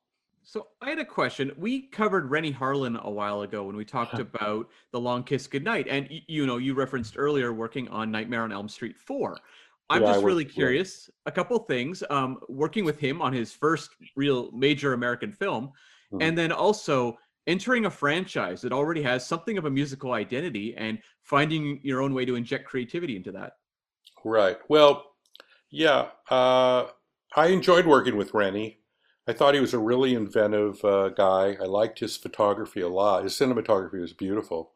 So 0.44 0.68
I 0.82 0.90
had 0.90 1.00
a 1.00 1.06
question. 1.06 1.52
We 1.58 1.88
covered 1.88 2.30
Renny 2.30 2.54
Harlin 2.54 3.02
a 3.02 3.10
while 3.10 3.42
ago 3.42 3.64
when 3.64 3.76
we 3.76 3.86
talked 3.86 4.20
about 4.20 4.70
The 4.92 5.00
Long 5.00 5.24
Kiss 5.24 5.48
Goodnight. 5.48 5.88
And 5.88 6.08
you 6.28 6.46
know, 6.46 6.58
you 6.58 6.74
referenced 6.74 7.16
earlier 7.18 7.54
working 7.54 7.88
on 7.90 8.12
Nightmare 8.12 8.44
on 8.44 8.52
Elm 8.52 8.68
Street 8.68 8.98
4. 8.98 9.38
I'm 9.90 10.02
Yeah, 10.02 10.14
just 10.14 10.24
really 10.24 10.44
yeah. 10.44 10.50
curious. 10.52 11.10
A 11.26 11.32
couple 11.32 11.58
things. 11.60 12.04
Um, 12.10 12.40
working 12.50 12.84
with 12.86 13.00
him 13.00 13.22
on 13.22 13.34
his 13.34 13.54
first 13.54 13.92
real 14.16 14.52
major 14.52 14.94
American 14.94 15.32
film, 15.32 15.72
Mhm. 16.12 16.22
and 16.22 16.38
then 16.38 16.52
also 16.52 17.18
entering 17.48 17.86
a 17.86 17.90
franchise 17.92 18.62
that 18.62 18.72
already 18.72 19.02
has 19.02 19.28
something 19.28 19.58
of 19.58 19.66
a 19.66 19.70
musical 19.70 20.14
identity 20.14 20.76
and 20.76 21.02
finding 21.22 21.82
your 21.84 22.02
own 22.02 22.14
way 22.14 22.24
to 22.26 22.36
inject 22.36 22.66
creativity 22.66 23.16
into 23.18 23.32
that. 23.34 23.54
Right. 24.24 24.58
Well, 24.70 25.16
yeah, 25.70 26.12
uh, 26.30 26.88
I 27.36 27.48
enjoyed 27.48 27.86
working 27.86 28.16
with 28.16 28.34
Renny. 28.34 28.83
I 29.28 29.34
thought 29.34 29.54
he 29.54 29.62
was 29.62 29.74
a 29.74 29.80
really 29.80 30.14
inventive 30.14 30.84
uh, 30.84 31.10
guy. 31.10 31.58
I 31.62 31.66
liked 31.66 32.00
his 32.00 32.18
photography 32.18 32.82
a 32.82 32.90
lot. 32.90 33.24
His 33.24 33.34
cinematography 33.34 34.02
was 34.02 34.14
beautiful. 34.14 34.72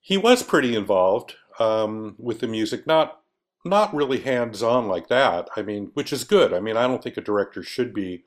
He 0.00 0.16
was 0.16 0.42
pretty 0.42 0.74
involved 0.74 1.36
um, 1.58 2.14
with 2.18 2.40
the 2.40 2.46
music, 2.48 2.86
not 2.86 3.20
not 3.64 3.94
really 3.94 4.20
hands-on 4.20 4.88
like 4.88 5.08
that. 5.08 5.48
I 5.54 5.62
mean, 5.62 5.90
which 5.92 6.12
is 6.12 6.24
good. 6.24 6.54
I 6.54 6.60
mean, 6.60 6.78
I 6.78 6.86
don't 6.86 7.02
think 7.02 7.18
a 7.18 7.22
director 7.22 7.62
should 7.62 7.92
be, 7.92 8.24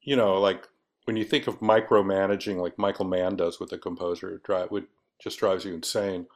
you 0.00 0.14
know, 0.14 0.40
like 0.40 0.68
when 1.06 1.16
you 1.16 1.24
think 1.24 1.48
of 1.48 1.58
micromanaging 1.58 2.56
like 2.56 2.78
Michael 2.78 3.04
Mann 3.06 3.34
does 3.34 3.58
with 3.58 3.72
a 3.72 3.78
composer, 3.78 4.34
it 4.34 4.44
dri 4.44 4.64
would 4.70 4.86
just 5.20 5.40
drives 5.40 5.64
you 5.64 5.74
insane. 5.74 6.26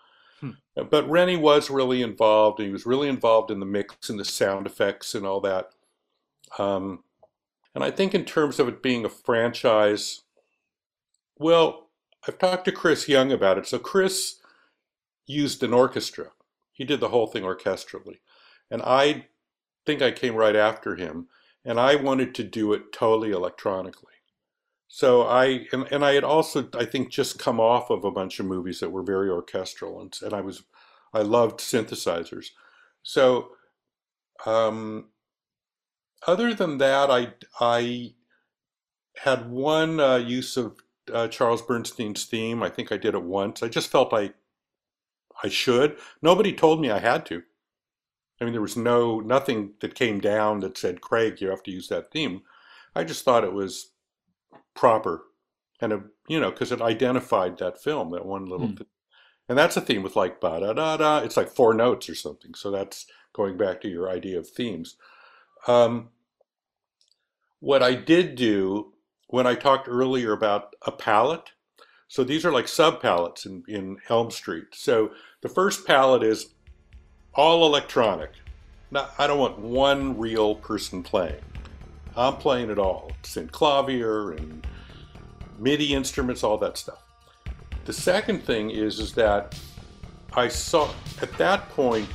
But 0.74 1.08
Renny 1.08 1.36
was 1.36 1.70
really 1.70 2.02
involved. 2.02 2.58
and 2.58 2.66
He 2.66 2.72
was 2.72 2.86
really 2.86 3.08
involved 3.08 3.50
in 3.50 3.60
the 3.60 3.66
mix 3.66 4.10
and 4.10 4.18
the 4.18 4.24
sound 4.24 4.66
effects 4.66 5.14
and 5.14 5.24
all 5.24 5.40
that. 5.42 5.70
Um, 6.58 7.04
and 7.74 7.82
I 7.82 7.90
think 7.90 8.14
in 8.14 8.24
terms 8.24 8.58
of 8.58 8.68
it 8.68 8.82
being 8.82 9.04
a 9.04 9.08
franchise, 9.08 10.22
well, 11.36 11.90
I've 12.26 12.38
talked 12.38 12.64
to 12.66 12.72
Chris 12.72 13.08
Young 13.08 13.32
about 13.32 13.58
it. 13.58 13.66
So 13.66 13.78
Chris 13.78 14.36
used 15.26 15.62
an 15.62 15.74
orchestra. 15.74 16.30
He 16.72 16.84
did 16.84 17.00
the 17.00 17.08
whole 17.08 17.26
thing 17.26 17.42
orchestrally. 17.42 18.18
And 18.70 18.82
I 18.82 19.26
think 19.84 20.02
I 20.02 20.10
came 20.10 20.34
right 20.34 20.56
after 20.56 20.96
him. 20.96 21.28
And 21.64 21.80
I 21.80 21.96
wanted 21.96 22.34
to 22.36 22.44
do 22.44 22.72
it 22.74 22.92
totally 22.92 23.30
electronically. 23.30 24.12
So 24.86 25.22
I 25.22 25.66
and, 25.72 25.88
and 25.90 26.04
I 26.04 26.12
had 26.12 26.22
also 26.22 26.68
I 26.78 26.84
think 26.84 27.10
just 27.10 27.38
come 27.38 27.58
off 27.58 27.90
of 27.90 28.04
a 28.04 28.12
bunch 28.12 28.38
of 28.38 28.46
movies 28.46 28.78
that 28.80 28.92
were 28.92 29.02
very 29.02 29.28
orchestral 29.28 30.00
and 30.00 30.16
and 30.22 30.32
I 30.32 30.40
was 30.40 30.62
I 31.12 31.22
loved 31.22 31.58
synthesizers. 31.58 32.48
So 33.02 33.48
um, 34.46 35.08
other 36.26 36.54
than 36.54 36.78
that, 36.78 37.10
I 37.10 37.34
I 37.60 38.14
had 39.16 39.50
one 39.50 40.00
uh, 40.00 40.16
use 40.16 40.56
of 40.56 40.76
uh, 41.12 41.28
Charles 41.28 41.62
Bernstein's 41.62 42.24
theme. 42.24 42.62
I 42.62 42.68
think 42.68 42.90
I 42.90 42.96
did 42.96 43.14
it 43.14 43.22
once. 43.22 43.62
I 43.62 43.68
just 43.68 43.90
felt 43.90 44.12
I 44.12 44.32
I 45.42 45.48
should. 45.48 45.98
Nobody 46.22 46.52
told 46.52 46.80
me 46.80 46.90
I 46.90 46.98
had 46.98 47.26
to. 47.26 47.42
I 48.40 48.44
mean, 48.44 48.52
there 48.52 48.62
was 48.62 48.76
no 48.76 49.20
nothing 49.20 49.74
that 49.80 49.94
came 49.94 50.20
down 50.20 50.60
that 50.60 50.78
said, 50.78 51.00
"Craig, 51.00 51.40
you 51.40 51.48
have 51.48 51.62
to 51.64 51.70
use 51.70 51.88
that 51.88 52.10
theme." 52.10 52.42
I 52.94 53.04
just 53.04 53.24
thought 53.24 53.44
it 53.44 53.52
was 53.52 53.92
proper, 54.74 55.24
and 55.80 55.92
it, 55.92 56.00
you 56.28 56.40
know, 56.40 56.50
because 56.50 56.72
it 56.72 56.80
identified 56.82 57.58
that 57.58 57.82
film, 57.82 58.10
that 58.12 58.26
one 58.26 58.46
little, 58.46 58.68
th- 58.68 58.88
and 59.48 59.58
that's 59.58 59.76
a 59.76 59.80
theme 59.80 60.02
with 60.02 60.16
like 60.16 60.40
ba 60.40 60.60
da 60.60 60.72
da 60.72 60.96
da. 60.96 61.18
It's 61.18 61.36
like 61.36 61.48
four 61.48 61.74
notes 61.74 62.08
or 62.08 62.14
something. 62.14 62.54
So 62.54 62.70
that's 62.70 63.06
going 63.32 63.56
back 63.56 63.80
to 63.82 63.88
your 63.88 64.08
idea 64.10 64.38
of 64.38 64.48
themes. 64.48 64.96
Um, 65.66 66.10
what 67.64 67.82
I 67.82 67.94
did 67.94 68.34
do 68.34 68.92
when 69.28 69.46
I 69.46 69.54
talked 69.54 69.88
earlier 69.88 70.32
about 70.32 70.76
a 70.82 70.92
palette, 70.92 71.52
so 72.08 72.22
these 72.22 72.44
are 72.44 72.52
like 72.52 72.68
sub 72.68 73.00
palettes 73.00 73.46
in, 73.46 73.64
in 73.66 73.96
Elm 74.10 74.30
Street. 74.30 74.66
So 74.74 75.12
the 75.40 75.48
first 75.48 75.86
palette 75.86 76.22
is 76.22 76.52
all 77.32 77.64
electronic. 77.64 78.32
Now, 78.90 79.08
I 79.16 79.26
don't 79.26 79.38
want 79.38 79.58
one 79.58 80.18
real 80.18 80.56
person 80.56 81.02
playing. 81.02 81.40
I'm 82.14 82.36
playing 82.36 82.68
it 82.68 82.78
all. 82.78 83.10
It's 83.20 83.34
Synclavier 83.34 84.36
and 84.36 84.66
MIDI 85.58 85.94
instruments, 85.94 86.44
all 86.44 86.58
that 86.58 86.76
stuff. 86.76 87.02
The 87.86 87.94
second 87.94 88.44
thing 88.44 88.70
is, 88.72 89.00
is 89.00 89.14
that 89.14 89.58
I 90.34 90.48
saw 90.48 90.90
at 91.22 91.32
that 91.38 91.70
point 91.70 92.08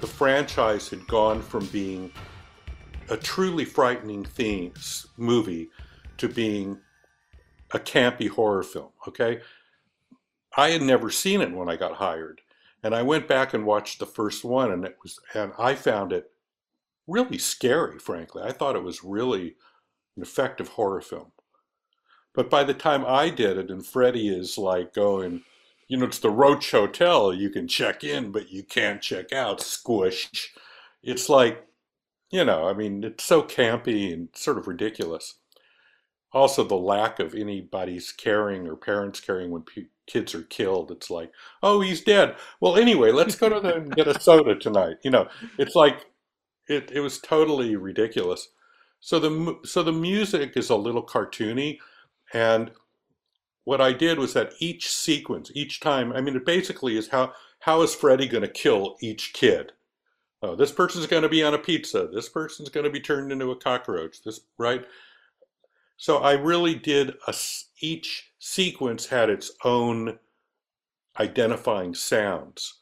the 0.00 0.06
franchise 0.06 0.88
had 0.88 1.04
gone 1.08 1.42
from 1.42 1.66
being 1.66 2.12
a 3.12 3.16
truly 3.18 3.66
frightening 3.66 4.24
theme 4.24 4.72
movie 5.18 5.68
to 6.16 6.28
being 6.28 6.80
a 7.72 7.78
campy 7.78 8.28
horror 8.28 8.62
film. 8.62 8.88
Okay, 9.06 9.40
I 10.56 10.70
had 10.70 10.80
never 10.80 11.10
seen 11.10 11.42
it 11.42 11.52
when 11.52 11.68
I 11.68 11.76
got 11.76 11.96
hired, 11.96 12.40
and 12.82 12.94
I 12.94 13.02
went 13.02 13.28
back 13.28 13.52
and 13.52 13.66
watched 13.66 13.98
the 13.98 14.06
first 14.06 14.44
one, 14.44 14.72
and 14.72 14.84
it 14.86 14.96
was, 15.02 15.20
and 15.34 15.52
I 15.58 15.74
found 15.74 16.12
it 16.12 16.30
really 17.06 17.36
scary. 17.36 17.98
Frankly, 17.98 18.42
I 18.42 18.52
thought 18.52 18.76
it 18.76 18.82
was 18.82 19.04
really 19.04 19.56
an 20.16 20.22
effective 20.22 20.68
horror 20.68 21.02
film. 21.02 21.32
But 22.34 22.48
by 22.48 22.64
the 22.64 22.74
time 22.74 23.04
I 23.06 23.28
did 23.28 23.58
it, 23.58 23.70
and 23.70 23.84
Freddie 23.84 24.28
is 24.28 24.56
like 24.56 24.94
going, 24.94 25.42
you 25.86 25.98
know, 25.98 26.06
it's 26.06 26.18
the 26.18 26.30
Roach 26.30 26.70
Hotel. 26.70 27.34
You 27.34 27.50
can 27.50 27.68
check 27.68 28.04
in, 28.04 28.32
but 28.32 28.50
you 28.50 28.62
can't 28.62 29.02
check 29.02 29.34
out. 29.34 29.60
Squish. 29.60 30.54
It's 31.02 31.28
like, 31.28 31.66
you 32.32 32.44
know, 32.44 32.66
I 32.66 32.72
mean, 32.72 33.04
it's 33.04 33.24
so 33.24 33.42
campy 33.42 34.12
and 34.12 34.28
sort 34.34 34.58
of 34.58 34.66
ridiculous. 34.66 35.34
Also, 36.32 36.64
the 36.64 36.74
lack 36.74 37.20
of 37.20 37.34
anybody's 37.34 38.10
caring 38.10 38.66
or 38.66 38.74
parents 38.74 39.20
caring 39.20 39.50
when 39.50 39.64
kids 40.06 40.34
are 40.34 40.44
killed. 40.44 40.90
It's 40.90 41.10
like, 41.10 41.30
oh, 41.62 41.82
he's 41.82 42.00
dead. 42.00 42.36
Well, 42.58 42.76
anyway, 42.76 43.12
let's 43.12 43.36
go 43.36 43.50
to 43.50 43.60
the 43.60 43.76
and 43.76 43.94
get 43.94 44.08
a 44.08 44.18
soda 44.18 44.54
tonight. 44.56 44.96
You 45.04 45.10
know, 45.10 45.28
it's 45.58 45.74
like, 45.74 46.06
it, 46.68 46.90
it 46.90 47.00
was 47.00 47.20
totally 47.20 47.76
ridiculous. 47.76 48.48
So 49.00 49.18
the 49.18 49.58
so 49.64 49.82
the 49.82 49.92
music 49.92 50.56
is 50.56 50.70
a 50.70 50.76
little 50.76 51.04
cartoony, 51.04 51.78
and 52.32 52.70
what 53.64 53.80
I 53.80 53.92
did 53.92 54.18
was 54.18 54.32
that 54.34 54.54
each 54.60 54.88
sequence, 54.88 55.50
each 55.54 55.80
time, 55.80 56.12
I 56.12 56.20
mean, 56.20 56.36
it 56.36 56.46
basically 56.46 56.96
is 56.96 57.08
how 57.08 57.32
how 57.60 57.82
is 57.82 57.94
Freddy 57.94 58.26
going 58.28 58.42
to 58.42 58.48
kill 58.48 58.96
each 59.02 59.32
kid? 59.34 59.72
Oh, 60.42 60.56
this 60.56 60.72
person's 60.72 61.06
going 61.06 61.22
to 61.22 61.28
be 61.28 61.44
on 61.44 61.54
a 61.54 61.58
pizza. 61.58 62.08
This 62.12 62.28
person's 62.28 62.68
going 62.68 62.84
to 62.84 62.90
be 62.90 63.00
turned 63.00 63.30
into 63.30 63.52
a 63.52 63.56
cockroach. 63.56 64.22
This 64.24 64.40
right. 64.58 64.84
So 65.96 66.18
I 66.18 66.32
really 66.32 66.74
did 66.74 67.14
a, 67.28 67.34
each 67.80 68.32
sequence 68.40 69.06
had 69.06 69.30
its 69.30 69.52
own 69.64 70.18
identifying 71.20 71.94
sounds. 71.94 72.80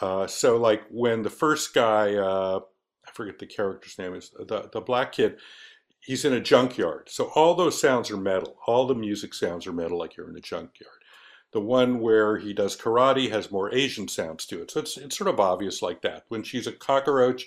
Uh, 0.00 0.26
so 0.26 0.56
like 0.56 0.82
when 0.90 1.22
the 1.22 1.30
first 1.30 1.72
guy, 1.72 2.14
uh, 2.14 2.60
I 3.06 3.10
forget 3.12 3.38
the 3.38 3.46
character's 3.46 3.98
name 3.98 4.14
is 4.14 4.30
the 4.30 4.68
the 4.72 4.80
black 4.80 5.12
kid. 5.12 5.38
He's 6.00 6.24
in 6.24 6.32
a 6.32 6.40
junkyard. 6.40 7.08
So 7.10 7.30
all 7.34 7.54
those 7.54 7.80
sounds 7.80 8.10
are 8.10 8.16
metal. 8.16 8.56
All 8.66 8.86
the 8.86 8.94
music 8.94 9.34
sounds 9.34 9.66
are 9.66 9.72
metal, 9.72 9.98
like 9.98 10.16
you're 10.16 10.30
in 10.30 10.36
a 10.36 10.40
junkyard. 10.40 10.97
The 11.52 11.60
one 11.60 12.00
where 12.00 12.36
he 12.36 12.52
does 12.52 12.76
karate 12.76 13.30
has 13.30 13.50
more 13.50 13.72
Asian 13.74 14.06
sounds 14.08 14.44
to 14.46 14.60
it. 14.62 14.70
So 14.70 14.80
it's, 14.80 14.96
it's 14.98 15.16
sort 15.16 15.28
of 15.28 15.40
obvious 15.40 15.80
like 15.80 16.02
that. 16.02 16.24
When 16.28 16.42
she's 16.42 16.66
a 16.66 16.72
cockroach, 16.72 17.46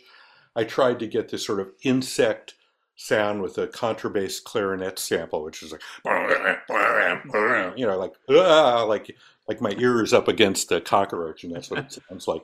I 0.56 0.64
tried 0.64 1.00
to 1.00 1.08
get 1.08 1.30
this 1.30 1.46
sort 1.46 1.60
of 1.60 1.72
insect 1.84 2.56
sound 2.96 3.42
with 3.42 3.58
a 3.58 3.68
contrabass 3.68 4.44
clarinet 4.44 4.98
sample, 5.00 5.44
which 5.44 5.62
is 5.64 5.72
like, 5.72 5.82
you 7.78 7.86
know, 7.86 7.98
like, 7.98 8.14
ah, 8.30 8.84
like, 8.84 9.16
like 9.48 9.62
my 9.62 9.72
ear 9.78 10.04
is 10.04 10.14
up 10.14 10.28
against 10.28 10.72
a 10.72 10.82
cockroach, 10.82 11.44
and 11.44 11.54
that's 11.56 11.70
what 11.70 11.80
it 11.80 12.00
sounds 12.10 12.28
like. 12.28 12.42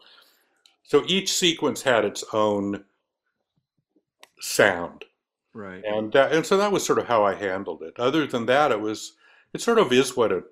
So 0.84 1.04
each 1.08 1.34
sequence 1.34 1.82
had 1.82 2.06
its 2.06 2.24
own 2.34 2.86
sound, 4.40 5.06
Right. 5.54 5.84
and 5.84 6.16
uh, 6.16 6.30
and 6.32 6.46
so 6.46 6.58
that 6.58 6.72
was 6.72 6.86
sort 6.86 7.00
of 7.00 7.08
how 7.08 7.24
I 7.24 7.34
handled 7.34 7.82
it. 7.82 8.00
Other 8.00 8.26
than 8.28 8.46
that, 8.46 8.72
it 8.72 8.80
was 8.80 9.14
it 9.54 9.62
sort 9.62 9.80
of 9.80 9.92
is 9.92 10.16
what 10.16 10.32
it 10.32 10.44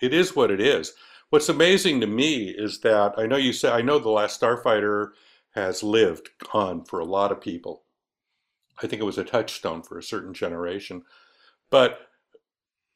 it 0.00 0.12
is 0.12 0.36
what 0.36 0.50
it 0.50 0.60
is. 0.60 0.92
What's 1.30 1.48
amazing 1.48 2.00
to 2.00 2.06
me 2.06 2.48
is 2.48 2.80
that 2.80 3.14
I 3.18 3.26
know 3.26 3.36
you 3.36 3.52
say 3.52 3.70
I 3.70 3.82
know 3.82 3.98
the 3.98 4.10
last 4.10 4.40
Starfighter 4.40 5.10
has 5.54 5.82
lived 5.82 6.30
on 6.52 6.84
for 6.84 6.98
a 6.98 7.04
lot 7.04 7.32
of 7.32 7.40
people. 7.40 7.84
I 8.82 8.86
think 8.86 9.00
it 9.00 9.06
was 9.06 9.18
a 9.18 9.24
touchstone 9.24 9.82
for 9.82 9.98
a 9.98 10.02
certain 10.02 10.34
generation, 10.34 11.02
but 11.70 12.08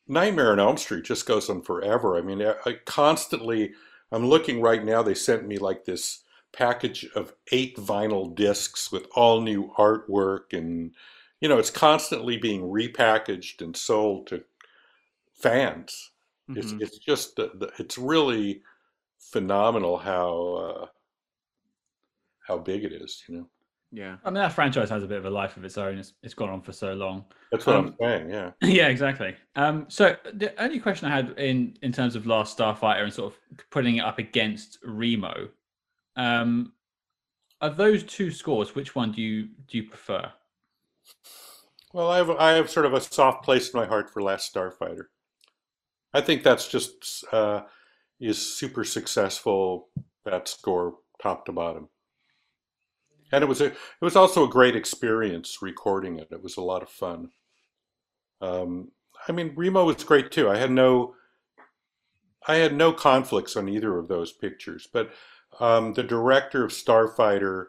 Nightmare 0.06 0.52
on 0.52 0.60
Elm 0.60 0.76
Street 0.76 1.04
just 1.04 1.26
goes 1.26 1.50
on 1.50 1.62
forever. 1.62 2.16
I 2.16 2.22
mean, 2.22 2.42
I, 2.42 2.78
constantly 2.84 3.72
I'm 4.10 4.26
looking 4.26 4.60
right 4.60 4.84
now. 4.84 5.02
They 5.02 5.14
sent 5.14 5.46
me 5.46 5.58
like 5.58 5.84
this 5.84 6.22
package 6.52 7.06
of 7.14 7.34
eight 7.52 7.76
vinyl 7.76 8.34
discs 8.34 8.90
with 8.90 9.06
all 9.14 9.40
new 9.40 9.70
artwork 9.76 10.52
and 10.52 10.92
you 11.40 11.48
know 11.48 11.58
it's 11.58 11.70
constantly 11.70 12.36
being 12.36 12.62
repackaged 12.62 13.60
and 13.60 13.76
sold 13.76 14.26
to 14.26 14.42
fans 15.34 16.10
it's 16.56 16.72
Mhm. 16.72 16.80
it's 16.82 16.98
just 16.98 17.36
the, 17.36 17.50
the, 17.54 17.70
it's 17.78 17.98
really 17.98 18.62
phenomenal 19.18 19.98
how 19.98 20.30
uh, 20.54 20.86
how 22.46 22.58
big 22.58 22.84
it 22.84 22.92
is 22.92 23.22
you 23.28 23.36
know 23.36 23.48
Yeah. 23.90 24.16
I 24.24 24.28
mean, 24.28 24.34
that 24.34 24.52
franchise 24.52 24.90
has 24.90 25.02
a 25.02 25.06
bit 25.06 25.18
of 25.18 25.24
a 25.24 25.30
life 25.30 25.56
of 25.56 25.64
its 25.64 25.78
own. 25.78 25.98
It's, 25.98 26.12
it's 26.22 26.34
gone 26.34 26.50
on 26.50 26.60
for 26.62 26.72
so 26.72 26.92
long. 26.94 27.24
that's 27.50 27.66
what 27.66 27.76
Um, 27.76 27.86
i'm 27.86 27.94
saying 28.00 28.30
yeah 28.30 28.50
yeah, 28.62 28.88
exactly. 28.88 29.34
Um, 29.56 29.86
so 29.88 30.16
the 30.34 30.52
only 30.62 30.78
question 30.80 31.08
I 31.10 31.14
had 31.16 31.38
in 31.38 31.76
in 31.82 31.92
terms 31.92 32.14
of 32.16 32.26
Last 32.26 32.56
Starfighter 32.58 33.02
and 33.04 33.12
sort 33.12 33.32
of 33.32 33.70
putting 33.70 33.96
it 33.96 34.00
up 34.04 34.18
against 34.18 34.78
Remo, 34.84 35.48
um, 36.16 36.72
of 37.60 37.76
those 37.76 38.04
two 38.04 38.30
scores, 38.30 38.74
which 38.74 38.94
one 38.94 39.10
do 39.12 39.20
you 39.22 39.48
do 39.66 39.78
you 39.78 39.84
prefer? 39.84 40.32
well 41.94 42.10
i 42.10 42.18
have 42.18 42.28
i 42.30 42.50
have 42.52 42.68
sort 42.68 42.84
of 42.84 42.92
a 42.92 43.00
soft 43.00 43.42
place 43.42 43.70
in 43.72 43.80
my 43.80 43.86
heart 43.86 44.10
for 44.10 44.20
last 44.22 44.52
starfighter 44.54 45.04
i 46.14 46.20
think 46.20 46.42
that's 46.42 46.68
just 46.68 47.24
uh, 47.32 47.62
is 48.20 48.58
super 48.58 48.84
successful 48.84 49.88
that 50.24 50.48
score 50.48 50.94
top 51.22 51.46
to 51.46 51.52
bottom. 51.52 51.88
And 53.30 53.42
it 53.42 53.46
was 53.46 53.60
a 53.60 53.66
it 53.66 53.76
was 54.00 54.16
also 54.16 54.44
a 54.44 54.50
great 54.50 54.74
experience 54.74 55.58
recording 55.60 56.18
it. 56.18 56.28
It 56.30 56.42
was 56.42 56.56
a 56.56 56.62
lot 56.62 56.82
of 56.82 56.88
fun. 56.88 57.30
Um, 58.40 58.92
i 59.26 59.32
mean 59.32 59.52
remo 59.56 59.84
was 59.84 60.04
great 60.04 60.30
too. 60.30 60.48
I 60.48 60.56
had 60.56 60.70
no 60.70 61.14
I 62.46 62.56
had 62.56 62.74
no 62.74 62.92
conflicts 62.92 63.56
on 63.56 63.68
either 63.68 63.98
of 63.98 64.08
those 64.08 64.32
pictures, 64.32 64.88
but 64.90 65.10
um, 65.60 65.92
the 65.92 66.04
director 66.04 66.64
of 66.64 66.70
Starfighter, 66.70 67.66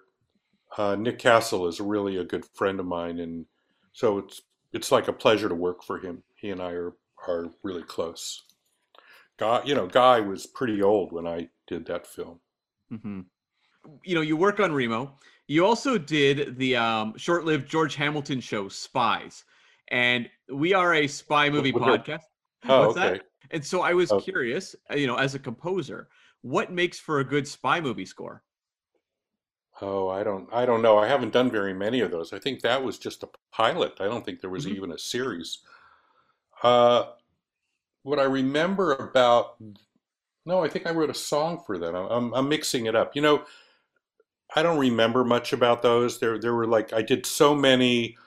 uh, 0.78 0.96
Nick 0.96 1.18
Castle, 1.20 1.68
is 1.68 1.82
really 1.82 2.16
a 2.18 2.24
good 2.24 2.46
friend 2.46 2.80
of 2.80 2.86
mine, 2.86 3.20
and 3.20 3.46
so 3.92 4.20
it's 4.20 4.42
it's 4.72 4.92
like 4.92 5.08
a 5.08 5.14
pleasure 5.14 5.50
to 5.50 5.56
work 5.56 5.84
for 5.84 6.00
him. 6.00 6.24
He 6.36 6.50
and 6.52 6.62
I 6.62 6.72
are 6.72 6.94
are 7.28 7.52
really 7.64 7.84
close. 7.84 8.44
Guy, 9.38 9.64
you 9.66 9.76
know, 9.76 9.88
Guy 9.88 10.20
was 10.20 10.46
pretty 10.46 10.82
old 10.84 11.12
when 11.12 11.28
I 11.28 11.50
did 11.68 11.86
that 11.88 12.06
film. 12.08 12.42
hmm 12.90 13.22
You 14.04 14.16
know, 14.16 14.22
you 14.22 14.38
work 14.38 14.60
on 14.60 14.74
Remo. 14.74 15.18
You 15.48 15.66
also 15.66 15.98
did 15.98 16.58
the 16.58 16.76
um, 16.76 17.18
short-lived 17.18 17.70
George 17.70 17.96
Hamilton 17.96 18.40
show, 18.40 18.70
Spies, 18.70 19.46
and 19.90 20.30
we 20.54 20.74
are 20.74 20.94
a 20.94 21.08
spy 21.08 21.50
movie 21.50 21.74
podcast. 21.74 22.26
Oh, 22.68 22.82
What's 22.82 22.96
that? 22.96 23.16
okay. 23.16 23.24
And 23.52 23.66
so 23.66 23.82
I 23.82 23.94
was 23.94 24.12
Oh. 24.12 24.20
curious, 24.20 24.76
uh, 24.92 24.96
you 24.96 25.08
know, 25.08 25.16
as 25.16 25.36
a 25.36 25.40
composer, 25.40 26.10
what 26.42 26.72
makes 26.72 27.00
for 27.00 27.20
a 27.20 27.24
good 27.26 27.48
spy 27.48 27.82
movie 27.82 28.06
score? 28.06 28.44
Oh, 29.82 30.10
I 30.10 30.24
don't, 30.24 30.48
I 30.54 30.66
don't 30.66 30.82
know. 30.82 30.98
I 30.98 31.08
haven't 31.08 31.34
done 31.34 31.50
very 31.50 31.74
many 31.74 32.02
of 32.02 32.12
those. 32.12 32.34
I 32.34 32.40
think 32.40 32.62
that 32.62 32.84
was 32.84 32.98
just 33.00 33.24
a 33.24 33.30
pilot. 33.52 33.94
I 34.00 34.06
don't 34.06 34.24
think 34.26 34.42
there 34.42 34.50
was 34.50 34.66
Mhm. 34.66 34.76
even 34.76 34.92
a 34.92 34.98
series. 34.98 35.60
Uh, 36.64 37.06
what 38.04 38.20
I 38.20 38.24
remember 38.24 38.94
about, 38.94 39.56
no, 40.46 40.64
I 40.64 40.70
think 40.70 40.88
I 40.88 40.92
wrote 40.92 41.10
a 41.10 41.16
song 41.16 41.64
for 41.66 41.78
that. 41.80 41.96
I'm, 41.96 42.08
I'm, 42.12 42.34
I'm 42.34 42.50
mixing 42.50 42.86
it 42.88 42.96
up. 42.96 43.16
You 43.16 43.22
know, 43.22 43.46
I 44.56 44.64
don't 44.64 44.80
remember 44.80 45.24
much 45.24 45.54
about 45.54 45.82
those. 45.82 46.20
There, 46.20 46.40
there 46.40 46.54
were 46.56 46.68
like 46.68 46.94
I 46.94 47.02
did 47.02 47.26
so 47.26 47.56
many. 47.56 48.18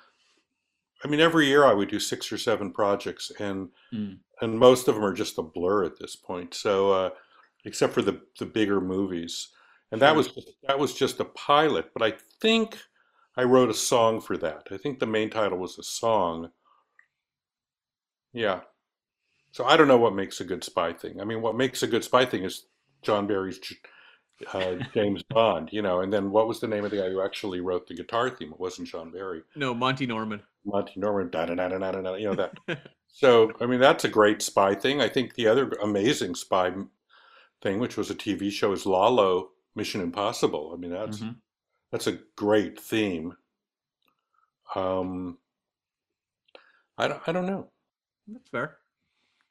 I 1.05 1.09
mean, 1.09 1.21
every 1.21 1.47
year 1.47 1.65
I 1.65 1.73
would 1.75 1.89
do 1.91 1.99
six 1.99 2.31
or 2.33 2.39
seven 2.39 2.73
projects, 2.73 3.31
and 3.39 3.71
Mm. 3.93 4.21
and 4.41 4.59
most 4.59 4.89
of 4.89 4.95
them 4.97 5.05
are 5.05 5.15
just 5.15 5.39
a 5.39 5.43
blur 5.43 5.85
at 5.85 5.99
this 5.99 6.17
point. 6.17 6.55
So, 6.55 6.93
uh, 6.93 7.11
except 7.65 7.95
for 7.95 8.03
the 8.03 8.23
the 8.39 8.47
bigger 8.47 8.81
movies, 8.81 9.49
and 9.93 10.03
that 10.03 10.17
was 10.17 10.31
that 10.69 10.79
was 10.79 10.95
just 10.95 11.21
a 11.21 11.27
pilot. 11.27 11.93
But 11.95 12.03
I 12.03 12.19
think 12.41 12.79
I 13.37 13.45
wrote 13.45 13.71
a 13.71 13.75
song 13.75 14.21
for 14.21 14.37
that. 14.39 14.69
I 14.73 14.79
think 14.79 14.99
the 15.01 15.07
main 15.07 15.31
title 15.31 15.59
was 15.59 15.79
a 15.79 15.83
song. 15.85 16.53
Yeah. 18.33 18.61
So 19.53 19.65
I 19.65 19.77
don't 19.77 19.89
know 19.89 19.99
what 19.99 20.15
makes 20.15 20.41
a 20.41 20.45
good 20.45 20.65
spy 20.65 20.93
thing. 20.93 21.21
I 21.21 21.25
mean, 21.25 21.43
what 21.43 21.57
makes 21.57 21.83
a 21.83 21.87
good 21.87 22.05
spy 22.05 22.25
thing 22.25 22.45
is 22.45 22.67
John 23.03 23.27
Barry's 23.27 23.61
uh, 24.53 24.77
James 24.95 25.23
Bond, 25.25 25.69
you 25.73 25.83
know. 25.83 26.01
And 26.01 26.13
then 26.13 26.31
what 26.31 26.49
was 26.49 26.61
the 26.61 26.69
name 26.69 26.85
of 26.85 26.91
the 26.91 26.99
guy 26.99 27.11
who 27.11 27.21
actually 27.23 27.61
wrote 27.61 27.87
the 27.87 27.95
guitar 27.95 28.31
theme? 28.31 28.53
It 28.53 28.61
wasn't 28.61 28.89
John 28.89 29.11
Barry. 29.11 29.43
No, 29.57 29.75
Monty 29.75 30.07
Norman. 30.07 30.43
Monty 30.65 30.95
Norman, 30.97 31.31
da 31.31 31.47
da 31.47 31.55
da 31.55 31.69
da 31.69 31.79
da 31.79 32.01
da, 32.01 32.15
you 32.15 32.27
know 32.29 32.35
that. 32.37 32.55
So 33.15 33.53
I 33.61 33.67
mean, 33.67 33.79
that's 33.79 34.05
a 34.05 34.09
great 34.09 34.41
spy 34.41 34.75
thing. 34.75 35.03
I 35.03 35.09
think 35.09 35.35
the 35.35 35.47
other 35.47 35.69
amazing 35.83 36.35
spy 36.35 36.73
thing, 37.61 37.79
which 37.79 37.99
was 37.99 38.11
a 38.11 38.15
TV 38.15 38.51
show, 38.51 38.73
is 38.73 38.87
Lalo 38.87 39.51
Mission 39.75 40.01
Impossible. 40.01 40.73
I 40.75 40.79
mean, 40.79 40.93
that's 40.93 41.19
Mhm. 41.21 41.37
that's 41.91 42.07
a 42.07 42.19
great 42.37 42.81
theme. 42.81 43.37
Um, 44.75 45.39
I 46.97 47.09
don't, 47.09 47.23
I 47.27 47.33
don't 47.33 47.47
know. 47.47 47.72
That's 48.29 48.49
fair. 48.49 48.77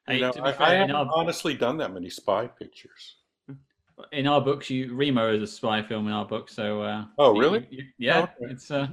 Hey, 0.06 0.16
You 0.16 0.20
know, 0.22 0.32
to 0.32 0.42
be 0.42 0.48
I, 0.48 0.52
fair, 0.52 0.66
I 0.66 0.74
haven't 0.74 0.96
our, 0.96 1.08
honestly 1.14 1.54
done 1.54 1.76
that 1.78 1.92
many 1.92 2.10
spy 2.10 2.46
pictures. 2.46 3.16
in 4.12 4.26
our 4.26 4.40
books, 4.40 4.68
you 4.70 4.94
Remo 4.94 5.34
is 5.34 5.42
a 5.42 5.46
spy 5.46 5.82
film 5.82 6.06
in 6.08 6.12
our 6.12 6.24
book. 6.24 6.48
So 6.50 6.82
uh, 6.82 7.04
Oh, 7.18 7.36
really? 7.38 7.66
you- 7.70 7.78
you- 7.78 7.88
yeah, 7.98 8.20
okay. 8.22 8.32
it's 8.52 8.70
uh, 8.70 8.88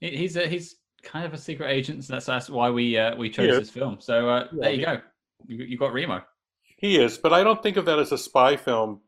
he- 0.00 0.16
he's 0.16 0.36
a, 0.36 0.46
he's 0.46 0.76
kind 1.02 1.24
of 1.26 1.34
a 1.34 1.38
secret 1.38 1.70
agent. 1.70 2.04
So 2.04 2.14
that's 2.14 2.26
that's 2.26 2.50
why 2.50 2.70
we 2.70 2.98
uh, 2.98 3.14
we 3.16 3.30
chose 3.30 3.58
this 3.58 3.70
film. 3.70 3.98
So 4.00 4.28
uh, 4.28 4.48
Yeah, 4.52 4.60
there 4.60 4.70
you 4.72 4.78
he- 4.78 4.84
go. 4.84 5.00
You, 5.46 5.64
you 5.64 5.78
got 5.78 5.92
Remo. 5.92 6.22
He 6.76 6.98
is, 6.98 7.18
but 7.18 7.32
I 7.32 7.44
don't 7.44 7.62
think 7.62 7.76
of 7.76 7.84
that 7.84 7.98
as 7.98 8.12
a 8.12 8.18
spy 8.18 8.56
film. 8.56 9.00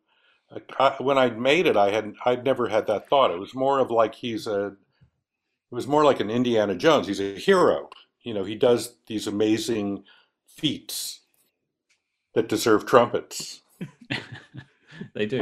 I, 0.78 0.94
when 1.00 1.18
I 1.18 1.30
made 1.30 1.66
it, 1.66 1.76
I 1.76 1.90
had 1.90 2.14
I'd 2.24 2.44
never 2.44 2.68
had 2.68 2.86
that 2.86 3.08
thought. 3.08 3.32
It 3.32 3.38
was 3.40 3.54
more 3.54 3.80
of 3.80 3.90
like 3.90 4.14
he's 4.14 4.46
a. 4.46 4.66
It 4.68 5.74
was 5.74 5.88
more 5.88 6.04
like 6.04 6.20
an 6.20 6.30
Indiana 6.30 6.76
Jones. 6.76 7.08
He's 7.08 7.20
a 7.20 7.34
hero. 7.36 7.88
You 8.26 8.34
know, 8.34 8.42
he 8.42 8.56
does 8.56 8.96
these 9.06 9.28
amazing 9.28 10.02
feats 10.48 11.20
that 12.34 12.48
deserve 12.48 12.84
trumpets. 12.84 13.60
they 15.14 15.26
do. 15.26 15.36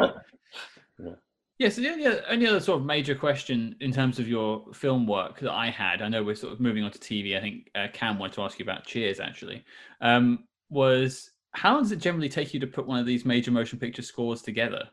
Yeah. 0.99 1.15
Yeah, 1.59 1.69
so 1.71 1.81
the 1.81 1.89
only 1.89 2.07
other, 2.07 2.23
only 2.29 2.47
other 2.47 2.61
sort 2.61 2.81
of 2.81 2.85
major 2.85 3.15
question 3.15 3.75
in 3.81 3.91
terms 3.91 4.19
of 4.19 4.29
your 4.29 4.67
film 4.75 5.07
work 5.07 5.41
that 5.41 5.53
I 5.53 5.71
had, 5.71 6.03
I 6.03 6.09
know 6.09 6.23
we're 6.23 6.35
sort 6.35 6.53
of 6.53 6.61
moving 6.61 6.85
on 6.85 6.91
to 6.91 6.99
TV. 6.99 7.39
I 7.39 7.41
think 7.41 7.71
uh, 7.75 7.87
Cam 7.93 8.19
wanted 8.19 8.35
to 8.35 8.43
ask 8.43 8.59
you 8.59 8.65
about 8.65 8.85
Cheers 8.85 9.19
actually. 9.19 9.65
Um, 10.03 10.45
was 10.69 11.31
how 11.53 11.73
long 11.73 11.85
does 11.85 11.93
it 11.93 12.01
generally 12.01 12.29
take 12.29 12.53
you 12.53 12.61
to 12.61 12.67
put 12.67 12.87
one 12.87 12.99
of 12.99 13.07
these 13.07 13.25
major 13.25 13.51
motion 13.51 13.79
picture 13.79 14.03
scores 14.03 14.43
together? 14.43 14.91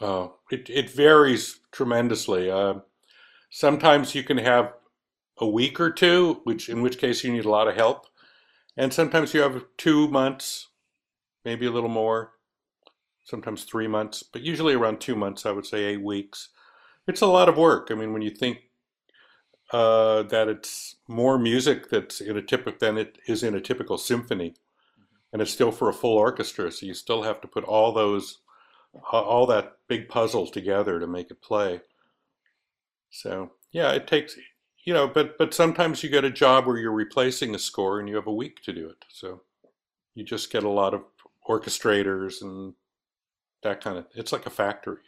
Oh, 0.00 0.36
it 0.50 0.70
it 0.70 0.88
varies 0.88 1.60
tremendously. 1.70 2.50
Uh, 2.50 2.74
sometimes 3.50 4.14
you 4.14 4.22
can 4.22 4.38
have 4.38 4.72
a 5.40 5.48
week 5.48 5.80
or 5.80 5.90
two, 5.90 6.40
which 6.44 6.68
in 6.68 6.82
which 6.82 6.98
case 6.98 7.24
you 7.24 7.32
need 7.32 7.44
a 7.44 7.50
lot 7.50 7.68
of 7.68 7.74
help, 7.74 8.06
and 8.76 8.92
sometimes 8.92 9.34
you 9.34 9.40
have 9.40 9.64
two 9.76 10.08
months, 10.08 10.68
maybe 11.44 11.66
a 11.66 11.70
little 11.70 11.88
more, 11.88 12.32
sometimes 13.24 13.64
three 13.64 13.88
months, 13.88 14.22
but 14.22 14.42
usually 14.42 14.74
around 14.74 15.00
two 15.00 15.16
months. 15.16 15.46
I 15.46 15.52
would 15.52 15.66
say 15.66 15.84
eight 15.84 16.02
weeks. 16.02 16.50
it's 17.06 17.20
a 17.20 17.26
lot 17.26 17.48
of 17.48 17.56
work. 17.56 17.88
I 17.90 17.94
mean, 17.94 18.12
when 18.12 18.22
you 18.22 18.30
think 18.30 18.58
uh, 19.72 20.22
that 20.24 20.48
it's 20.48 20.96
more 21.08 21.38
music 21.38 21.90
that's 21.90 22.20
in 22.20 22.36
a 22.36 22.42
typical 22.42 22.78
than 22.78 22.98
it 22.98 23.18
is 23.26 23.42
in 23.42 23.54
a 23.54 23.60
typical 23.60 23.98
symphony, 23.98 24.54
and 25.32 25.40
it's 25.40 25.52
still 25.52 25.72
for 25.72 25.88
a 25.88 25.94
full 25.94 26.16
orchestra, 26.16 26.70
so 26.70 26.86
you 26.86 26.94
still 26.94 27.22
have 27.22 27.40
to 27.40 27.48
put 27.48 27.64
all 27.64 27.92
those 27.92 28.38
all 29.12 29.46
that 29.46 29.76
big 29.88 30.08
puzzle 30.08 30.46
together 30.48 30.98
to 30.98 31.06
make 31.06 31.30
it 31.30 31.40
play. 31.40 31.80
So 33.10 33.52
yeah, 33.72 33.92
it 33.92 34.06
takes 34.06 34.36
you 34.84 34.94
know, 34.94 35.06
but 35.06 35.36
but 35.38 35.52
sometimes 35.54 36.02
you 36.02 36.08
get 36.08 36.24
a 36.24 36.30
job 36.30 36.66
where 36.66 36.78
you're 36.78 36.92
replacing 36.92 37.54
a 37.54 37.58
score 37.58 38.00
and 38.00 38.08
you 38.08 38.16
have 38.16 38.26
a 38.26 38.32
week 38.32 38.62
to 38.62 38.72
do 38.72 38.88
it. 38.88 39.04
So 39.08 39.42
you 40.14 40.24
just 40.24 40.50
get 40.50 40.64
a 40.64 40.68
lot 40.68 40.94
of 40.94 41.02
orchestrators 41.48 42.42
and 42.42 42.74
that 43.62 43.82
kind 43.82 43.98
of. 43.98 44.06
It's 44.14 44.32
like 44.32 44.46
a 44.46 44.50
factory. 44.50 44.98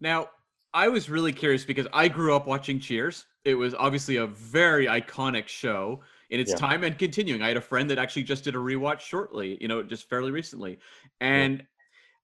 Now, 0.00 0.28
I 0.74 0.88
was 0.88 1.08
really 1.08 1.32
curious 1.32 1.64
because 1.64 1.86
I 1.92 2.08
grew 2.08 2.34
up 2.34 2.46
watching 2.46 2.78
Cheers. 2.78 3.24
It 3.44 3.54
was 3.54 3.74
obviously 3.74 4.16
a 4.16 4.26
very 4.26 4.86
iconic 4.86 5.48
show 5.48 6.00
in 6.30 6.40
its 6.40 6.50
yeah. 6.50 6.56
time 6.56 6.84
and 6.84 6.98
continuing. 6.98 7.42
I 7.42 7.48
had 7.48 7.56
a 7.56 7.62
friend 7.62 7.88
that 7.90 7.98
actually 7.98 8.24
just 8.24 8.44
did 8.44 8.56
a 8.56 8.58
rewatch 8.58 9.00
shortly, 9.00 9.56
you 9.60 9.68
know, 9.68 9.82
just 9.82 10.08
fairly 10.08 10.32
recently. 10.32 10.78
And 11.20 11.58
yeah. 11.58 11.64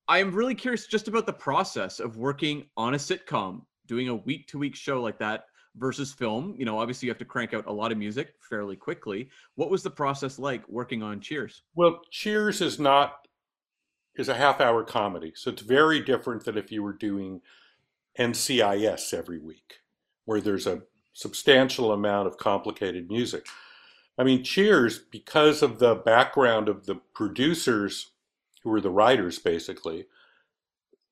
I'm 0.09 0.34
really 0.34 0.55
curious 0.55 0.86
just 0.86 1.09
about 1.09 1.26
the 1.26 1.32
process 1.32 2.00
of 2.00 2.16
working 2.16 2.66
on 2.76 2.94
a 2.94 2.98
sitcom, 2.98 3.62
doing 3.86 4.09
a 4.09 4.16
week 4.16 4.48
to 4.48 4.59
week 4.59 4.74
show 4.74 5.00
like 5.00 5.18
that 5.20 5.44
versus 5.76 6.12
film. 6.12 6.54
You 6.58 6.64
know, 6.64 6.78
obviously 6.78 7.06
you 7.06 7.10
have 7.10 7.18
to 7.18 7.24
crank 7.24 7.54
out 7.54 7.66
a 7.66 7.72
lot 7.72 7.92
of 7.92 7.98
music 7.98 8.34
fairly 8.40 8.76
quickly. 8.76 9.28
What 9.54 9.70
was 9.70 9.82
the 9.82 9.90
process 9.90 10.38
like 10.38 10.68
working 10.68 11.02
on 11.02 11.20
Cheers? 11.20 11.62
Well, 11.74 12.00
Cheers 12.10 12.60
is 12.60 12.78
not 12.78 13.26
is 14.14 14.28
a 14.28 14.34
half 14.34 14.60
hour 14.60 14.84
comedy. 14.84 15.32
So 15.34 15.50
it's 15.50 15.62
very 15.62 16.00
different 16.00 16.44
than 16.44 16.58
if 16.58 16.70
you 16.70 16.82
were 16.82 16.92
doing 16.92 17.40
NCIS 18.18 19.14
every 19.14 19.38
week, 19.38 19.80
where 20.26 20.40
there's 20.40 20.66
a 20.66 20.82
substantial 21.14 21.92
amount 21.92 22.26
of 22.26 22.36
complicated 22.36 23.08
music. 23.08 23.46
I 24.18 24.24
mean, 24.24 24.44
Cheers, 24.44 24.98
because 24.98 25.62
of 25.62 25.78
the 25.78 25.94
background 25.94 26.68
of 26.68 26.84
the 26.84 26.96
producers 27.14 28.10
who 28.62 28.70
were 28.70 28.80
the 28.80 28.90
writers 28.90 29.38
basically, 29.38 30.06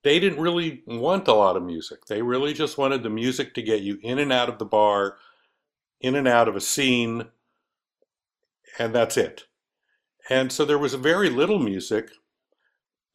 they 0.02 0.18
didn't 0.18 0.40
really 0.40 0.82
want 0.86 1.28
a 1.28 1.34
lot 1.34 1.56
of 1.56 1.62
music. 1.62 2.06
They 2.06 2.22
really 2.22 2.52
just 2.52 2.78
wanted 2.78 3.02
the 3.02 3.10
music 3.10 3.54
to 3.54 3.62
get 3.62 3.82
you 3.82 3.98
in 4.02 4.18
and 4.18 4.32
out 4.32 4.48
of 4.48 4.58
the 4.58 4.64
bar, 4.64 5.16
in 6.00 6.14
and 6.14 6.26
out 6.26 6.48
of 6.48 6.56
a 6.56 6.60
scene, 6.60 7.26
and 8.78 8.94
that's 8.94 9.16
it. 9.16 9.44
And 10.28 10.52
so 10.52 10.64
there 10.64 10.78
was 10.78 10.94
very 10.94 11.28
little 11.28 11.58
music, 11.58 12.10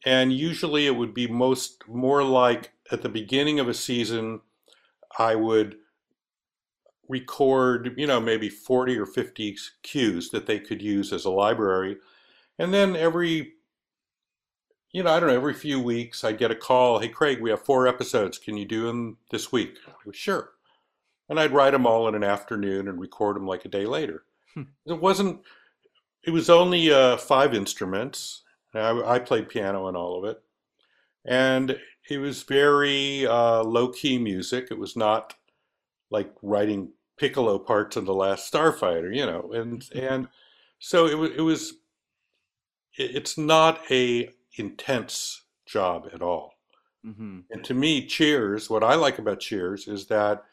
and 0.04 0.32
usually 0.32 0.86
it 0.86 0.96
would 0.96 1.14
be 1.14 1.26
most 1.26 1.82
more 1.88 2.22
like 2.22 2.72
at 2.92 3.02
the 3.02 3.08
beginning 3.08 3.58
of 3.58 3.68
a 3.68 3.74
season, 3.74 4.40
I 5.18 5.34
would 5.34 5.76
record, 7.08 7.94
you 7.96 8.06
know, 8.06 8.20
maybe 8.20 8.48
40 8.48 8.98
or 8.98 9.06
50 9.06 9.56
cues 9.82 10.30
that 10.30 10.46
they 10.46 10.58
could 10.58 10.82
use 10.82 11.12
as 11.12 11.24
a 11.24 11.30
library. 11.30 11.96
And 12.58 12.72
then 12.72 12.96
every, 12.96 13.54
you 14.96 15.02
know, 15.02 15.12
I 15.12 15.20
don't 15.20 15.28
know, 15.28 15.34
every 15.34 15.52
few 15.52 15.78
weeks 15.78 16.24
I'd 16.24 16.38
get 16.38 16.50
a 16.50 16.54
call, 16.54 16.98
hey, 16.98 17.08
Craig, 17.08 17.42
we 17.42 17.50
have 17.50 17.62
four 17.62 17.86
episodes. 17.86 18.38
Can 18.38 18.56
you 18.56 18.64
do 18.64 18.86
them 18.86 19.18
this 19.30 19.52
week? 19.52 19.76
Was, 20.06 20.16
sure. 20.16 20.52
And 21.28 21.38
I'd 21.38 21.52
write 21.52 21.72
them 21.72 21.86
all 21.86 22.08
in 22.08 22.14
an 22.14 22.24
afternoon 22.24 22.88
and 22.88 22.98
record 22.98 23.36
them 23.36 23.46
like 23.46 23.66
a 23.66 23.68
day 23.68 23.84
later. 23.84 24.22
Hmm. 24.54 24.62
It 24.86 24.98
wasn't, 24.98 25.42
it 26.24 26.30
was 26.30 26.48
only 26.48 26.90
uh, 26.90 27.18
five 27.18 27.52
instruments. 27.52 28.44
I, 28.72 28.98
I 29.04 29.18
played 29.18 29.50
piano 29.50 29.86
in 29.88 29.96
all 29.96 30.18
of 30.18 30.24
it. 30.30 30.40
And 31.26 31.78
it 32.08 32.16
was 32.16 32.44
very 32.44 33.26
uh, 33.26 33.64
low 33.64 33.88
key 33.88 34.16
music. 34.18 34.68
It 34.70 34.78
was 34.78 34.96
not 34.96 35.34
like 36.08 36.32
writing 36.40 36.88
piccolo 37.18 37.58
parts 37.58 37.98
in 37.98 38.06
the 38.06 38.14
Last 38.14 38.50
Starfighter, 38.50 39.14
you 39.14 39.26
know, 39.26 39.52
and 39.52 39.82
mm-hmm. 39.82 39.98
and 39.98 40.28
so 40.78 41.06
it 41.06 41.18
was 41.18 41.30
it 41.36 41.42
was 41.42 41.74
it's 42.96 43.36
not 43.36 43.80
a 43.90 44.30
intense 44.56 45.42
job 45.66 46.08
at 46.12 46.22
all. 46.22 46.54
Mm-hmm. 47.04 47.40
And 47.50 47.64
to 47.64 47.74
me, 47.74 48.06
Cheers, 48.06 48.68
what 48.68 48.82
I 48.82 48.94
like 48.94 49.18
about 49.18 49.40
Cheers 49.40 49.86
is 49.86 50.06
that 50.06 50.44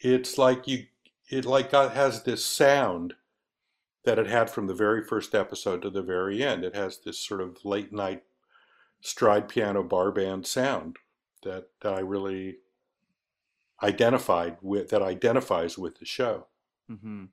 it's 0.00 0.38
like 0.38 0.66
you 0.66 0.86
it 1.30 1.44
like 1.44 1.70
got, 1.70 1.94
has 1.94 2.22
this 2.22 2.44
sound 2.44 3.14
that 4.04 4.18
it 4.18 4.26
had 4.26 4.50
from 4.50 4.66
the 4.66 4.74
very 4.74 5.02
first 5.02 5.34
episode 5.34 5.82
to 5.82 5.90
the 5.90 6.02
very 6.02 6.42
end. 6.42 6.64
It 6.64 6.74
has 6.74 6.98
this 6.98 7.18
sort 7.18 7.40
of 7.40 7.64
late 7.64 7.92
night 7.92 8.22
stride 9.00 9.48
piano 9.48 9.82
bar 9.82 10.12
band 10.12 10.46
sound 10.46 10.96
that, 11.42 11.68
that 11.80 11.94
I 11.94 12.00
really 12.00 12.58
identified 13.82 14.56
with 14.62 14.90
that 14.90 15.02
identifies 15.02 15.76
with 15.78 15.98
the 15.98 16.04
show. 16.04 16.46
Mm-hmm. 16.90 17.24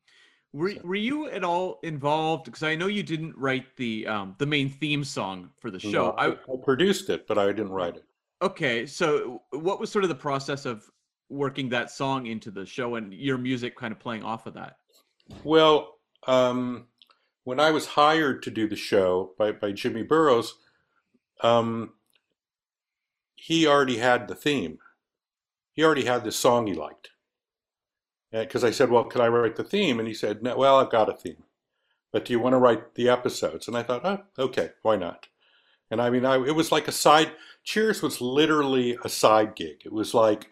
Were, 0.54 0.74
were 0.84 0.96
you 0.96 1.30
at 1.30 1.44
all 1.44 1.80
involved? 1.84 2.46
Because 2.46 2.64
I 2.64 2.76
know 2.76 2.88
you 2.88 3.04
didn't 3.04 3.38
write 3.38 3.76
the 3.78 4.06
um, 4.08 4.36
the 4.38 4.46
main 4.46 4.70
theme 4.70 5.04
song 5.04 5.50
for 5.60 5.72
the 5.72 5.80
show. 5.80 5.90
No, 5.90 6.12
I, 6.12 6.32
I, 6.32 6.58
produced 6.64 7.10
it, 7.10 7.26
but 7.26 7.38
I 7.38 7.48
didn't 7.48 7.72
write 7.72 7.96
it. 7.96 8.04
Okay, 8.42 8.86
so 8.86 9.44
what 9.52 9.80
was 9.80 9.92
sort 9.92 10.04
of 10.04 10.10
the 10.10 10.16
process 10.16 10.66
of 10.66 10.84
working 11.30 11.70
that 11.70 11.90
song 11.90 12.26
into 12.26 12.52
the 12.52 12.66
show 12.66 12.96
and 12.96 13.14
your 13.14 13.38
music 13.38 13.78
kind 13.78 13.94
of 13.94 14.00
playing 14.00 14.24
off 14.24 14.46
of 14.46 14.54
that? 14.56 14.78
Well, 15.44 16.00
um, 16.28 16.88
when 17.46 17.60
I 17.60 17.72
was 17.72 17.86
hired 17.86 18.44
to 18.44 18.52
do 18.52 18.68
the 18.68 18.76
show 18.76 19.34
by, 19.38 19.54
by 19.54 19.72
Jimmy 19.72 20.04
Burrows, 20.04 20.56
um, 21.42 21.94
he 23.36 23.66
already 23.66 23.98
had 23.98 24.28
the 24.28 24.36
theme. 24.36 24.80
He 25.74 25.84
already 25.84 26.06
had 26.06 26.24
the 26.24 26.32
song 26.32 26.68
he 26.68 26.74
liked. 26.74 27.11
Because 28.32 28.64
I 28.64 28.72
said, 28.72 28.90
well, 28.90 29.04
can 29.04 29.22
I 29.22 29.28
write 29.28 29.58
the 29.58 29.64
theme? 29.64 30.00
And 30.00 30.08
he 30.08 30.14
said, 30.14 30.42
no, 30.42 30.58
well, 30.58 30.78
I've 30.78 30.92
got 30.92 31.10
a 31.10 31.14
theme. 31.14 31.44
But 32.12 32.26
do 32.26 32.34
you 32.34 32.40
want 32.40 32.54
to 32.54 32.60
write 32.60 32.96
the 32.96 33.10
episodes? 33.10 33.68
And 33.68 33.78
I 33.78 33.84
thought, 33.84 34.06
oh, 34.06 34.44
okay, 34.44 34.72
why 34.82 34.96
not? 34.96 35.28
And 35.90 36.02
I 36.02 36.10
mean, 36.10 36.26
I, 36.26 36.36
it 36.36 36.56
was 36.56 36.72
like 36.72 36.88
a 36.88 36.94
side, 36.94 37.32
Cheers 37.64 38.02
was 38.02 38.22
literally 38.22 38.98
a 39.04 39.10
side 39.10 39.56
gig. 39.56 39.82
It 39.86 39.92
was 39.92 40.14
like, 40.14 40.50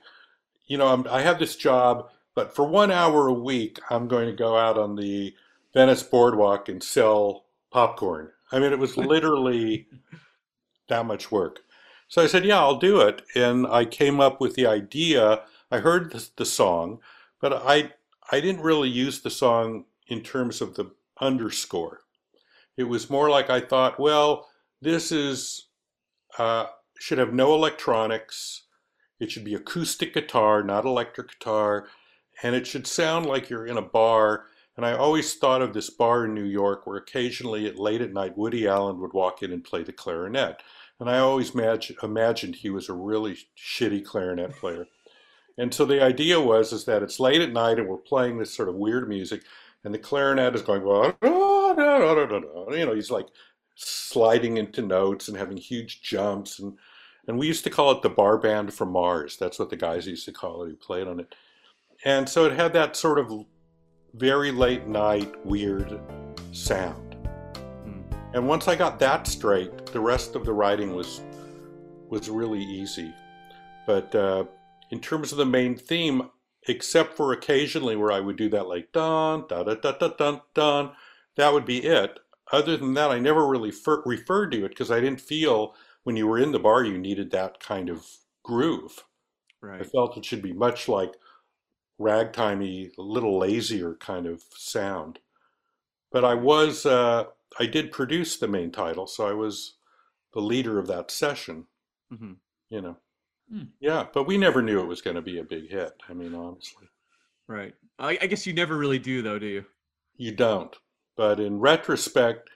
you 0.68 0.78
know, 0.78 0.88
I'm, 0.88 1.08
I 1.08 1.22
have 1.22 1.40
this 1.40 1.56
job, 1.56 2.10
but 2.36 2.54
for 2.56 2.66
one 2.66 2.92
hour 2.92 3.28
a 3.28 3.34
week, 3.34 3.80
I'm 3.90 4.08
going 4.08 4.28
to 4.28 4.36
go 4.36 4.58
out 4.58 4.78
on 4.78 4.96
the 4.96 5.34
Venice 5.74 6.04
Boardwalk 6.04 6.70
and 6.70 6.84
sell 6.84 7.46
popcorn. 7.72 8.32
I 8.52 8.60
mean, 8.60 8.72
it 8.72 8.80
was 8.80 8.98
literally 8.98 9.88
that 10.90 11.06
much 11.06 11.32
work. 11.32 11.62
So 12.08 12.22
I 12.22 12.28
said, 12.28 12.44
yeah, 12.46 12.60
I'll 12.60 12.78
do 12.78 13.02
it. 13.02 13.22
And 13.36 13.68
I 13.68 13.86
came 13.86 14.20
up 14.20 14.42
with 14.42 14.56
the 14.56 14.66
idea. 14.66 15.42
I 15.72 15.80
heard 15.80 16.12
the, 16.12 16.28
the 16.38 16.46
song, 16.46 17.00
but 17.42 17.54
I, 17.54 17.92
I 18.32 18.40
didn't 18.40 18.62
really 18.62 18.90
use 18.90 19.22
the 19.22 19.30
song 19.30 19.86
in 20.08 20.22
terms 20.22 20.62
of 20.62 20.76
the 20.76 20.92
underscore. 21.20 22.02
It 22.78 22.84
was 22.84 23.10
more 23.10 23.30
like 23.30 23.50
I 23.50 23.60
thought, 23.60 24.00
well, 24.00 24.48
this 24.82 25.12
is, 25.12 25.68
uh, 26.38 26.66
should 26.98 27.18
have 27.18 27.34
no 27.34 27.54
electronics. 27.54 28.64
It 29.20 29.32
should 29.32 29.44
be 29.44 29.56
acoustic 29.56 30.14
guitar, 30.14 30.64
not 30.64 30.86
electric 30.86 31.30
guitar. 31.30 31.88
And 32.42 32.56
it 32.56 32.66
should 32.66 32.88
sound 32.88 33.26
like 33.26 33.50
you're 33.50 33.68
in 33.68 33.78
a 33.78 33.82
bar. 33.82 34.46
And 34.78 34.86
I 34.86 34.94
always 34.94 35.36
thought 35.36 35.62
of 35.62 35.74
this 35.74 35.90
bar 35.90 36.26
in 36.26 36.34
New 36.34 36.46
York 36.46 36.88
where 36.88 36.98
occasionally 36.98 37.68
at 37.68 37.78
late 37.78 38.02
at 38.02 38.14
night, 38.14 38.38
Woody 38.38 38.66
Allen 38.66 39.02
would 39.02 39.12
walk 39.12 39.44
in 39.44 39.52
and 39.52 39.64
play 39.64 39.84
the 39.84 39.92
clarinet. 39.92 40.62
And 41.02 41.10
I 41.10 41.20
always 41.20 41.52
imagine, 41.52 41.98
imagined 42.02 42.56
he 42.56 42.70
was 42.70 42.88
a 42.88 42.94
really 42.94 43.38
shitty 43.58 44.06
clarinet 44.06 44.54
player. 44.54 44.86
And 45.60 45.74
so 45.74 45.84
the 45.84 46.02
idea 46.02 46.40
was 46.40 46.72
is 46.72 46.86
that 46.86 47.04
it's 47.04 47.20
late 47.20 47.42
at 47.42 47.52
night 47.52 47.80
and 47.80 47.88
we're 47.88 47.98
playing 47.98 48.38
this 48.38 48.56
sort 48.56 48.70
of 48.70 48.76
weird 48.76 49.10
music, 49.10 49.44
and 49.84 49.94
the 49.94 50.00
clarinet 50.00 50.56
is 50.56 50.62
going, 50.62 50.82
you 50.82 52.86
know, 52.86 52.96
he's 52.96 53.12
like 53.12 53.28
sliding 53.76 54.58
into 54.58 54.82
notes 54.82 55.28
and 55.28 55.38
having 55.38 55.58
huge 55.58 56.02
jumps, 56.02 56.60
and 56.60 56.78
and 57.28 57.38
we 57.38 57.46
used 57.46 57.66
to 57.66 57.70
call 57.70 57.92
it 57.92 58.02
the 58.02 58.10
bar 58.10 58.38
band 58.38 58.74
from 58.74 58.92
Mars. 58.92 59.38
That's 59.38 59.60
what 59.60 59.70
the 59.70 59.76
guys 59.76 60.08
used 60.08 60.26
to 60.26 60.32
call 60.32 60.64
it 60.64 60.70
who 60.70 60.76
played 60.78 61.08
on 61.08 61.20
it. 61.20 61.36
And 62.06 62.28
so 62.28 62.46
it 62.46 62.54
had 62.54 62.72
that 62.74 62.96
sort 62.96 63.20
of 63.20 63.32
very 64.14 64.52
late 64.52 64.88
night 64.88 65.46
weird 65.46 66.00
sound. 66.54 67.18
And 68.34 68.48
once 68.48 68.68
I 68.68 68.76
got 68.76 69.00
that 69.00 69.28
straight, 69.28 69.88
the 69.88 70.00
rest 70.00 70.36
of 70.36 70.46
the 70.46 70.54
writing 70.54 70.96
was 70.96 71.22
was 72.08 72.30
really 72.30 72.64
easy. 72.64 73.14
But 73.86 74.16
uh, 74.16 74.46
in 74.90 75.00
terms 75.00 75.32
of 75.32 75.38
the 75.38 75.46
main 75.46 75.76
theme, 75.76 76.30
except 76.68 77.16
for 77.16 77.32
occasionally 77.32 77.96
where 77.96 78.12
I 78.12 78.20
would 78.20 78.36
do 78.36 78.50
that 78.50 78.68
like 78.68 78.92
dun 78.92 79.46
da 79.48 79.64
da 79.64 79.76
da 79.76 79.92
da 79.94 80.10
dun 80.10 80.42
dun, 80.54 80.92
that 81.36 81.54
would 81.54 81.66
be 81.66 81.84
it. 81.84 82.20
Other 82.52 82.78
than 82.78 82.96
that, 82.96 83.12
I 83.12 83.20
never 83.20 83.48
really 83.48 83.72
fer- 83.72 84.04
referred 84.06 84.52
to 84.52 84.66
it 84.66 84.70
because 84.70 84.92
I 84.92 85.00
didn't 85.00 85.22
feel 85.22 85.76
when 86.04 86.16
you 86.16 86.28
were 86.28 86.40
in 86.40 86.52
the 86.52 86.60
bar 86.60 86.84
you 86.84 86.98
needed 86.98 87.32
that 87.32 87.60
kind 87.60 87.90
of 87.90 88.06
groove. 88.44 89.06
Right. 89.62 89.82
I 89.82 89.84
felt 89.84 90.18
it 90.18 90.26
should 90.26 90.42
be 90.42 90.54
much 90.54 90.88
like 90.88 91.14
ragtimey, 92.00 92.92
a 92.98 93.02
little 93.02 93.38
lazier 93.38 93.96
kind 93.96 94.26
of 94.26 94.44
sound. 94.56 95.20
But 96.12 96.26
I 96.26 96.34
was 96.34 96.86
uh, 96.86 97.26
I 97.60 97.66
did 97.66 97.92
produce 97.92 98.38
the 98.38 98.48
main 98.48 98.72
title, 98.72 99.06
so 99.06 99.28
I 99.28 99.34
was 99.34 99.76
the 100.34 100.42
leader 100.42 100.80
of 100.80 100.88
that 100.88 101.12
session. 101.12 101.66
Mm-hmm. 102.12 102.34
You 102.70 102.82
know. 102.82 102.98
Hmm. 103.52 103.64
Yeah, 103.80 104.06
but 104.14 104.26
we 104.28 104.38
never 104.38 104.62
knew 104.62 104.80
it 104.80 104.88
was 104.88 105.02
going 105.02 105.16
to 105.16 105.22
be 105.22 105.40
a 105.40 105.44
big 105.44 105.70
hit. 105.70 105.94
I 106.08 106.14
mean, 106.14 106.36
honestly, 106.36 106.88
Right. 107.48 107.74
I, 107.98 108.18
I 108.22 108.28
guess 108.28 108.46
you 108.46 108.54
never 108.54 108.78
really 108.78 109.00
do, 109.00 109.22
though, 109.22 109.40
do 109.40 109.48
you? 109.48 109.66
you 110.18 110.32
don't. 110.32 110.76
But 111.16 111.40
in 111.40 111.60
retrospect, 111.60 112.50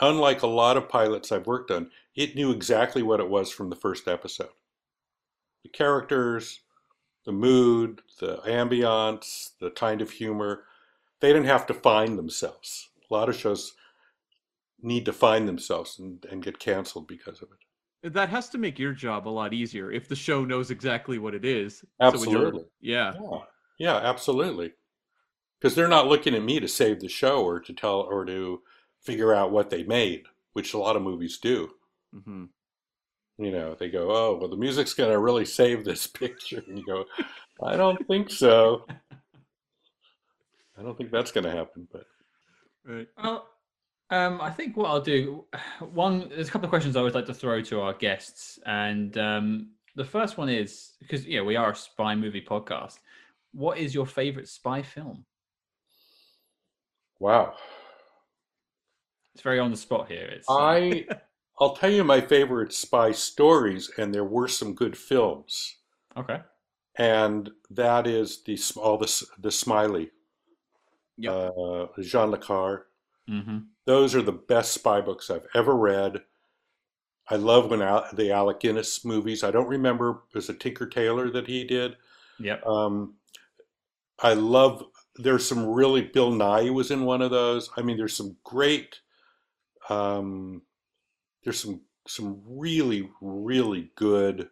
unlike 0.00 0.42
a 0.42 0.46
lot 0.46 0.76
of 0.76 0.88
pilots 0.88 1.30
I've 1.32 1.46
worked 1.46 1.70
on, 1.70 1.90
it 2.14 2.34
knew 2.34 2.50
exactly 2.50 3.02
what 3.02 3.20
it 3.20 3.28
was 3.28 3.50
from 3.50 3.68
the 3.70 3.76
first 3.76 4.08
episode. 4.08 4.50
The 5.64 5.68
characters, 5.68 6.60
the 7.26 7.32
mood, 7.32 8.00
the 8.20 8.38
ambiance, 8.38 9.50
the 9.60 9.70
kind 9.70 10.00
of 10.00 10.10
humor, 10.10 10.64
they 11.20 11.28
didn't 11.28 11.46
have 11.46 11.66
to 11.66 11.74
find 11.74 12.16
themselves. 12.18 12.88
A 13.10 13.14
lot 13.14 13.28
of 13.28 13.36
shows 13.36 13.74
need 14.80 15.04
to 15.04 15.12
find 15.12 15.48
themselves 15.48 15.98
and, 15.98 16.24
and 16.30 16.42
get 16.42 16.58
canceled 16.58 17.06
because 17.08 17.42
of 17.42 17.48
it. 17.50 17.58
That 18.12 18.28
has 18.28 18.48
to 18.50 18.58
make 18.58 18.78
your 18.78 18.92
job 18.92 19.26
a 19.26 19.30
lot 19.30 19.52
easier 19.52 19.90
if 19.90 20.08
the 20.08 20.16
show 20.16 20.44
knows 20.44 20.70
exactly 20.70 21.18
what 21.18 21.34
it 21.34 21.44
is. 21.44 21.78
So 21.78 21.84
Absolutely. 22.00 22.64
yeah. 22.80 23.14
Yeah, 23.14 23.38
yeah, 23.78 23.96
absolutely. 23.96 24.72
Because 25.58 25.74
they're 25.74 25.88
not 25.88 26.06
looking 26.06 26.34
at 26.34 26.42
me 26.42 26.60
to 26.60 26.68
save 26.68 27.00
the 27.00 27.08
show 27.08 27.42
or 27.42 27.60
to 27.60 27.72
tell 27.72 28.00
or 28.00 28.24
to 28.24 28.62
figure 29.02 29.34
out 29.34 29.52
what 29.52 29.70
they 29.70 29.82
made, 29.84 30.24
which 30.52 30.74
a 30.74 30.78
lot 30.78 30.96
of 30.96 31.02
movies 31.02 31.38
do. 31.38 31.70
hmm 32.12 32.44
You 33.38 33.50
know, 33.50 33.74
they 33.74 33.88
go, 33.90 34.10
"Oh, 34.10 34.36
well, 34.38 34.48
the 34.48 34.56
music's 34.56 34.94
going 34.94 35.10
to 35.10 35.18
really 35.18 35.44
save 35.44 35.84
this 35.84 36.06
picture," 36.22 36.62
and 36.66 36.78
you 36.78 36.84
go, 36.84 37.04
"I 37.62 37.76
don't 37.76 38.06
think 38.06 38.30
so. 38.30 38.86
I 40.78 40.82
don't 40.82 40.96
think 40.96 41.10
that's 41.10 41.32
going 41.32 41.44
to 41.44 41.50
happen." 41.50 41.88
But 41.90 42.04
Right. 42.84 43.08
Well, 43.20 43.48
um, 44.10 44.40
I 44.40 44.50
think 44.50 44.76
what 44.76 44.88
I'll 44.88 45.00
do 45.00 45.44
one 45.80 46.28
there's 46.28 46.48
a 46.48 46.50
couple 46.50 46.66
of 46.66 46.70
questions 46.70 46.96
I 46.96 47.00
always 47.00 47.14
like 47.14 47.26
to 47.26 47.34
throw 47.34 47.60
to 47.62 47.80
our 47.80 47.94
guests, 47.94 48.58
and 48.66 49.16
um, 49.18 49.70
the 49.96 50.04
first 50.04 50.38
one 50.38 50.48
is 50.48 50.92
because 51.00 51.26
yeah, 51.26 51.42
we 51.42 51.56
are 51.56 51.70
a 51.72 51.76
spy 51.76 52.14
movie 52.14 52.42
podcast. 52.42 52.98
What 53.52 53.78
is 53.78 53.94
your 53.94 54.06
favorite 54.06 54.48
spy 54.48 54.82
film? 54.82 55.24
wow, 57.18 57.54
It's 59.34 59.42
very 59.42 59.58
on 59.58 59.70
the 59.70 59.76
spot 59.76 60.08
here. 60.08 60.26
It's 60.26 60.48
uh, 60.48 60.56
I 60.56 61.06
I'll 61.60 61.74
tell 61.74 61.90
you 61.90 62.04
my 62.04 62.20
favorite 62.20 62.72
spy 62.72 63.12
stories, 63.12 63.90
and 63.98 64.12
there 64.14 64.24
were 64.24 64.48
some 64.48 64.74
good 64.74 64.96
films, 64.96 65.76
okay. 66.16 66.40
and 66.96 67.50
that 67.70 68.06
is 68.06 68.42
the 68.44 68.58
all 68.80 68.98
the 68.98 69.26
the 69.38 69.50
Smiley, 69.50 70.10
Yep. 71.18 71.32
uh, 71.32 71.86
Jean 72.02 72.30
Le 72.30 72.38
Carre. 72.38 72.86
Mm-hmm. 73.30 73.58
Those 73.86 74.14
are 74.14 74.22
the 74.22 74.32
best 74.32 74.72
spy 74.72 75.00
books 75.00 75.30
I've 75.30 75.46
ever 75.54 75.74
read. 75.74 76.22
I 77.28 77.36
love 77.36 77.70
when 77.70 77.82
Al- 77.82 78.08
the 78.12 78.32
Alec 78.32 78.60
Guinness 78.60 79.04
movies. 79.04 79.42
I 79.42 79.50
don't 79.50 79.68
remember 79.68 80.22
was 80.34 80.48
a 80.48 80.54
Tinker 80.54 80.86
Tailor 80.86 81.30
that 81.30 81.46
he 81.46 81.64
did. 81.64 81.96
Yep. 82.38 82.66
Um, 82.66 83.14
I 84.20 84.34
love. 84.34 84.84
There's 85.16 85.46
some 85.46 85.66
really. 85.66 86.02
Bill 86.02 86.32
Nighy 86.32 86.72
was 86.72 86.90
in 86.90 87.04
one 87.04 87.22
of 87.22 87.30
those. 87.30 87.70
I 87.76 87.82
mean, 87.82 87.96
there's 87.96 88.16
some 88.16 88.36
great. 88.44 89.00
Um, 89.88 90.62
there's 91.44 91.60
some 91.60 91.80
some 92.06 92.42
really 92.46 93.10
really 93.20 93.90
good 93.96 94.48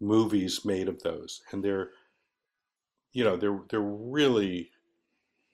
movies 0.00 0.64
made 0.64 0.88
of 0.88 1.02
those, 1.02 1.42
and 1.52 1.64
they're, 1.64 1.90
you 3.12 3.24
know, 3.24 3.36
they're 3.36 3.60
they're 3.70 3.80
really, 3.80 4.70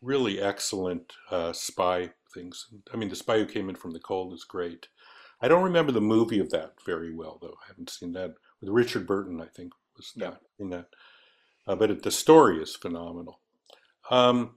really 0.00 0.40
excellent 0.40 1.12
uh, 1.30 1.53
spy 1.53 2.11
things. 2.34 2.66
I 2.92 2.96
mean, 2.96 3.08
the 3.08 3.16
spy 3.16 3.38
who 3.38 3.46
came 3.46 3.68
in 3.68 3.76
from 3.76 3.92
the 3.92 4.00
cold 4.00 4.32
is 4.32 4.44
great. 4.44 4.88
I 5.40 5.48
don't 5.48 5.64
remember 5.64 5.92
the 5.92 6.00
movie 6.00 6.38
of 6.38 6.50
that 6.50 6.74
very 6.86 7.12
well, 7.14 7.38
though. 7.40 7.56
I 7.64 7.68
haven't 7.68 7.90
seen 7.90 8.12
that 8.12 8.34
with 8.60 8.70
Richard 8.70 9.06
Burton. 9.06 9.40
I 9.40 9.46
think 9.46 9.72
was 9.96 10.12
Yeah. 10.16 10.30
that 10.30 10.40
in 10.58 10.70
that, 10.70 10.86
uh, 11.66 11.76
but 11.76 11.90
it, 11.90 12.02
the 12.02 12.10
story 12.10 12.62
is 12.62 12.76
phenomenal. 12.76 13.40
Um, 14.10 14.56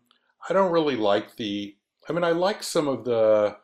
I 0.50 0.54
don't 0.54 0.72
really 0.72 0.96
like 0.96 1.36
the. 1.38 1.76
I 2.10 2.14
mean, 2.14 2.24
I 2.24 2.32
like 2.32 2.64
some 2.64 2.88
of 2.88 3.06
the. 3.06 3.58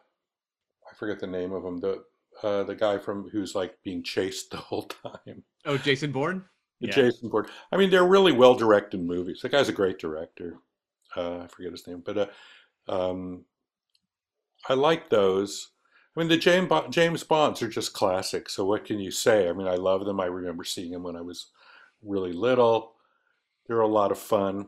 I 0.92 0.96
forget 0.96 1.20
the 1.20 1.28
name 1.28 1.54
of 1.54 1.64
him. 1.66 1.80
The 1.80 2.04
uh, 2.44 2.64
the 2.64 2.76
guy 2.76 2.98
from 2.98 3.30
who's 3.30 3.56
like 3.56 3.78
being 3.84 4.04
chased 4.04 4.52
the 4.52 4.58
whole 4.58 4.84
time. 4.84 5.44
Oh, 5.66 5.78
Jason 5.78 6.12
Bourne? 6.12 6.46
The 6.80 6.88
Yeah. 6.88 6.94
Jason 6.94 7.30
Bourne. 7.30 7.48
I 7.72 7.78
mean, 7.78 7.90
they're 7.90 8.06
really 8.08 8.32
well 8.32 8.56
directed 8.56 9.00
movies. 9.02 9.42
The 9.42 9.50
guy's 9.50 9.70
a 9.70 9.74
great 9.74 10.00
director. 10.00 10.58
Uh, 11.16 11.40
I 11.40 11.48
forget 11.48 11.72
his 11.72 11.88
name, 11.88 12.02
but 12.06 12.18
uh, 12.18 12.28
um, 12.88 13.46
I 14.70 14.74
like 14.74 15.10
those. 15.10 15.72
I 16.16 16.20
mean, 16.20 16.30
the 16.30 16.38
James 16.38 16.72
James 16.90 17.24
Bonds 17.24 17.62
are 17.62 17.70
just 17.70 17.94
classics. 17.94 18.56
So 18.56 18.66
what 18.66 18.86
can 18.86 19.00
you 19.00 19.12
say? 19.12 19.48
I 19.48 19.54
mean, 19.54 19.68
I 19.68 19.76
love 19.76 20.06
them. 20.06 20.20
I 20.20 20.26
remember 20.26 20.64
seeing 20.64 20.92
them 20.92 21.04
when 21.04 21.16
I 21.16 21.22
was 21.22 21.48
really 22.04 22.34
little. 22.34 22.94
They're 23.68 23.80
a 23.80 23.88
lot 23.88 24.12
of 24.12 24.20
fun. 24.20 24.68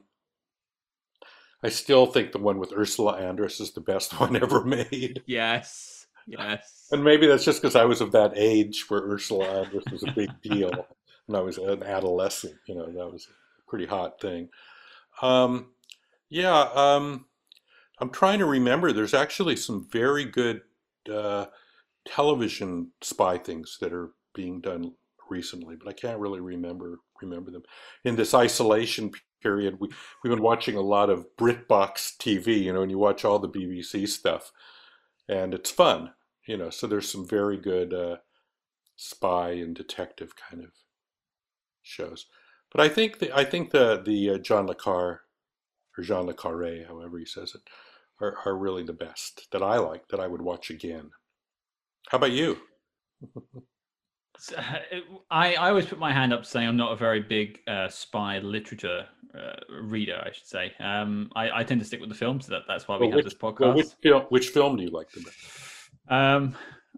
I 1.64 1.70
still 1.70 2.06
think 2.06 2.32
the 2.32 2.40
one 2.40 2.60
with 2.60 2.74
Ursula 2.74 3.22
Andress 3.22 3.62
is 3.62 3.72
the 3.74 3.82
best 3.82 4.20
one 4.20 4.36
ever 4.36 4.64
made. 4.64 5.24
Yes. 5.26 6.08
Yes. 6.28 6.88
And 6.92 7.04
maybe 7.04 7.28
that's 7.28 7.46
just 7.46 7.62
because 7.62 7.76
I 7.76 7.86
was 7.86 8.02
of 8.02 8.14
that 8.14 8.34
age 8.36 8.86
where 8.90 9.02
Ursula 9.02 9.46
Andress 9.46 9.92
was 9.92 10.04
a 10.04 10.12
big 10.12 10.30
deal 10.42 10.88
when 11.26 11.40
I 11.40 11.44
was 11.44 11.58
an 11.58 11.84
adolescent. 11.84 12.56
You 12.68 12.76
know, 12.76 12.86
that 12.86 13.12
was 13.12 13.28
a 13.28 13.70
pretty 13.70 13.86
hot 13.86 14.22
thing. 14.22 14.50
Um, 15.22 15.72
yeah, 16.30 16.70
um, 16.74 17.26
I'm 18.00 18.10
trying 18.10 18.40
to 18.40 18.46
remember. 18.46 18.92
There's 18.92 19.14
actually 19.14 19.56
some 19.56 19.88
very 19.92 20.26
good 20.26 20.62
uh, 21.12 21.46
television 22.06 22.92
spy 23.02 23.38
things 23.38 23.78
that 23.82 23.94
are 23.94 24.12
being 24.34 24.62
done 24.62 24.94
recently, 25.30 25.76
but 25.76 25.88
I 25.88 25.94
can't 25.94 26.20
really 26.20 26.42
remember 26.42 27.00
remember 27.22 27.52
them. 27.52 27.64
In 28.04 28.16
this 28.16 28.34
isolation 28.34 29.12
period, 29.42 29.78
we 29.80 29.90
we've 30.24 30.32
been 30.32 30.42
watching 30.42 30.76
a 30.76 30.82
lot 30.82 31.10
of 31.10 31.26
BritBox 31.38 32.18
TV. 32.18 32.64
You 32.64 32.74
know, 32.74 32.82
and 32.82 32.92
you 32.92 32.98
watch 32.98 33.24
all 33.24 33.40
the 33.40 33.50
BBC 33.50 34.08
stuff, 34.08 34.52
and 35.30 35.54
it's 35.54 35.72
fun. 35.72 36.14
You 36.46 36.58
know, 36.58 36.70
so 36.70 36.88
there's 36.88 37.10
some 37.10 37.28
very 37.28 37.58
good 37.58 37.94
uh, 37.94 38.18
spy 38.96 39.52
and 39.52 39.76
detective 39.76 40.34
kind 40.36 40.64
of 40.64 40.72
shows. 41.84 42.26
But 42.72 42.82
I 42.82 42.90
think 42.90 43.20
the 43.20 43.36
I 43.36 43.46
think 43.46 43.72
the 43.72 44.02
the 44.04 44.32
uh, 44.32 44.38
John 44.40 44.68
Le 44.68 44.76
Carre 44.76 45.22
or 45.98 46.04
Jean 46.04 46.26
Le 46.26 46.34
Carre, 46.34 46.86
however 46.88 47.18
he 47.20 47.26
says 47.26 47.54
it, 47.56 47.62
are, 48.22 48.38
are 48.46 48.58
really 48.58 48.84
the 48.84 48.94
best 48.94 49.48
that 49.52 49.62
I 49.64 49.78
like 49.78 50.08
that 50.10 50.20
I 50.20 50.28
would 50.28 50.42
watch 50.42 50.70
again. 50.70 51.12
How 52.10 52.18
about 52.18 52.32
you? 52.32 52.58
So, 54.40 54.56
uh, 54.58 54.80
I, 55.30 55.54
I 55.56 55.70
always 55.70 55.86
put 55.86 56.00
my 56.00 56.12
hand 56.12 56.34
up 56.34 56.46
saying 56.46 56.68
I'm 56.68 56.78
not 56.78 56.92
a 56.92 56.96
very 56.96 57.22
big 57.22 57.60
uh, 57.68 57.88
spy 57.88 58.40
literature 58.40 59.06
uh, 59.38 59.82
reader, 59.82 60.22
I 60.26 60.32
should 60.32 60.48
say. 60.48 60.72
Um, 60.80 61.32
I, 61.36 61.60
I 61.60 61.64
tend 61.64 61.82
to 61.82 61.86
stick 61.88 62.00
with 62.00 62.10
the 62.10 62.16
films. 62.16 62.48
That, 62.48 62.64
that's 62.68 62.88
why 62.88 62.98
we 62.98 63.08
Well, 63.08 63.12
have 63.12 63.16
which, 63.18 63.26
this 63.26 63.36
podcast. 63.36 63.60
well, 63.60 63.74
which 63.76 63.88
film? 64.02 64.24
Which 64.30 64.50
film 64.50 64.76
do 64.78 64.84
you 64.84 64.90
like 64.90 65.12
the 65.12 65.22
best? 65.22 65.38
Um, 66.10 66.56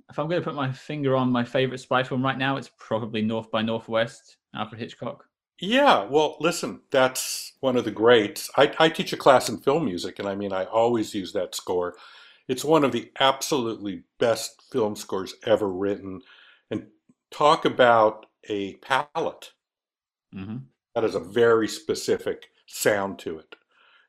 if 0.10 0.18
I'm 0.18 0.28
going 0.28 0.42
to 0.42 0.46
put 0.46 0.56
my 0.56 0.72
finger 0.72 1.16
on 1.16 1.32
my 1.32 1.44
favorite 1.44 1.80
spy 1.80 2.04
film 2.04 2.24
right 2.24 2.38
now, 2.38 2.58
it's 2.58 2.72
probably 2.78 3.22
North 3.22 3.52
by 3.52 3.62
Northwest, 3.62 4.38
Alfred 4.56 4.80
Hitchcock. 4.80 5.26
Yeah, 5.60 6.06
well, 6.06 6.38
listen, 6.40 6.82
that's 6.92 7.45
one 7.62 7.78
of 7.78 7.86
the 7.86 7.92
greats. 7.92 8.50
I, 8.58 8.74
I 8.80 8.90
teach 8.90 9.14
a 9.14 9.18
class 9.18 9.50
in 9.50 9.58
film 9.58 9.86
music, 9.86 10.20
and 10.20 10.28
I 10.28 10.36
mean, 10.36 10.54
I 10.54 10.66
always 10.66 11.14
use 11.16 11.34
that 11.34 11.56
score. 11.56 11.96
It's 12.48 12.66
one 12.66 12.84
of 12.84 12.92
the 12.92 13.12
absolutely 13.20 14.04
best 14.20 14.62
film 14.72 14.96
scores 14.96 15.36
ever 15.46 15.70
written. 15.70 16.22
And 16.72 16.88
talk 17.32 17.66
about 17.66 18.28
a 18.50 18.76
palette 18.76 19.52
hmm 20.34 20.68
that 20.94 21.04
has 21.04 21.16
a 21.16 21.20
very 21.20 21.68
specific 21.68 22.48
sound 22.68 23.20
to 23.20 23.38
it, 23.38 23.56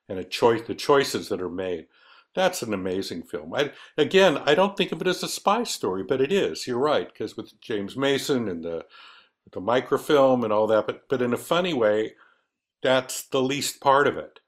and 0.09 0.19
a 0.19 0.25
choice, 0.25 0.63
the 0.67 0.75
choices 0.77 1.29
that 1.31 1.43
are 1.43 1.51
made. 1.51 1.87
That's 2.35 2.63
an 2.63 2.75
amazing 2.75 3.25
film. 3.25 3.55
I, 3.55 3.73
again, 3.99 4.39
I 4.39 4.55
don't 4.55 4.77
think 4.77 4.93
of 4.93 5.01
it 5.03 5.09
as 5.09 5.23
a 5.23 5.29
spy 5.29 5.65
story, 5.65 6.05
but 6.05 6.21
it 6.21 6.33
is. 6.33 6.67
You're 6.67 6.79
right, 6.79 7.09
because 7.09 7.37
with 7.37 7.61
James 7.61 7.97
Mason 7.97 8.49
and 8.49 8.65
the 8.65 8.85
the 9.53 9.61
microfilm 9.61 10.45
and 10.45 10.53
all 10.53 10.67
that, 10.69 10.87
but 10.87 11.09
but 11.09 11.23
in 11.23 11.35
a 11.35 11.39
funny 11.39 11.75
way, 11.75 12.15
that's 12.87 13.25
the 13.25 13.43
least 13.43 13.81
part 13.81 14.07
of 14.07 14.17
it. 14.17 14.39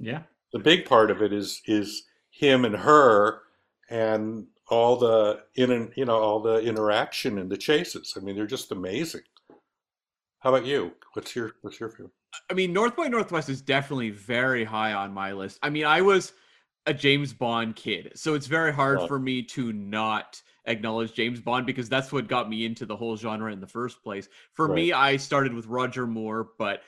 Yeah. 0.00 0.22
The 0.54 0.58
big 0.58 0.86
part 0.86 1.10
of 1.10 1.20
it 1.22 1.32
is 1.32 1.60
is 1.66 2.04
him 2.30 2.64
and 2.64 2.74
her 2.76 3.42
and 3.90 4.46
all 4.68 4.96
the 4.96 5.42
in 5.54 5.92
you 5.96 6.06
know 6.06 6.16
all 6.18 6.40
the 6.40 6.58
interaction 6.60 7.38
and 7.38 7.50
the 7.50 7.56
chases. 7.58 8.14
I 8.16 8.20
mean, 8.20 8.36
they're 8.36 8.46
just 8.46 8.72
amazing. 8.72 9.22
How 10.40 10.54
about 10.54 10.64
you? 10.66 10.92
What's 11.12 11.36
your 11.36 11.52
what's 11.60 11.78
your 11.78 11.90
favorite? 11.90 12.12
I 12.50 12.54
mean, 12.54 12.72
North 12.72 12.96
by 12.96 13.08
Northwest 13.08 13.48
is 13.50 13.60
definitely 13.60 14.10
very 14.10 14.64
high 14.64 14.92
on 14.94 15.12
my 15.12 15.32
list. 15.32 15.58
I 15.62 15.68
mean, 15.70 15.84
I 15.84 16.00
was 16.00 16.32
a 16.86 16.94
James 16.94 17.32
Bond 17.34 17.76
kid, 17.76 18.12
so 18.14 18.34
it's 18.34 18.46
very 18.46 18.72
hard 18.72 18.98
Right. 19.00 19.08
for 19.08 19.18
me 19.18 19.42
to 19.42 19.72
not 19.74 20.40
acknowledge 20.64 21.12
James 21.14 21.40
Bond 21.40 21.66
because 21.66 21.88
that's 21.88 22.12
what 22.12 22.28
got 22.28 22.48
me 22.48 22.64
into 22.64 22.86
the 22.86 22.96
whole 22.96 23.16
genre 23.16 23.52
in 23.52 23.60
the 23.60 23.66
first 23.66 24.02
place. 24.02 24.28
For 24.52 24.68
me, 24.68 24.92
I 24.92 25.16
started 25.18 25.52
with 25.52 25.66
Roger 25.66 26.06
Moore, 26.06 26.48
but 26.58 26.82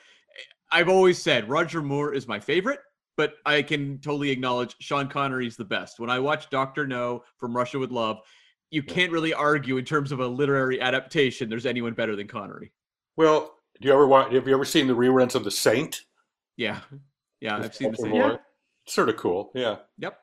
I've 0.71 0.89
always 0.89 1.21
said 1.21 1.49
Roger 1.49 1.81
Moore 1.81 2.13
is 2.13 2.27
my 2.27 2.39
favorite. 2.39 2.79
But 3.17 3.33
I 3.45 3.61
can 3.61 3.99
totally 3.99 4.31
acknowledge 4.31 4.75
Sean 4.79 5.07
Connery's 5.09 5.57
the 5.57 5.65
best. 5.65 5.99
When 5.99 6.09
I 6.09 6.17
watch 6.17 6.49
Doctor 6.49 6.87
No 6.87 7.23
from 7.37 7.55
Russia 7.55 7.77
with 7.77 7.91
Love, 7.91 8.19
you 8.71 8.81
can't 8.81 9.11
really 9.11 9.33
argue 9.33 9.75
in 9.77 9.83
terms 9.83 10.13
of 10.13 10.21
a 10.21 10.25
literary 10.27 10.79
adaptation. 10.79 11.49
There's 11.49 11.65
anyone 11.65 11.93
better 11.93 12.15
than 12.15 12.27
Connery. 12.27 12.71
Well, 13.17 13.53
do 13.81 13.87
you 13.89 13.93
ever 13.93 14.07
watch? 14.07 14.31
Have 14.33 14.47
you 14.47 14.53
ever 14.53 14.63
seen 14.63 14.87
the 14.87 14.95
reruns 14.95 15.35
of 15.35 15.43
The 15.43 15.51
Saint? 15.51 16.01
Yeah, 16.55 16.79
yeah, 17.41 17.57
With 17.57 17.65
I've 17.65 17.75
seen 17.75 17.91
the 17.91 17.97
Roger 17.97 18.01
same. 18.03 18.15
Yeah. 18.15 18.27
Moore? 18.27 18.39
It's 18.85 18.95
sort 18.95 19.09
of 19.09 19.17
cool. 19.17 19.51
Yeah. 19.53 19.75
Yep. 19.97 20.17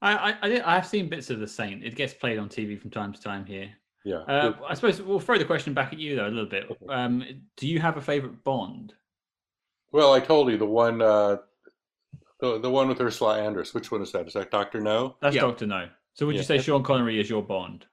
I, 0.00 0.14
I, 0.16 0.34
I 0.42 0.48
did- 0.48 0.62
I've 0.62 0.86
seen 0.86 1.08
bits 1.08 1.30
of 1.30 1.40
The 1.40 1.48
Saint. 1.48 1.84
It 1.84 1.96
gets 1.96 2.14
played 2.14 2.38
on 2.38 2.48
TV 2.48 2.80
from 2.80 2.90
time 2.90 3.12
to 3.12 3.20
time 3.20 3.44
here. 3.44 3.70
Yeah. 4.04 4.18
Uh, 4.18 4.52
I 4.66 4.74
suppose 4.74 5.02
we'll 5.02 5.18
throw 5.20 5.36
the 5.36 5.44
question 5.44 5.74
back 5.74 5.92
at 5.92 5.98
you 5.98 6.14
though 6.14 6.28
a 6.28 6.30
little 6.30 6.46
bit. 6.48 6.66
Um, 6.88 7.24
do 7.56 7.66
you 7.66 7.80
have 7.80 7.96
a 7.96 8.00
favorite 8.00 8.44
Bond? 8.44 8.94
Well, 9.92 10.12
I 10.12 10.20
told 10.20 10.50
you 10.50 10.58
the 10.58 10.66
one, 10.66 11.00
uh, 11.02 11.38
the 12.40 12.58
the 12.58 12.70
one 12.70 12.88
with 12.88 13.00
Ursula 13.00 13.38
Andress. 13.38 13.74
Which 13.74 13.90
one 13.90 14.02
is 14.02 14.12
that? 14.12 14.26
Is 14.26 14.34
that 14.34 14.50
Doctor 14.50 14.80
No? 14.80 15.16
That's 15.20 15.34
Yeah. 15.34 15.42
Doctor 15.42 15.66
No. 15.66 15.88
So 16.14 16.26
would 16.26 16.36
you 16.36 16.42
say 16.42 16.60
Sean 16.60 16.82
Connery 16.82 17.20
is 17.20 17.30
your 17.30 17.42
Bond? 17.42 17.86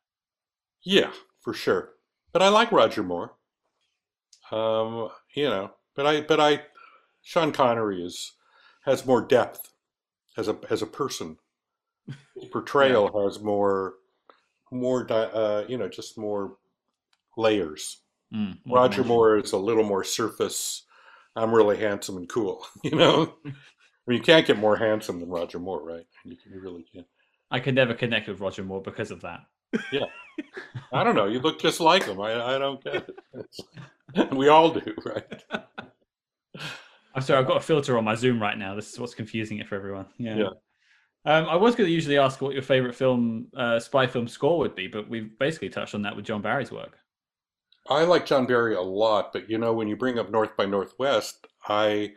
Yeah, 0.84 1.12
for 1.41 1.54
sure. 1.54 1.93
But 2.32 2.41
I 2.41 2.50
like 2.50 2.72
Roger 2.72 3.04
Moore. 3.04 3.34
Um, 4.52 5.10
you 5.36 5.46
know, 5.46 5.72
but 5.96 6.06
I, 6.06 6.22
but 6.22 6.39
I, 6.39 6.64
Sean 7.22 7.52
Connery 7.52 8.04
is 8.04 8.34
has 8.86 9.06
more 9.06 9.22
depth 9.22 9.74
as 10.38 10.48
a 10.48 10.58
as 10.70 10.82
a 10.82 10.88
person. 10.88 11.38
His 12.36 12.50
portrayal 12.52 13.24
has 13.24 13.39
more, 13.41 13.96
more, 14.72 15.12
uh, 15.12 15.64
you 15.68 15.78
know, 15.78 15.89
just 15.89 16.18
more 16.18 16.58
layers. 17.38 18.02
Mm, 18.34 18.60
Roger. 18.68 19.04
Moore 19.04 19.38
is 19.38 19.54
a 19.54 19.58
little 19.58 19.84
more 19.84 20.04
surface. 20.04 20.84
I'm 21.36 21.54
really 21.54 21.78
handsome 21.78 22.18
and 22.18 22.30
cool. 22.30 22.66
You 22.84 22.92
know, 22.92 23.34
I 23.46 23.50
mean, 24.08 24.18
you 24.18 24.22
can't 24.22 24.46
get 24.46 24.60
more 24.60 24.76
handsome 24.76 25.20
than 25.20 25.30
Roger 25.30 25.60
Moore, 25.60 25.84
right? 25.84 26.06
You, 26.24 26.36
can, 26.38 26.54
you 26.54 26.62
really 26.62 26.84
can't. 26.84 27.08
I 27.50 27.60
could 27.60 27.76
never 27.76 27.94
connect 27.94 28.28
with 28.28 28.40
Roger 28.40 28.64
Moore 28.64 28.82
because 28.82 29.12
of 29.12 29.22
that. 29.22 29.42
Yeah, 29.92 30.06
I 30.94 31.04
don't 31.04 31.16
know. 31.16 31.26
You 31.26 31.40
look 31.40 31.60
just 31.60 31.80
like 31.80 32.06
him. 32.06 32.22
I, 32.22 32.56
I 32.56 32.58
don't 32.60 32.84
get 32.84 33.10
it. 33.34 34.32
we 34.34 34.48
all 34.48 34.72
do, 34.72 34.94
right? 35.06 35.44
I'm 37.16 37.22
sorry, 37.22 37.40
I've 37.40 37.48
got 37.48 37.58
a 37.58 37.62
filter 37.62 37.98
on 37.98 38.04
my 38.04 38.16
Zoom 38.16 38.42
right 38.42 38.58
now. 38.58 38.76
This 38.76 38.94
is 38.94 39.00
what's 39.00 39.16
confusing 39.16 39.60
it 39.60 39.68
for 39.68 39.76
everyone. 39.76 40.06
Yeah. 40.18 40.36
Yeah. 40.38 40.50
Um, 41.28 41.48
I 41.48 41.56
was 41.56 41.76
going 41.76 41.88
to 41.88 41.94
usually 41.94 42.20
ask 42.20 42.40
what 42.40 42.54
your 42.54 42.62
favorite 42.62 42.94
film, 42.94 43.48
uh, 43.58 43.80
spy 43.80 44.06
film 44.06 44.28
score 44.28 44.60
would 44.60 44.76
be, 44.76 44.88
but 44.88 45.10
we've 45.10 45.38
basically 45.40 45.70
touched 45.70 45.96
on 45.96 46.04
that 46.04 46.16
with 46.16 46.26
John 46.26 46.42
Barry's 46.42 46.72
work. 46.72 47.00
I 47.88 48.04
like 48.04 48.26
John 48.26 48.46
Barry 48.46 48.76
a 48.76 48.82
lot, 48.82 49.32
but 49.32 49.50
you 49.50 49.58
know, 49.58 49.74
when 49.74 49.88
you 49.88 49.96
bring 49.96 50.18
up 50.18 50.32
North 50.32 50.58
by 50.58 50.66
Northwest, 50.66 51.48
I 51.68 52.14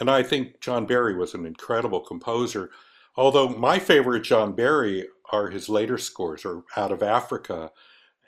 and 0.00 0.10
I 0.10 0.22
think 0.22 0.60
John 0.60 0.86
Barry 0.86 1.16
was 1.16 1.34
an 1.34 1.46
incredible 1.46 2.00
composer. 2.00 2.70
Although 3.16 3.50
my 3.50 3.78
favorite 3.78 4.22
John 4.22 4.54
Barry 4.54 5.06
are 5.30 5.50
his 5.50 5.68
later 5.68 5.98
scores, 5.98 6.44
or 6.44 6.64
Out 6.76 6.90
of 6.90 7.02
Africa, 7.02 7.70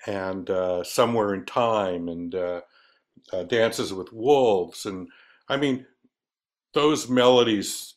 and 0.06 0.48
uh, 0.50 0.84
Somewhere 0.84 1.34
in 1.34 1.44
Time, 1.44 2.08
and 2.08 2.34
uh, 2.34 2.60
uh, 3.32 3.42
Dances 3.44 3.92
with 3.92 4.12
Wolves, 4.12 4.86
and 4.86 5.08
I 5.48 5.56
mean, 5.56 5.86
those 6.74 7.08
melodies 7.08 7.94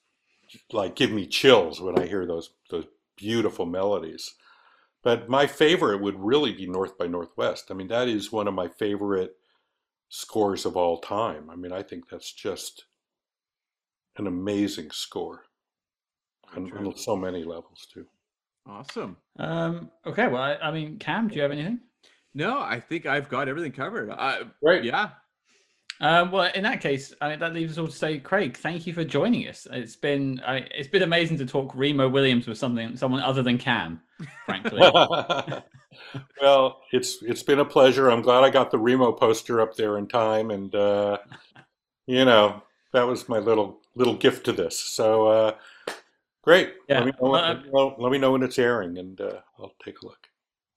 like 0.71 0.95
give 0.95 1.11
me 1.11 1.27
chills 1.27 1.79
when 1.81 1.99
I 1.99 2.07
hear 2.07 2.25
those 2.25 2.51
those 2.69 2.85
beautiful 3.17 3.65
melodies. 3.65 4.33
But 5.01 5.29
my 5.29 5.47
favorite 5.47 6.01
would 6.01 6.19
really 6.19 6.53
be 6.53 6.67
North 6.67 6.97
by 6.97 7.07
Northwest. 7.07 7.71
I 7.71 7.73
mean, 7.73 7.87
that 7.87 8.07
is 8.07 8.31
one 8.31 8.47
of 8.47 8.53
my 8.53 8.67
favorite 8.67 9.35
scores 10.09 10.65
of 10.65 10.75
all 10.75 10.99
time. 10.99 11.49
I 11.49 11.55
mean, 11.55 11.71
I 11.71 11.83
think 11.83 12.09
that's 12.09 12.33
just 12.33 12.85
an 14.17 14.27
amazing 14.27 14.91
score 14.91 15.45
on, 16.55 16.71
on 16.73 16.97
so 16.97 17.15
many 17.15 17.43
levels 17.43 17.87
too. 17.91 18.05
Awesome. 18.65 19.17
Um, 19.37 19.89
okay, 20.05 20.27
well, 20.27 20.41
I, 20.41 20.55
I 20.55 20.71
mean, 20.71 20.99
Cam, 20.99 21.27
do 21.27 21.35
you 21.35 21.41
have 21.41 21.51
anything? 21.51 21.79
No, 22.33 22.59
I 22.59 22.79
think 22.79 23.05
I've 23.05 23.29
got 23.29 23.47
everything 23.47 23.71
covered. 23.71 24.09
Uh, 24.09 24.45
Right. 24.61 24.83
yeah. 24.83 25.11
Um, 26.01 26.31
well, 26.31 26.49
in 26.55 26.63
that 26.63 26.79
case, 26.79 27.13
I 27.19 27.29
mean, 27.29 27.39
that 27.39 27.53
leaves 27.53 27.73
us 27.73 27.77
all 27.77 27.87
to 27.87 27.93
say, 27.93 28.19
Craig, 28.19 28.55
thank 28.55 28.87
you 28.87 28.93
for 28.93 29.03
joining 29.03 29.47
us. 29.49 29.67
It's 29.69 29.97
been 29.97 30.41
I, 30.45 30.65
it's 30.73 30.87
been 30.87 31.03
amazing 31.03 31.37
to 31.39 31.45
talk 31.45 31.73
Remo 31.75 32.07
Williams 32.07 32.47
with 32.47 32.57
something 32.57 32.95
someone 32.95 33.21
other 33.21 33.43
than 33.43 33.57
Cam, 33.57 34.01
frankly. 34.45 34.79
well, 36.41 36.81
it's 36.93 37.21
it's 37.21 37.43
been 37.43 37.59
a 37.59 37.65
pleasure. 37.65 38.09
I'm 38.09 38.21
glad 38.21 38.43
I 38.43 38.49
got 38.49 38.71
the 38.71 38.79
Remo 38.79 39.11
poster 39.11 39.59
up 39.59 39.75
there 39.75 39.97
in 39.97 40.07
time, 40.07 40.51
and 40.51 40.73
uh, 40.73 41.17
you 42.07 42.23
know 42.23 42.63
that 42.93 43.05
was 43.05 43.27
my 43.27 43.39
little 43.39 43.81
little 43.95 44.15
gift 44.15 44.45
to 44.45 44.53
this. 44.53 44.79
So 44.79 45.27
uh, 45.27 45.55
great. 46.43 46.75
Yeah, 46.87 46.99
Let, 46.99 47.05
me 47.05 47.11
know, 47.11 47.29
well, 47.29 47.41
let, 47.41 47.65
me 47.65 47.71
know, 47.71 47.95
let 47.97 48.11
me 48.11 48.17
know 48.17 48.31
when 48.31 48.43
it's 48.43 48.57
airing, 48.57 48.97
and 48.97 49.19
uh, 49.19 49.39
I'll 49.59 49.73
take 49.83 50.01
a 50.01 50.05
look. 50.05 50.27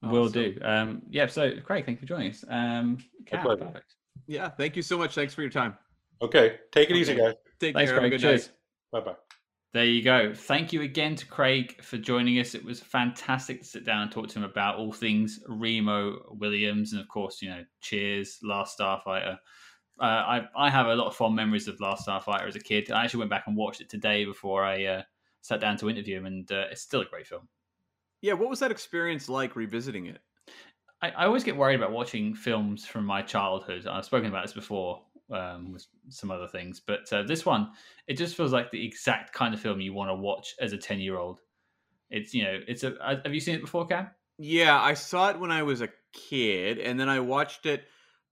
Will 0.03 0.25
Awesome. 0.25 0.33
do. 0.33 0.59
Um, 0.63 1.03
yeah. 1.11 1.29
So, 1.29 1.53
Craig, 1.61 1.87
thank 1.87 1.99
you 1.99 2.01
for 2.01 2.09
joining 2.09 2.33
us. 2.33 2.45
Um, 2.49 2.99
Cam, 3.25 3.47
perfect. 3.47 3.95
Yeah. 4.27 4.49
Thank 4.49 4.77
you 4.77 4.83
so 4.83 4.97
much. 4.99 5.15
Thanks 5.15 5.35
for 5.35 5.43
your 5.43 5.51
time. 5.51 5.77
Okay, 6.21 6.59
take 6.71 6.89
it 6.91 6.97
easy, 6.97 7.15
guys. 7.17 7.35
Take 7.59 7.75
Thanks, 7.75 7.91
care. 7.91 7.95
Have 8.01 8.05
a 8.05 8.09
Craig. 8.09 8.11
good 8.13 8.21
Cheers. 8.21 8.47
night. 8.93 9.05
Bye 9.05 9.11
bye. 9.13 9.17
There 9.75 9.85
you 9.85 10.03
go. 10.03 10.35
Thank 10.35 10.73
you 10.73 10.83
again 10.83 11.17
to 11.17 11.27
Craig 11.27 11.83
for 11.83 11.97
joining 11.97 12.39
us. 12.39 12.55
It 12.55 12.65
was 12.65 12.79
fantastic 12.79 13.61
to 13.61 13.67
sit 13.67 13.87
down 13.87 14.03
and 14.03 14.13
talk 14.13 14.29
to 14.29 14.39
him 14.39 14.45
about 14.45 14.77
all 14.77 14.93
things 14.93 15.41
Remo 15.49 16.35
Williams, 16.39 16.93
and 16.93 17.01
of 17.01 17.09
course, 17.09 17.41
you 17.43 17.49
know, 17.49 17.65
Cheers, 17.81 18.39
Last 18.43 18.79
Starfighter. 18.79 19.39
Uh, 19.99 20.05
I 20.05 20.43
I 20.57 20.71
have 20.71 20.87
a 20.87 20.95
lot 20.95 21.07
of 21.09 21.17
fond 21.17 21.35
memories 21.35 21.69
of 21.69 21.81
Last 21.81 22.07
Starfighter 22.07 22.47
as 22.47 22.55
a 22.57 22.61
kid. 22.61 22.91
I 22.93 23.05
actually 23.05 23.21
went 23.21 23.31
back 23.31 23.45
and 23.47 23.57
watched 23.57 23.81
it 23.81 23.89
today 23.89 24.25
before 24.25 24.63
I 24.63 24.85
uh, 24.85 25.03
sat 25.41 25.61
down 25.61 25.77
to 25.79 25.91
interview 25.91 26.19
him, 26.19 26.27
and 26.27 26.53
uh, 26.53 26.67
it's 26.71 26.83
still 26.83 27.01
a 27.01 27.07
great 27.07 27.27
film. 27.27 27.49
Yeah. 28.21 28.35
What 28.35 28.51
was 28.51 28.61
that 28.61 28.71
experience 28.71 29.29
like 29.29 29.57
revisiting 29.57 30.07
it? 30.07 30.21
I, 31.03 31.11
I 31.11 31.27
always 31.27 31.45
get 31.45 31.57
worried 31.57 31.75
about 31.75 31.93
watching 31.93 32.35
films 32.35 32.87
from 32.87 33.05
my 33.05 33.23
childhood. 33.23 33.87
I've 33.87 34.05
spoken 34.05 34.29
about 34.29 34.45
this 34.45 34.55
before 34.55 35.03
um, 35.31 35.73
with 35.73 35.87
some 36.09 36.31
other 36.31 36.47
things, 36.47 36.81
but 36.81 37.13
uh, 37.13 37.25
this 37.25 37.45
one, 37.45 37.73
it 38.07 38.17
just 38.17 38.37
feels 38.37 38.53
like 38.53 38.71
the 38.71 38.85
exact 38.85 39.33
kind 39.33 39.53
of 39.53 39.61
film 39.61 39.81
you 39.81 39.93
want 39.93 40.11
to 40.11 40.15
watch 40.15 40.55
as 40.61 40.73
a 40.73 40.79
ten-year-old. 40.79 41.41
It's 42.11 42.33
you 42.33 42.45
know, 42.45 42.61
it's 42.69 42.85
a. 42.85 42.97
uh, 42.99 43.17
Have 43.25 43.35
you 43.35 43.41
seen 43.41 43.57
it 43.57 43.63
before, 43.63 43.87
Cam? 43.87 44.11
Yeah, 44.39 44.81
I 44.81 44.95
saw 44.95 45.31
it 45.31 45.39
when 45.39 45.51
I 45.51 45.63
was 45.63 45.81
a 45.81 45.89
kid, 46.13 46.79
and 46.79 46.99
then 46.99 47.09
I 47.09 47.21
watched 47.21 47.67
it 47.67 47.85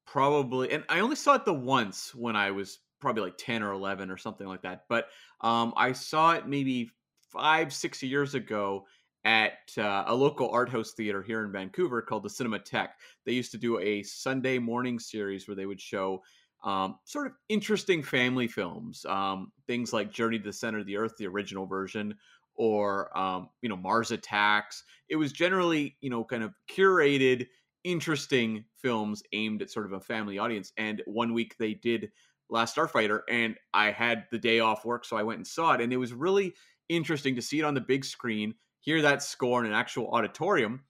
probably, 0.06 0.70
and 0.70 0.84
I 0.88 1.00
only 1.00 1.16
saw 1.16 1.34
it 1.34 1.44
the 1.44 1.54
once 1.54 2.14
when 2.14 2.36
I 2.36 2.50
was 2.50 2.80
probably 3.00 3.22
like 3.22 3.38
ten 3.38 3.62
or 3.62 3.72
eleven 3.72 4.10
or 4.10 4.16
something 4.16 4.46
like 4.46 4.62
that. 4.62 4.84
But 4.88 5.08
um, 5.40 5.72
I 5.76 5.92
saw 5.92 6.32
it 6.32 6.46
maybe 6.46 6.90
five, 7.30 7.72
six 7.72 8.02
years 8.02 8.34
ago 8.34 8.86
at 9.24 9.58
uh, 9.76 10.04
a 10.06 10.14
local 10.14 10.50
art 10.50 10.68
house 10.68 10.92
theater 10.92 11.22
here 11.22 11.44
in 11.44 11.52
Vancouver 11.52 12.00
called 12.00 12.22
the 12.22 12.28
Cinematheque. 12.28 12.92
They 13.26 13.32
used 13.32 13.52
to 13.52 13.58
do 13.58 13.78
a 13.78 14.02
Sunday 14.02 14.58
morning 14.58 14.98
series 14.98 15.46
where 15.46 15.54
they 15.54 15.66
would 15.66 15.80
show 15.80 16.22
um, 16.64 16.98
sort 17.04 17.26
of 17.26 17.32
interesting 17.48 18.02
family 18.02 18.46
films, 18.46 19.04
um, 19.06 19.52
things 19.66 19.92
like 19.92 20.12
Journey 20.12 20.38
to 20.38 20.44
the 20.44 20.52
Center 20.52 20.78
of 20.78 20.86
the 20.86 20.96
Earth, 20.96 21.14
the 21.18 21.26
original 21.26 21.66
version, 21.66 22.14
or 22.54 23.16
um, 23.16 23.48
you 23.62 23.68
know 23.68 23.76
Mars 23.76 24.10
Attacks. 24.10 24.84
It 25.08 25.16
was 25.16 25.32
generally 25.32 25.96
you 26.00 26.10
know 26.10 26.24
kind 26.24 26.42
of 26.42 26.54
curated, 26.70 27.46
interesting 27.84 28.64
films 28.76 29.22
aimed 29.32 29.62
at 29.62 29.70
sort 29.70 29.86
of 29.86 29.92
a 29.92 30.00
family 30.00 30.38
audience. 30.38 30.72
And 30.76 31.02
one 31.06 31.32
week 31.32 31.56
they 31.58 31.74
did 31.74 32.10
Last 32.50 32.76
Starfighter, 32.76 33.20
and 33.28 33.56
I 33.72 33.90
had 33.90 34.24
the 34.30 34.38
day 34.38 34.60
off 34.60 34.84
work, 34.84 35.04
so 35.04 35.16
I 35.16 35.22
went 35.22 35.38
and 35.38 35.46
saw 35.46 35.72
it, 35.74 35.80
and 35.80 35.92
it 35.92 35.98
was 35.98 36.12
really 36.12 36.54
interesting 36.88 37.36
to 37.36 37.42
see 37.42 37.60
it 37.60 37.64
on 37.64 37.74
the 37.74 37.80
big 37.80 38.04
screen, 38.04 38.54
hear 38.80 39.02
that 39.02 39.22
score 39.22 39.60
in 39.64 39.70
an 39.70 39.76
actual 39.76 40.10
auditorium, 40.10 40.84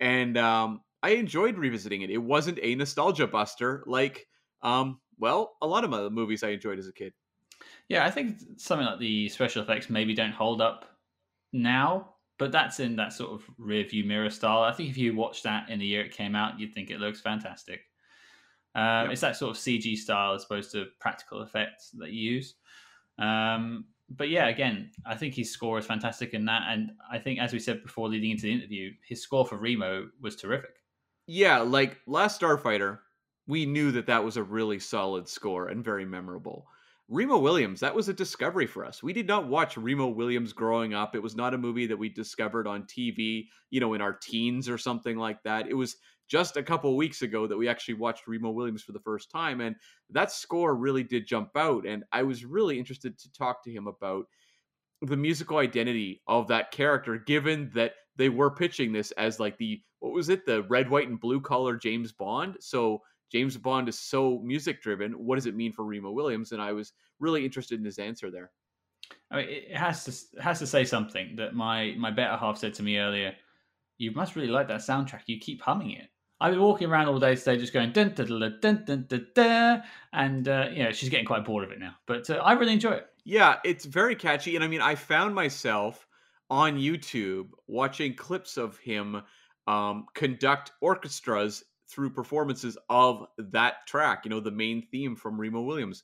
and 0.00 0.36
um, 0.36 0.82
I 1.02 1.10
enjoyed 1.10 1.56
revisiting 1.58 2.02
it. 2.02 2.10
It 2.10 2.18
wasn't 2.18 2.58
a 2.62 2.74
nostalgia 2.74 3.26
buster 3.26 3.84
like, 3.86 4.26
um, 4.62 5.00
well, 5.18 5.56
a 5.62 5.66
lot 5.66 5.84
of 5.84 5.92
other 5.92 6.10
movies 6.10 6.42
I 6.42 6.50
enjoyed 6.50 6.78
as 6.78 6.88
a 6.88 6.92
kid. 6.92 7.12
Yeah, 7.88 8.04
I 8.04 8.10
think 8.10 8.38
something 8.56 8.86
like 8.86 8.98
the 8.98 9.28
special 9.28 9.62
effects 9.62 9.90
maybe 9.90 10.14
don't 10.14 10.32
hold 10.32 10.60
up 10.60 10.98
now, 11.52 12.16
but 12.38 12.52
that's 12.52 12.80
in 12.80 12.96
that 12.96 13.12
sort 13.12 13.32
of 13.32 13.48
rear 13.58 13.84
view 13.84 14.04
mirror 14.04 14.30
style. 14.30 14.62
I 14.62 14.72
think 14.72 14.90
if 14.90 14.96
you 14.96 15.14
watch 15.14 15.42
that 15.42 15.68
in 15.70 15.78
the 15.78 15.86
year 15.86 16.04
it 16.04 16.12
came 16.12 16.34
out, 16.34 16.58
you'd 16.58 16.74
think 16.74 16.90
it 16.90 17.00
looks 17.00 17.20
fantastic. 17.20 17.82
Um, 18.74 19.10
Yep. 19.10 19.12
It's 19.12 19.20
that 19.20 19.36
sort 19.36 19.50
of 19.56 19.62
CG 19.62 19.96
style 19.96 20.34
as 20.34 20.44
opposed 20.44 20.72
to 20.72 20.86
practical 21.00 21.42
effects 21.42 21.90
that 21.92 22.10
you 22.10 22.32
use. 22.32 22.54
Um, 23.18 23.86
but 24.10 24.28
yeah, 24.28 24.48
again, 24.48 24.90
I 25.06 25.14
think 25.14 25.34
his 25.34 25.50
score 25.50 25.78
is 25.78 25.86
fantastic 25.86 26.34
in 26.34 26.44
that, 26.46 26.62
and 26.68 26.92
I 27.10 27.18
think 27.18 27.40
as 27.40 27.52
we 27.52 27.58
said 27.58 27.82
before, 27.82 28.08
leading 28.08 28.30
into 28.30 28.42
the 28.42 28.52
interview, 28.52 28.92
his 29.06 29.22
score 29.22 29.46
for 29.46 29.56
Remo 29.56 30.08
was 30.20 30.36
terrific. 30.36 30.76
Yeah, 31.26 31.58
like 31.60 32.00
Last 32.06 32.40
Starfighter, 32.40 32.98
we 33.46 33.66
knew 33.66 33.92
that 33.92 34.06
that 34.06 34.24
was 34.24 34.36
a 34.36 34.42
really 34.42 34.78
solid 34.78 35.28
score 35.28 35.68
and 35.68 35.84
very 35.84 36.04
memorable. 36.04 36.66
Remo 37.08 37.38
Williams, 37.38 37.80
that 37.80 37.94
was 37.94 38.08
a 38.08 38.14
discovery 38.14 38.66
for 38.66 38.84
us. 38.84 39.02
We 39.02 39.12
did 39.12 39.26
not 39.26 39.46
watch 39.46 39.76
Remo 39.76 40.08
Williams 40.08 40.54
growing 40.54 40.94
up. 40.94 41.14
It 41.14 41.22
was 41.22 41.36
not 41.36 41.52
a 41.52 41.58
movie 41.58 41.86
that 41.86 41.98
we 41.98 42.08
discovered 42.08 42.66
on 42.66 42.84
TV, 42.84 43.48
you 43.70 43.80
know, 43.80 43.92
in 43.92 44.00
our 44.00 44.14
teens 44.14 44.70
or 44.70 44.78
something 44.78 45.18
like 45.18 45.42
that. 45.42 45.68
It 45.68 45.74
was 45.74 45.96
just 46.28 46.56
a 46.56 46.62
couple 46.62 46.96
weeks 46.96 47.22
ago 47.22 47.46
that 47.46 47.56
we 47.56 47.68
actually 47.68 47.94
watched 47.94 48.26
Remo 48.26 48.50
Williams 48.50 48.82
for 48.82 48.92
the 48.92 49.00
first 49.00 49.30
time. 49.30 49.60
And 49.60 49.76
that 50.10 50.32
score 50.32 50.74
really 50.74 51.02
did 51.02 51.26
jump 51.26 51.50
out. 51.56 51.86
And 51.86 52.04
I 52.12 52.22
was 52.22 52.44
really 52.44 52.78
interested 52.78 53.18
to 53.18 53.32
talk 53.32 53.62
to 53.64 53.72
him 53.72 53.86
about 53.86 54.26
the 55.02 55.16
musical 55.16 55.58
identity 55.58 56.22
of 56.26 56.48
that 56.48 56.70
character, 56.70 57.18
given 57.18 57.70
that 57.74 57.92
they 58.16 58.28
were 58.28 58.50
pitching 58.50 58.92
this 58.92 59.10
as 59.12 59.40
like 59.40 59.58
the 59.58 59.82
what 60.00 60.12
was 60.12 60.28
it, 60.28 60.44
the 60.46 60.62
red, 60.64 60.90
white, 60.90 61.08
and 61.08 61.20
blue 61.20 61.40
collar 61.40 61.76
James 61.76 62.12
Bond. 62.12 62.56
So 62.60 63.02
James 63.32 63.56
Bond 63.56 63.88
is 63.88 63.98
so 63.98 64.40
music 64.44 64.82
driven. 64.82 65.12
What 65.12 65.36
does 65.36 65.46
it 65.46 65.56
mean 65.56 65.72
for 65.72 65.84
Remo 65.84 66.10
Williams? 66.10 66.52
And 66.52 66.62
I 66.62 66.72
was 66.72 66.92
really 67.20 67.44
interested 67.44 67.78
in 67.78 67.84
his 67.84 67.98
answer 67.98 68.30
there. 68.30 68.50
I 69.30 69.36
mean, 69.36 69.46
it 69.48 69.76
has 69.76 70.04
to 70.04 70.10
it 70.38 70.42
has 70.42 70.58
to 70.60 70.66
say 70.66 70.84
something 70.84 71.36
that 71.36 71.54
my 71.54 71.94
my 71.98 72.10
better 72.10 72.36
half 72.36 72.58
said 72.58 72.74
to 72.74 72.82
me 72.82 72.98
earlier. 72.98 73.34
You 73.98 74.12
must 74.12 74.36
really 74.36 74.48
like 74.48 74.68
that 74.68 74.80
soundtrack. 74.80 75.22
You 75.26 75.38
keep 75.38 75.62
humming 75.62 75.92
it. 75.92 76.08
I've 76.40 76.52
been 76.52 76.62
walking 76.62 76.88
around 76.88 77.08
all 77.08 77.18
day 77.18 77.36
today, 77.36 77.56
just 77.56 77.72
going 77.72 77.92
dun 77.92 78.12
dun 78.14 78.26
dun 78.26 78.58
dun 78.60 78.84
dun 78.84 79.06
dun, 79.08 79.26
dun 79.34 79.82
and 80.12 80.48
uh, 80.48 80.68
you 80.72 80.82
know 80.82 80.92
she's 80.92 81.08
getting 81.08 81.26
quite 81.26 81.44
bored 81.44 81.64
of 81.64 81.70
it 81.70 81.78
now. 81.78 81.94
But 82.06 82.28
uh, 82.28 82.34
I 82.34 82.52
really 82.52 82.72
enjoy 82.72 82.92
it. 82.92 83.06
Yeah, 83.24 83.56
it's 83.64 83.84
very 83.84 84.14
catchy, 84.14 84.54
and 84.54 84.64
I 84.64 84.68
mean, 84.68 84.80
I 84.80 84.94
found 84.94 85.34
myself 85.34 86.06
on 86.50 86.76
YouTube 86.76 87.48
watching 87.66 88.14
clips 88.14 88.56
of 88.56 88.78
him 88.78 89.22
um, 89.66 90.06
conduct 90.14 90.72
orchestras 90.80 91.64
through 91.88 92.10
performances 92.10 92.76
of 92.90 93.26
that 93.38 93.86
track. 93.86 94.24
You 94.24 94.30
know, 94.30 94.40
the 94.40 94.50
main 94.50 94.82
theme 94.90 95.16
from 95.16 95.40
Remo 95.40 95.62
Williams. 95.62 96.02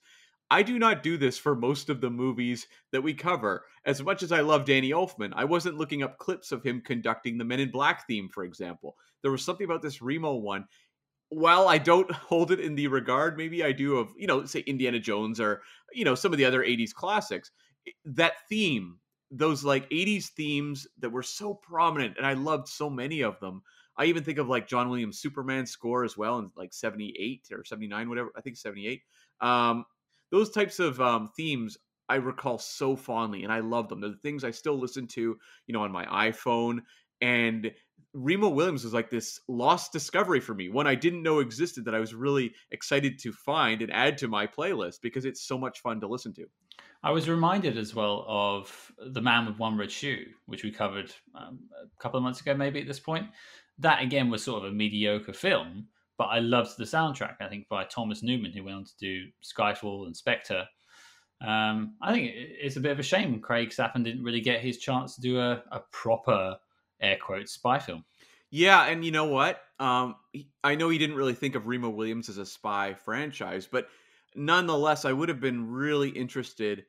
I 0.50 0.62
do 0.62 0.78
not 0.78 1.02
do 1.02 1.16
this 1.16 1.38
for 1.38 1.54
most 1.54 1.88
of 1.88 2.00
the 2.00 2.10
movies 2.10 2.66
that 2.90 3.02
we 3.02 3.14
cover. 3.14 3.64
As 3.84 4.02
much 4.02 4.22
as 4.22 4.32
I 4.32 4.40
love 4.40 4.64
Danny 4.64 4.90
Elfman, 4.90 5.32
I 5.34 5.44
wasn't 5.44 5.78
looking 5.78 6.02
up 6.02 6.18
clips 6.18 6.50
of 6.50 6.62
him 6.62 6.80
conducting 6.80 7.38
the 7.38 7.44
Men 7.44 7.60
in 7.60 7.70
Black 7.70 8.06
theme, 8.06 8.28
for 8.28 8.44
example. 8.44 8.96
There 9.22 9.30
was 9.30 9.44
something 9.44 9.64
about 9.64 9.80
this 9.80 10.02
Remo 10.02 10.34
one. 10.34 10.66
While 11.28 11.68
I 11.68 11.78
don't 11.78 12.10
hold 12.10 12.50
it 12.50 12.58
in 12.58 12.74
the 12.74 12.88
regard, 12.88 13.36
maybe 13.36 13.62
I 13.62 13.70
do 13.70 13.96
of, 13.98 14.12
you 14.16 14.26
know, 14.26 14.44
say 14.44 14.60
Indiana 14.60 14.98
Jones 14.98 15.38
or, 15.38 15.62
you 15.92 16.04
know, 16.04 16.16
some 16.16 16.32
of 16.32 16.38
the 16.38 16.44
other 16.44 16.64
80s 16.64 16.92
classics, 16.92 17.52
that 18.04 18.32
theme, 18.48 18.98
those 19.30 19.62
like 19.62 19.88
80s 19.90 20.30
themes 20.30 20.88
that 20.98 21.10
were 21.10 21.22
so 21.22 21.54
prominent, 21.54 22.16
and 22.16 22.26
I 22.26 22.32
loved 22.32 22.66
so 22.66 22.90
many 22.90 23.20
of 23.20 23.38
them. 23.38 23.62
I 23.96 24.06
even 24.06 24.24
think 24.24 24.38
of 24.38 24.48
like 24.48 24.66
John 24.66 24.88
Williams' 24.88 25.20
Superman 25.20 25.66
score 25.66 26.04
as 26.04 26.16
well 26.16 26.38
in 26.38 26.50
like 26.56 26.72
78 26.72 27.48
or 27.52 27.64
79, 27.64 28.08
whatever. 28.08 28.32
I 28.36 28.40
think 28.40 28.56
78. 28.56 29.02
Um, 29.40 29.84
those 30.30 30.50
types 30.50 30.78
of 30.78 31.00
um, 31.00 31.30
themes 31.36 31.76
I 32.08 32.16
recall 32.16 32.58
so 32.58 32.96
fondly, 32.96 33.44
and 33.44 33.52
I 33.52 33.60
love 33.60 33.88
them. 33.88 34.00
They're 34.00 34.10
the 34.10 34.16
things 34.16 34.42
I 34.42 34.50
still 34.50 34.78
listen 34.78 35.06
to, 35.08 35.20
you 35.20 35.72
know, 35.72 35.82
on 35.82 35.92
my 35.92 36.04
iPhone. 36.06 36.80
And 37.20 37.70
Remo 38.12 38.48
Williams 38.48 38.82
was 38.82 38.92
like 38.92 39.10
this 39.10 39.40
lost 39.46 39.92
discovery 39.92 40.40
for 40.40 40.54
me, 40.54 40.68
one 40.68 40.88
I 40.88 40.96
didn't 40.96 41.22
know 41.22 41.38
existed 41.38 41.84
that 41.84 41.94
I 41.94 42.00
was 42.00 42.14
really 42.14 42.52
excited 42.72 43.18
to 43.20 43.32
find 43.32 43.82
and 43.82 43.92
add 43.92 44.18
to 44.18 44.28
my 44.28 44.46
playlist 44.46 45.00
because 45.02 45.24
it's 45.24 45.42
so 45.46 45.56
much 45.56 45.80
fun 45.80 46.00
to 46.00 46.08
listen 46.08 46.32
to. 46.34 46.46
I 47.02 47.12
was 47.12 47.28
reminded 47.28 47.78
as 47.78 47.94
well 47.94 48.24
of 48.28 48.92
The 48.98 49.22
Man 49.22 49.46
with 49.46 49.58
One 49.58 49.78
Red 49.78 49.90
Shoe, 49.90 50.26
which 50.46 50.64
we 50.64 50.70
covered 50.70 51.14
um, 51.34 51.60
a 51.80 52.02
couple 52.02 52.18
of 52.18 52.24
months 52.24 52.40
ago, 52.40 52.54
maybe 52.54 52.80
at 52.80 52.86
this 52.86 53.00
point. 53.00 53.26
That 53.78 54.02
again 54.02 54.28
was 54.28 54.42
sort 54.42 54.64
of 54.64 54.72
a 54.72 54.74
mediocre 54.74 55.32
film, 55.32 55.86
but 56.20 56.26
I 56.26 56.40
loved 56.40 56.76
the 56.76 56.84
soundtrack. 56.84 57.36
I 57.40 57.48
think 57.48 57.66
by 57.70 57.84
Thomas 57.84 58.22
Newman, 58.22 58.52
who 58.52 58.62
went 58.62 58.76
on 58.76 58.84
to 58.84 58.92
do 59.00 59.28
Skyfall 59.42 60.04
and 60.04 60.14
Spectre. 60.14 60.66
Um, 61.40 61.94
I 62.02 62.12
think 62.12 62.32
it's 62.34 62.76
a 62.76 62.80
bit 62.80 62.92
of 62.92 62.98
a 62.98 63.02
shame 63.02 63.40
Craig 63.40 63.70
Safan 63.70 64.04
didn't 64.04 64.22
really 64.22 64.42
get 64.42 64.60
his 64.60 64.76
chance 64.76 65.14
to 65.14 65.22
do 65.22 65.40
a, 65.40 65.62
a 65.72 65.80
proper 65.92 66.58
air 67.00 67.16
quotes 67.16 67.52
spy 67.52 67.78
film. 67.78 68.04
Yeah, 68.50 68.82
and 68.82 69.02
you 69.02 69.12
know 69.12 69.24
what? 69.24 69.62
Um, 69.78 70.16
I 70.62 70.74
know 70.74 70.90
he 70.90 70.98
didn't 70.98 71.16
really 71.16 71.32
think 71.32 71.54
of 71.54 71.66
Remo 71.66 71.88
Williams 71.88 72.28
as 72.28 72.36
a 72.36 72.44
spy 72.44 72.92
franchise, 72.92 73.66
but 73.66 73.86
nonetheless, 74.36 75.06
I 75.06 75.14
would 75.14 75.30
have 75.30 75.40
been 75.40 75.70
really 75.70 76.10
interested 76.10 76.84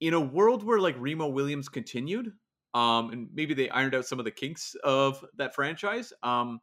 in 0.00 0.14
a 0.14 0.20
world 0.20 0.64
where 0.64 0.80
like 0.80 0.96
Remo 0.98 1.28
Williams 1.28 1.68
continued, 1.68 2.32
um, 2.74 3.12
and 3.12 3.28
maybe 3.32 3.54
they 3.54 3.70
ironed 3.70 3.94
out 3.94 4.06
some 4.06 4.18
of 4.18 4.24
the 4.24 4.32
kinks 4.32 4.74
of 4.82 5.24
that 5.36 5.54
franchise. 5.54 6.12
Um, 6.24 6.58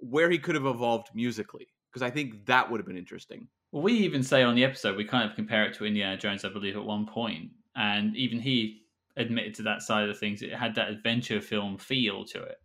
where 0.00 0.30
he 0.30 0.38
could 0.38 0.54
have 0.54 0.66
evolved 0.66 1.08
musically 1.14 1.68
because 1.90 2.02
I 2.02 2.10
think 2.10 2.46
that 2.46 2.70
would 2.70 2.78
have 2.78 2.86
been 2.86 2.96
interesting. 2.96 3.48
Well, 3.72 3.82
we 3.82 3.92
even 3.94 4.22
say 4.22 4.42
on 4.42 4.54
the 4.54 4.64
episode 4.64 4.96
we 4.96 5.04
kind 5.04 5.28
of 5.28 5.36
compare 5.36 5.64
it 5.64 5.74
to 5.74 5.84
Indiana 5.84 6.16
Jones, 6.16 6.44
I 6.44 6.48
believe, 6.48 6.76
at 6.76 6.84
one 6.84 7.06
point, 7.06 7.50
and 7.76 8.16
even 8.16 8.40
he 8.40 8.82
admitted 9.16 9.54
to 9.54 9.62
that 9.62 9.82
side 9.82 10.08
of 10.08 10.18
things. 10.18 10.42
It 10.42 10.52
had 10.52 10.74
that 10.76 10.90
adventure 10.90 11.40
film 11.40 11.78
feel 11.78 12.24
to 12.26 12.42
it. 12.42 12.56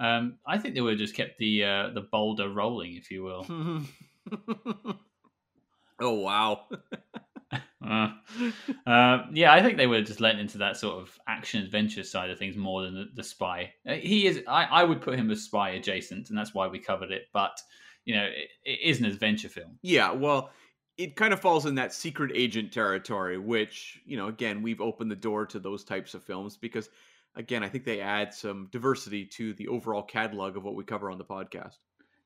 Um, 0.00 0.38
I 0.46 0.58
think 0.58 0.74
they 0.74 0.80
would 0.80 0.92
have 0.92 1.00
just 1.00 1.16
kept 1.16 1.38
the 1.38 1.64
uh, 1.64 1.88
the 1.90 2.02
boulder 2.12 2.48
rolling, 2.48 2.94
if 2.94 3.10
you 3.10 3.24
will. 3.24 3.46
oh 6.00 6.14
wow! 6.14 6.66
uh, 7.86 8.08
uh, 8.86 9.26
yeah, 9.32 9.52
I 9.52 9.62
think 9.62 9.76
they 9.76 9.86
would 9.86 9.98
have 9.98 10.06
just 10.06 10.20
lent 10.20 10.40
into 10.40 10.58
that 10.58 10.76
sort 10.76 11.00
of 11.00 11.16
action 11.28 11.62
adventure 11.62 12.02
side 12.02 12.30
of 12.30 12.38
things 12.38 12.56
more 12.56 12.82
than 12.82 12.94
the, 12.94 13.06
the 13.14 13.22
spy. 13.22 13.72
Uh, 13.86 13.94
he 13.94 14.26
is. 14.26 14.42
I, 14.48 14.64
I, 14.64 14.84
would 14.84 15.00
put 15.00 15.18
him 15.18 15.30
as 15.30 15.42
spy 15.42 15.70
adjacent, 15.70 16.28
and 16.28 16.36
that's 16.36 16.52
why 16.52 16.66
we 16.66 16.80
covered 16.80 17.12
it. 17.12 17.28
But 17.32 17.60
you 18.04 18.16
know, 18.16 18.24
it, 18.24 18.48
it 18.64 18.80
is 18.82 18.98
an 18.98 19.06
adventure 19.06 19.48
film. 19.48 19.78
Yeah, 19.82 20.10
well, 20.10 20.50
it 20.96 21.14
kind 21.14 21.32
of 21.32 21.40
falls 21.40 21.66
in 21.66 21.76
that 21.76 21.94
secret 21.94 22.32
agent 22.34 22.72
territory, 22.72 23.38
which 23.38 24.00
you 24.04 24.16
know, 24.16 24.26
again, 24.26 24.60
we've 24.60 24.80
opened 24.80 25.10
the 25.10 25.16
door 25.16 25.46
to 25.46 25.60
those 25.60 25.84
types 25.84 26.14
of 26.14 26.24
films 26.24 26.56
because, 26.56 26.88
again, 27.36 27.62
I 27.62 27.68
think 27.68 27.84
they 27.84 28.00
add 28.00 28.34
some 28.34 28.68
diversity 28.72 29.24
to 29.36 29.54
the 29.54 29.68
overall 29.68 30.02
catalog 30.02 30.56
of 30.56 30.64
what 30.64 30.74
we 30.74 30.82
cover 30.82 31.12
on 31.12 31.18
the 31.18 31.24
podcast. 31.24 31.76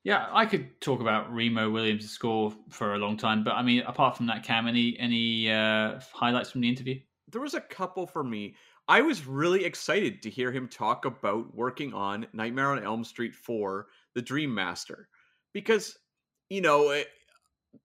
Yeah, 0.03 0.27
I 0.33 0.45
could 0.45 0.81
talk 0.81 0.99
about 0.99 1.33
Remo 1.33 1.69
Williams' 1.69 2.09
score 2.09 2.53
for 2.69 2.95
a 2.95 2.97
long 2.97 3.15
time, 3.15 3.43
but 3.43 3.53
I 3.53 3.61
mean, 3.61 3.83
apart 3.83 4.17
from 4.17 4.25
that, 4.27 4.43
Cam, 4.43 4.67
any 4.67 4.97
any 4.99 5.49
uh, 5.49 5.99
highlights 6.13 6.51
from 6.51 6.61
the 6.61 6.69
interview? 6.69 6.99
There 7.31 7.41
was 7.41 7.53
a 7.53 7.61
couple 7.61 8.05
for 8.05 8.23
me. 8.23 8.55
I 8.89 9.01
was 9.01 9.25
really 9.25 9.63
excited 9.63 10.21
to 10.21 10.29
hear 10.29 10.51
him 10.51 10.67
talk 10.67 11.05
about 11.05 11.55
working 11.55 11.93
on 11.93 12.27
Nightmare 12.33 12.71
on 12.71 12.83
Elm 12.83 13.05
Street 13.05 13.33
4, 13.33 13.87
The 14.13 14.21
Dream 14.21 14.53
Master, 14.53 15.07
because 15.53 15.97
you 16.49 16.59
know, 16.59 16.89
it, 16.89 17.07
eh, 17.07 17.77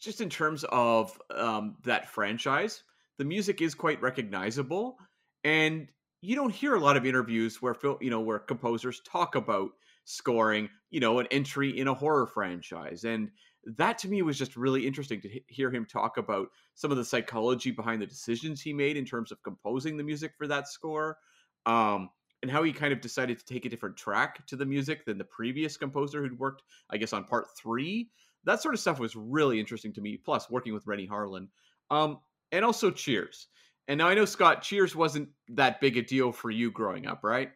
just 0.00 0.20
in 0.20 0.30
terms 0.30 0.64
of 0.70 1.20
um, 1.34 1.74
that 1.82 2.08
franchise, 2.08 2.84
the 3.18 3.24
music 3.24 3.60
is 3.60 3.74
quite 3.74 4.00
recognizable, 4.00 4.98
and 5.42 5.88
you 6.20 6.36
don't 6.36 6.54
hear 6.54 6.76
a 6.76 6.80
lot 6.80 6.96
of 6.96 7.04
interviews 7.04 7.60
where 7.60 7.74
you 8.00 8.10
know 8.10 8.20
where 8.20 8.38
composers 8.38 9.00
talk 9.00 9.34
about 9.34 9.70
scoring, 10.06 10.70
you 10.90 11.00
know, 11.00 11.18
an 11.18 11.26
entry 11.30 11.78
in 11.78 11.88
a 11.88 11.94
horror 11.94 12.26
franchise. 12.26 13.04
And 13.04 13.30
that 13.76 13.98
to 13.98 14.08
me 14.08 14.22
was 14.22 14.38
just 14.38 14.56
really 14.56 14.86
interesting 14.86 15.20
to 15.20 15.40
hear 15.48 15.70
him 15.70 15.84
talk 15.84 16.16
about 16.16 16.48
some 16.74 16.90
of 16.90 16.96
the 16.96 17.04
psychology 17.04 17.72
behind 17.72 18.00
the 18.00 18.06
decisions 18.06 18.62
he 18.62 18.72
made 18.72 18.96
in 18.96 19.04
terms 19.04 19.32
of 19.32 19.42
composing 19.42 19.96
the 19.96 20.04
music 20.04 20.32
for 20.38 20.46
that 20.46 20.68
score. 20.68 21.18
Um, 21.66 22.10
and 22.42 22.50
how 22.50 22.62
he 22.62 22.72
kind 22.72 22.92
of 22.92 23.00
decided 23.00 23.38
to 23.38 23.44
take 23.44 23.64
a 23.64 23.68
different 23.68 23.96
track 23.96 24.46
to 24.46 24.56
the 24.56 24.66
music 24.66 25.04
than 25.04 25.18
the 25.18 25.24
previous 25.24 25.76
composer 25.76 26.22
who'd 26.22 26.38
worked, 26.38 26.62
I 26.90 26.96
guess, 26.96 27.12
on 27.12 27.24
part 27.24 27.46
three. 27.58 28.10
That 28.44 28.62
sort 28.62 28.74
of 28.74 28.80
stuff 28.80 29.00
was 29.00 29.16
really 29.16 29.58
interesting 29.58 29.92
to 29.94 30.00
me. 30.00 30.16
Plus, 30.16 30.48
working 30.48 30.72
with 30.72 30.86
Renny 30.86 31.08
Harlin, 31.08 31.48
um, 31.90 32.20
and 32.52 32.64
also 32.64 32.90
Cheers. 32.90 33.48
And 33.88 33.98
now 33.98 34.06
I 34.06 34.14
know 34.14 34.26
Scott, 34.26 34.62
Cheers 34.62 34.94
wasn't 34.94 35.30
that 35.48 35.80
big 35.80 35.96
a 35.96 36.02
deal 36.02 36.30
for 36.30 36.50
you 36.50 36.70
growing 36.70 37.06
up, 37.06 37.24
right? 37.24 37.50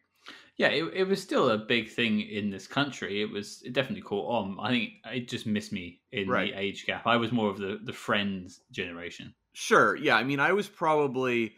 Yeah, 0.61 0.69
it, 0.69 0.93
it 0.93 1.05
was 1.09 1.23
still 1.23 1.49
a 1.49 1.57
big 1.57 1.89
thing 1.89 2.21
in 2.21 2.51
this 2.51 2.67
country. 2.67 3.23
It 3.23 3.31
was 3.31 3.63
it 3.65 3.73
definitely 3.73 4.03
caught 4.03 4.29
on. 4.29 4.59
I 4.61 4.69
think 4.69 4.91
it 5.11 5.27
just 5.27 5.47
missed 5.47 5.73
me 5.73 6.03
in 6.13 6.29
right. 6.29 6.53
the 6.53 6.61
age 6.61 6.85
gap. 6.85 7.07
I 7.07 7.17
was 7.17 7.33
more 7.33 7.49
of 7.49 7.57
the 7.57 7.81
the 7.83 7.95
Friends 7.95 8.61
generation. 8.71 9.33
Sure. 9.55 9.97
Yeah. 9.97 10.17
I 10.17 10.23
mean, 10.23 10.39
I 10.39 10.53
was 10.53 10.69
probably 10.69 11.55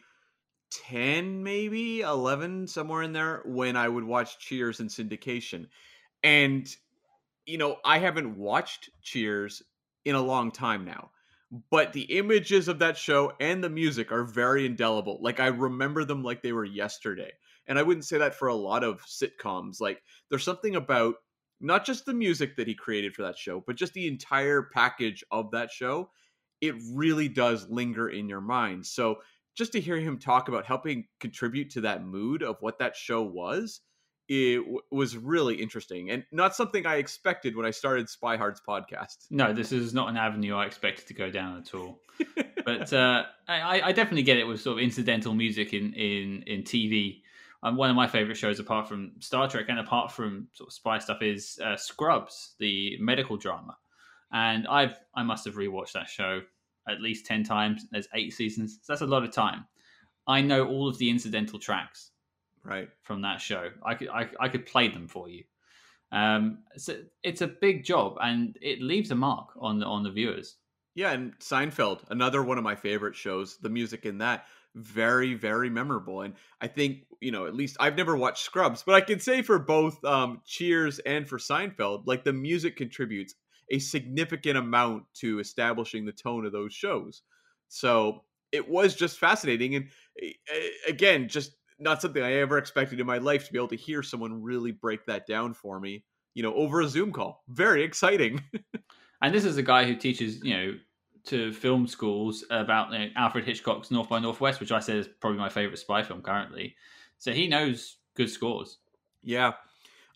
10, 0.70 1.42
maybe 1.42 2.02
11, 2.02 2.68
somewhere 2.68 3.02
in 3.02 3.12
there 3.12 3.42
when 3.44 3.74
I 3.74 3.88
would 3.88 4.04
watch 4.04 4.38
Cheers 4.38 4.78
in 4.78 4.86
syndication. 4.86 5.66
And, 6.22 6.68
you 7.44 7.58
know, 7.58 7.78
I 7.84 7.98
haven't 7.98 8.38
watched 8.38 8.88
Cheers 9.02 9.64
in 10.04 10.14
a 10.14 10.22
long 10.22 10.52
time 10.52 10.84
now. 10.84 11.10
But 11.72 11.92
the 11.92 12.02
images 12.02 12.68
of 12.68 12.78
that 12.78 12.96
show 12.96 13.32
and 13.40 13.64
the 13.64 13.68
music 13.68 14.12
are 14.12 14.22
very 14.22 14.64
indelible. 14.64 15.18
Like, 15.20 15.40
I 15.40 15.48
remember 15.48 16.04
them 16.04 16.22
like 16.22 16.40
they 16.40 16.52
were 16.52 16.64
yesterday. 16.64 17.32
And 17.66 17.78
I 17.78 17.82
wouldn't 17.82 18.04
say 18.04 18.18
that 18.18 18.34
for 18.34 18.48
a 18.48 18.54
lot 18.54 18.84
of 18.84 19.04
sitcoms. 19.04 19.80
Like 19.80 20.02
there's 20.30 20.44
something 20.44 20.76
about 20.76 21.14
not 21.60 21.84
just 21.84 22.04
the 22.04 22.14
music 22.14 22.56
that 22.56 22.66
he 22.66 22.74
created 22.74 23.14
for 23.14 23.22
that 23.22 23.38
show, 23.38 23.62
but 23.66 23.76
just 23.76 23.94
the 23.94 24.08
entire 24.08 24.62
package 24.74 25.24
of 25.30 25.52
that 25.52 25.70
show. 25.70 26.10
It 26.60 26.74
really 26.92 27.28
does 27.28 27.68
linger 27.68 28.08
in 28.08 28.28
your 28.28 28.40
mind. 28.40 28.86
So 28.86 29.16
just 29.56 29.72
to 29.72 29.80
hear 29.80 29.96
him 29.96 30.18
talk 30.18 30.48
about 30.48 30.64
helping 30.64 31.06
contribute 31.20 31.70
to 31.70 31.82
that 31.82 32.04
mood 32.04 32.42
of 32.42 32.56
what 32.60 32.78
that 32.78 32.96
show 32.96 33.22
was, 33.22 33.80
it 34.28 34.58
w- 34.58 34.80
was 34.90 35.16
really 35.16 35.56
interesting 35.56 36.10
and 36.10 36.24
not 36.32 36.54
something 36.54 36.86
I 36.86 36.96
expected 36.96 37.56
when 37.56 37.66
I 37.66 37.70
started 37.70 38.08
Spy 38.08 38.36
Hard's 38.36 38.60
podcast. 38.66 39.26
No, 39.30 39.52
this 39.52 39.72
is 39.72 39.92
not 39.92 40.08
an 40.08 40.16
avenue 40.16 40.54
I 40.54 40.66
expected 40.66 41.06
to 41.08 41.14
go 41.14 41.30
down 41.30 41.58
at 41.58 41.74
all. 41.74 42.00
but 42.64 42.92
uh, 42.92 43.24
I, 43.48 43.80
I, 43.82 43.92
definitely 43.92 44.22
get 44.22 44.38
it 44.38 44.44
with 44.44 44.60
sort 44.60 44.78
of 44.78 44.84
incidental 44.84 45.34
music 45.34 45.74
in 45.74 45.92
in 45.94 46.44
in 46.46 46.62
TV 46.62 47.22
um, 47.62 47.76
one 47.76 47.90
of 47.90 47.96
my 47.96 48.06
favorite 48.06 48.36
shows, 48.36 48.58
apart 48.58 48.88
from 48.88 49.12
Star 49.20 49.48
Trek 49.48 49.66
and 49.68 49.78
apart 49.78 50.10
from 50.10 50.48
sort 50.52 50.68
of 50.68 50.72
spy 50.72 50.98
stuff, 50.98 51.22
is 51.22 51.58
uh, 51.64 51.76
Scrubs, 51.76 52.54
the 52.58 52.96
medical 53.00 53.36
drama. 53.36 53.76
And 54.32 54.66
I've 54.66 54.98
I 55.14 55.22
must 55.22 55.44
have 55.44 55.54
rewatched 55.54 55.92
that 55.92 56.08
show 56.08 56.42
at 56.88 57.00
least 57.00 57.26
ten 57.26 57.44
times. 57.44 57.86
There's 57.90 58.08
eight 58.14 58.32
seasons, 58.32 58.78
so 58.82 58.92
that's 58.92 59.02
a 59.02 59.06
lot 59.06 59.24
of 59.24 59.30
time. 59.30 59.66
I 60.26 60.40
know 60.40 60.66
all 60.66 60.88
of 60.88 60.98
the 60.98 61.10
incidental 61.10 61.58
tracks, 61.58 62.10
right, 62.64 62.88
from 63.02 63.22
that 63.22 63.40
show. 63.40 63.70
I 63.84 63.94
could 63.94 64.08
I, 64.08 64.28
I 64.40 64.48
could 64.48 64.66
play 64.66 64.88
them 64.88 65.06
for 65.06 65.28
you. 65.28 65.44
Um, 66.10 66.58
so 66.76 66.96
it's 67.22 67.40
a 67.40 67.46
big 67.46 67.84
job, 67.84 68.18
and 68.20 68.56
it 68.60 68.82
leaves 68.82 69.10
a 69.10 69.14
mark 69.14 69.50
on 69.58 69.78
the, 69.78 69.86
on 69.86 70.02
the 70.02 70.10
viewers. 70.10 70.56
Yeah, 70.94 71.12
and 71.12 71.38
Seinfeld, 71.38 72.00
another 72.10 72.42
one 72.42 72.58
of 72.58 72.64
my 72.64 72.74
favorite 72.74 73.16
shows. 73.16 73.56
The 73.56 73.70
music 73.70 74.04
in 74.04 74.18
that 74.18 74.46
very 74.74 75.34
very 75.34 75.68
memorable 75.68 76.22
and 76.22 76.34
i 76.62 76.66
think 76.66 77.04
you 77.20 77.30
know 77.30 77.46
at 77.46 77.54
least 77.54 77.76
i've 77.78 77.96
never 77.96 78.16
watched 78.16 78.42
scrubs 78.42 78.82
but 78.82 78.94
i 78.94 79.00
can 79.00 79.20
say 79.20 79.42
for 79.42 79.58
both 79.58 80.02
um 80.04 80.40
cheers 80.46 80.98
and 81.00 81.28
for 81.28 81.36
seinfeld 81.36 82.04
like 82.06 82.24
the 82.24 82.32
music 82.32 82.76
contributes 82.76 83.34
a 83.72 83.78
significant 83.78 84.58
amount 84.58 85.04
to 85.14 85.40
establishing 85.40 86.04
the 86.04 86.12
tone 86.12 86.44
of 86.44 86.52
those 86.52 86.72
shows. 86.72 87.22
So 87.68 88.24
it 88.52 88.68
was 88.68 88.94
just 88.94 89.18
fascinating 89.18 89.74
and 89.74 89.88
again 90.86 91.26
just 91.26 91.56
not 91.78 92.02
something 92.02 92.22
i 92.22 92.34
ever 92.34 92.58
expected 92.58 93.00
in 93.00 93.06
my 93.06 93.16
life 93.16 93.46
to 93.46 93.52
be 93.52 93.58
able 93.58 93.66
to 93.66 93.76
hear 93.76 94.02
someone 94.02 94.42
really 94.42 94.72
break 94.72 95.06
that 95.06 95.26
down 95.26 95.54
for 95.54 95.80
me 95.80 96.04
you 96.34 96.42
know 96.42 96.54
over 96.54 96.82
a 96.82 96.88
zoom 96.88 97.12
call. 97.12 97.42
Very 97.48 97.82
exciting. 97.82 98.42
And 99.24 99.32
this 99.32 99.44
is 99.44 99.56
a 99.56 99.62
guy 99.62 99.84
who 99.84 99.94
teaches 99.94 100.42
you 100.42 100.56
know 100.56 100.74
to 101.24 101.52
film 101.52 101.86
schools 101.86 102.44
about 102.50 102.92
you 102.92 102.98
know, 102.98 103.08
Alfred 103.16 103.44
Hitchcock's 103.44 103.90
North 103.90 104.08
by 104.08 104.18
Northwest, 104.18 104.60
which 104.60 104.72
I 104.72 104.80
said 104.80 104.96
is 104.96 105.08
probably 105.08 105.38
my 105.38 105.48
favorite 105.48 105.78
spy 105.78 106.02
film 106.02 106.22
currently. 106.22 106.74
So 107.18 107.32
he 107.32 107.46
knows 107.46 107.96
good 108.14 108.30
scores. 108.30 108.78
Yeah. 109.22 109.52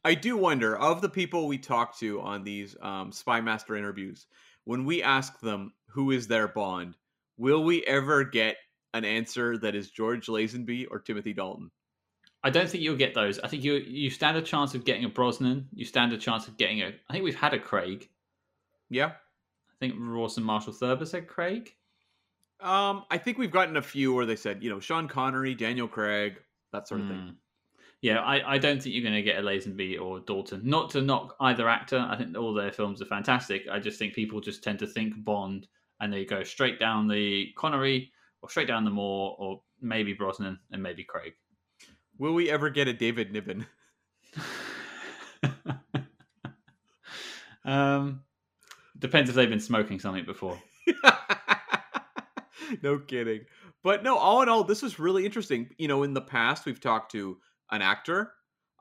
I 0.04 0.14
do 0.14 0.36
wonder 0.36 0.76
of 0.76 1.00
the 1.00 1.08
people 1.08 1.46
we 1.46 1.58
talk 1.58 1.98
to 1.98 2.20
on 2.20 2.44
these 2.44 2.76
um, 2.80 3.10
Spy 3.12 3.40
Master 3.40 3.76
interviews, 3.76 4.26
when 4.64 4.84
we 4.84 5.02
ask 5.02 5.40
them 5.40 5.72
who 5.88 6.10
is 6.10 6.26
their 6.26 6.48
Bond, 6.48 6.94
will 7.36 7.64
we 7.64 7.84
ever 7.84 8.24
get 8.24 8.56
an 8.94 9.04
answer 9.04 9.58
that 9.58 9.74
is 9.74 9.90
George 9.90 10.26
Lazenby 10.26 10.86
or 10.90 10.98
Timothy 10.98 11.32
Dalton? 11.32 11.70
I 12.42 12.50
don't 12.50 12.68
think 12.68 12.84
you'll 12.84 12.96
get 12.96 13.14
those. 13.14 13.40
I 13.40 13.48
think 13.48 13.64
you 13.64 13.74
you 13.74 14.10
stand 14.10 14.36
a 14.36 14.42
chance 14.42 14.74
of 14.74 14.84
getting 14.84 15.04
a 15.04 15.08
Brosnan. 15.08 15.66
You 15.72 15.84
stand 15.84 16.12
a 16.12 16.18
chance 16.18 16.46
of 16.46 16.56
getting 16.56 16.82
a. 16.82 16.92
I 17.08 17.12
think 17.12 17.24
we've 17.24 17.34
had 17.34 17.54
a 17.54 17.58
Craig. 17.58 18.08
Yeah, 18.88 19.12
think 19.80 19.94
Rawson 19.98 20.42
Marshall 20.42 20.72
Thurber 20.72 21.06
said 21.06 21.26
Craig. 21.26 21.72
Um, 22.60 23.04
I 23.10 23.18
think 23.18 23.38
we've 23.38 23.50
gotten 23.50 23.76
a 23.76 23.82
few 23.82 24.14
where 24.14 24.26
they 24.26 24.36
said, 24.36 24.62
you 24.62 24.70
know, 24.70 24.80
Sean 24.80 25.08
Connery, 25.08 25.54
Daniel 25.54 25.88
Craig, 25.88 26.40
that 26.72 26.88
sort 26.88 27.00
of 27.00 27.06
mm. 27.06 27.10
thing. 27.10 27.20
Hmm. 27.20 27.30
Yeah, 28.02 28.20
I, 28.20 28.54
I 28.54 28.58
don't 28.58 28.80
think 28.80 28.94
you're 28.94 29.02
going 29.02 29.14
to 29.14 29.22
get 29.22 29.38
a 29.38 29.42
Lazenby 29.42 30.00
or 30.00 30.20
Dalton. 30.20 30.60
Not 30.64 30.90
to 30.90 31.02
knock 31.02 31.34
either 31.40 31.68
actor. 31.68 31.98
I 31.98 32.16
think 32.16 32.36
all 32.36 32.54
their 32.54 32.70
films 32.70 33.00
are 33.02 33.06
fantastic. 33.06 33.62
I 33.70 33.80
just 33.80 33.98
think 33.98 34.14
people 34.14 34.40
just 34.40 34.62
tend 34.62 34.78
to 34.80 34.86
think 34.86 35.24
Bond 35.24 35.66
and 36.00 36.12
they 36.12 36.24
go 36.24 36.44
straight 36.44 36.78
down 36.78 37.08
the 37.08 37.48
Connery 37.56 38.12
or 38.42 38.50
straight 38.50 38.68
down 38.68 38.84
the 38.84 38.90
Moore 38.90 39.34
or 39.38 39.62
maybe 39.80 40.12
Brosnan 40.12 40.58
and 40.70 40.82
maybe 40.82 41.04
Craig. 41.04 41.32
Will 42.18 42.34
we 42.34 42.50
ever 42.50 42.70
get 42.70 42.86
a 42.86 42.92
David 42.92 43.32
Niven? 43.32 43.66
um, 47.64 48.22
Depends 48.98 49.28
if 49.28 49.36
they've 49.36 49.48
been 49.48 49.60
smoking 49.60 50.00
something 50.00 50.24
before. 50.24 50.58
no 52.82 52.98
kidding. 52.98 53.42
But 53.82 54.02
no, 54.02 54.16
all 54.16 54.42
in 54.42 54.48
all, 54.48 54.64
this 54.64 54.82
was 54.82 54.98
really 54.98 55.24
interesting. 55.24 55.70
You 55.78 55.88
know, 55.88 56.02
in 56.02 56.14
the 56.14 56.20
past, 56.20 56.66
we've 56.66 56.80
talked 56.80 57.12
to 57.12 57.38
an 57.70 57.82
actor, 57.82 58.32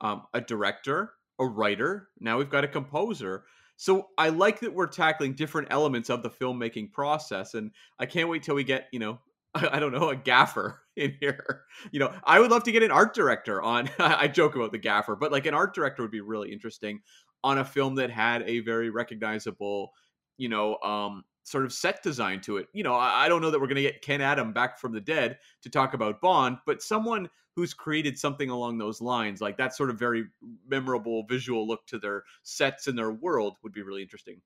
um, 0.01 0.23
a 0.33 0.41
director, 0.41 1.11
a 1.39 1.45
writer. 1.45 2.09
Now 2.19 2.37
we've 2.37 2.49
got 2.49 2.63
a 2.63 2.67
composer. 2.67 3.45
So 3.77 4.07
I 4.17 4.29
like 4.29 4.61
that 4.61 4.73
we're 4.73 4.87
tackling 4.87 5.33
different 5.33 5.67
elements 5.69 6.09
of 6.09 6.23
the 6.23 6.29
filmmaking 6.29 6.91
process, 6.93 7.53
and 7.53 7.71
I 7.99 8.05
can't 8.05 8.29
wait 8.29 8.43
till 8.43 8.55
we 8.55 8.63
get 8.63 8.87
you 8.93 8.99
know 8.99 9.19
I 9.55 9.79
don't 9.79 9.93
know 9.93 10.09
a 10.09 10.15
gaffer 10.15 10.81
in 10.95 11.15
here. 11.19 11.61
You 11.91 11.99
know, 11.99 12.13
I 12.23 12.39
would 12.39 12.51
love 12.51 12.63
to 12.63 12.71
get 12.71 12.83
an 12.83 12.91
art 12.91 13.13
director 13.13 13.61
on. 13.61 13.89
I 13.99 14.27
joke 14.27 14.55
about 14.55 14.71
the 14.71 14.77
gaffer, 14.77 15.15
but 15.15 15.31
like 15.31 15.45
an 15.45 15.53
art 15.53 15.73
director 15.73 16.01
would 16.01 16.11
be 16.11 16.21
really 16.21 16.51
interesting 16.51 17.01
on 17.43 17.57
a 17.57 17.65
film 17.65 17.95
that 17.95 18.09
had 18.09 18.41
a 18.43 18.59
very 18.61 18.89
recognizable 18.89 19.91
you 20.37 20.49
know, 20.49 20.77
um, 20.77 21.23
sort 21.43 21.63
of 21.63 21.71
set 21.71 22.01
design 22.03 22.41
to 22.41 22.57
it. 22.57 22.67
You 22.73 22.83
know, 22.83 22.95
I, 22.95 23.25
I 23.25 23.29
don't 23.29 23.41
know 23.41 23.51
that 23.51 23.59
we're 23.59 23.67
going 23.67 23.75
to 23.75 23.81
get 23.81 24.01
Ken 24.01 24.21
Adam 24.21 24.51
back 24.51 24.79
from 24.79 24.91
the 24.91 25.01
dead 25.01 25.37
to 25.61 25.69
talk 25.69 25.93
about 25.93 26.21
Bond, 26.21 26.57
but 26.65 26.81
someone 26.81 27.29
who's 27.55 27.73
created 27.73 28.17
something 28.17 28.49
along 28.49 28.77
those 28.77 29.01
lines, 29.01 29.41
like 29.41 29.57
that 29.57 29.75
sort 29.75 29.89
of 29.89 29.97
very 29.97 30.25
memorable 30.67 31.23
visual 31.29 31.67
look 31.67 31.85
to 31.87 31.97
their 31.97 32.23
sets 32.43 32.87
and 32.87 32.97
their 32.97 33.11
world, 33.11 33.57
would 33.63 33.73
be 33.73 33.81
really 33.81 34.01
interesting. 34.01 34.41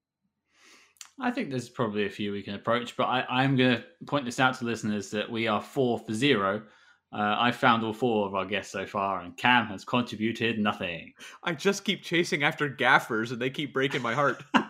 I 1.19 1.31
think 1.31 1.49
there's 1.49 1.69
probably 1.69 2.05
a 2.05 2.09
few 2.09 2.31
we 2.31 2.43
can 2.43 2.55
approach, 2.55 2.95
but 2.95 3.05
I, 3.05 3.43
am 3.43 3.57
going 3.57 3.77
to 3.77 3.83
point 4.05 4.25
this 4.25 4.39
out 4.39 4.57
to 4.59 4.65
listeners 4.65 5.09
that 5.11 5.29
we 5.29 5.47
are 5.47 5.61
four 5.61 5.99
for 5.99 6.13
zero. 6.13 6.63
Uh, 7.11 7.35
I 7.39 7.51
found 7.51 7.83
all 7.83 7.91
four 7.91 8.27
of 8.27 8.35
our 8.35 8.45
guests 8.45 8.71
so 8.71 8.85
far, 8.85 9.21
and 9.21 9.35
Cam 9.35 9.65
has 9.67 9.83
contributed 9.83 10.59
nothing. 10.59 11.13
I 11.43 11.53
just 11.53 11.83
keep 11.83 12.03
chasing 12.03 12.43
after 12.43 12.69
gaffers, 12.69 13.31
and 13.31 13.41
they 13.41 13.49
keep 13.49 13.73
breaking 13.73 14.03
my 14.03 14.13
heart. 14.13 14.43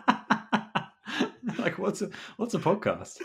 like 1.64 1.78
what's 1.78 2.02
a 2.02 2.10
what's 2.36 2.54
a 2.54 2.58
podcast? 2.58 3.18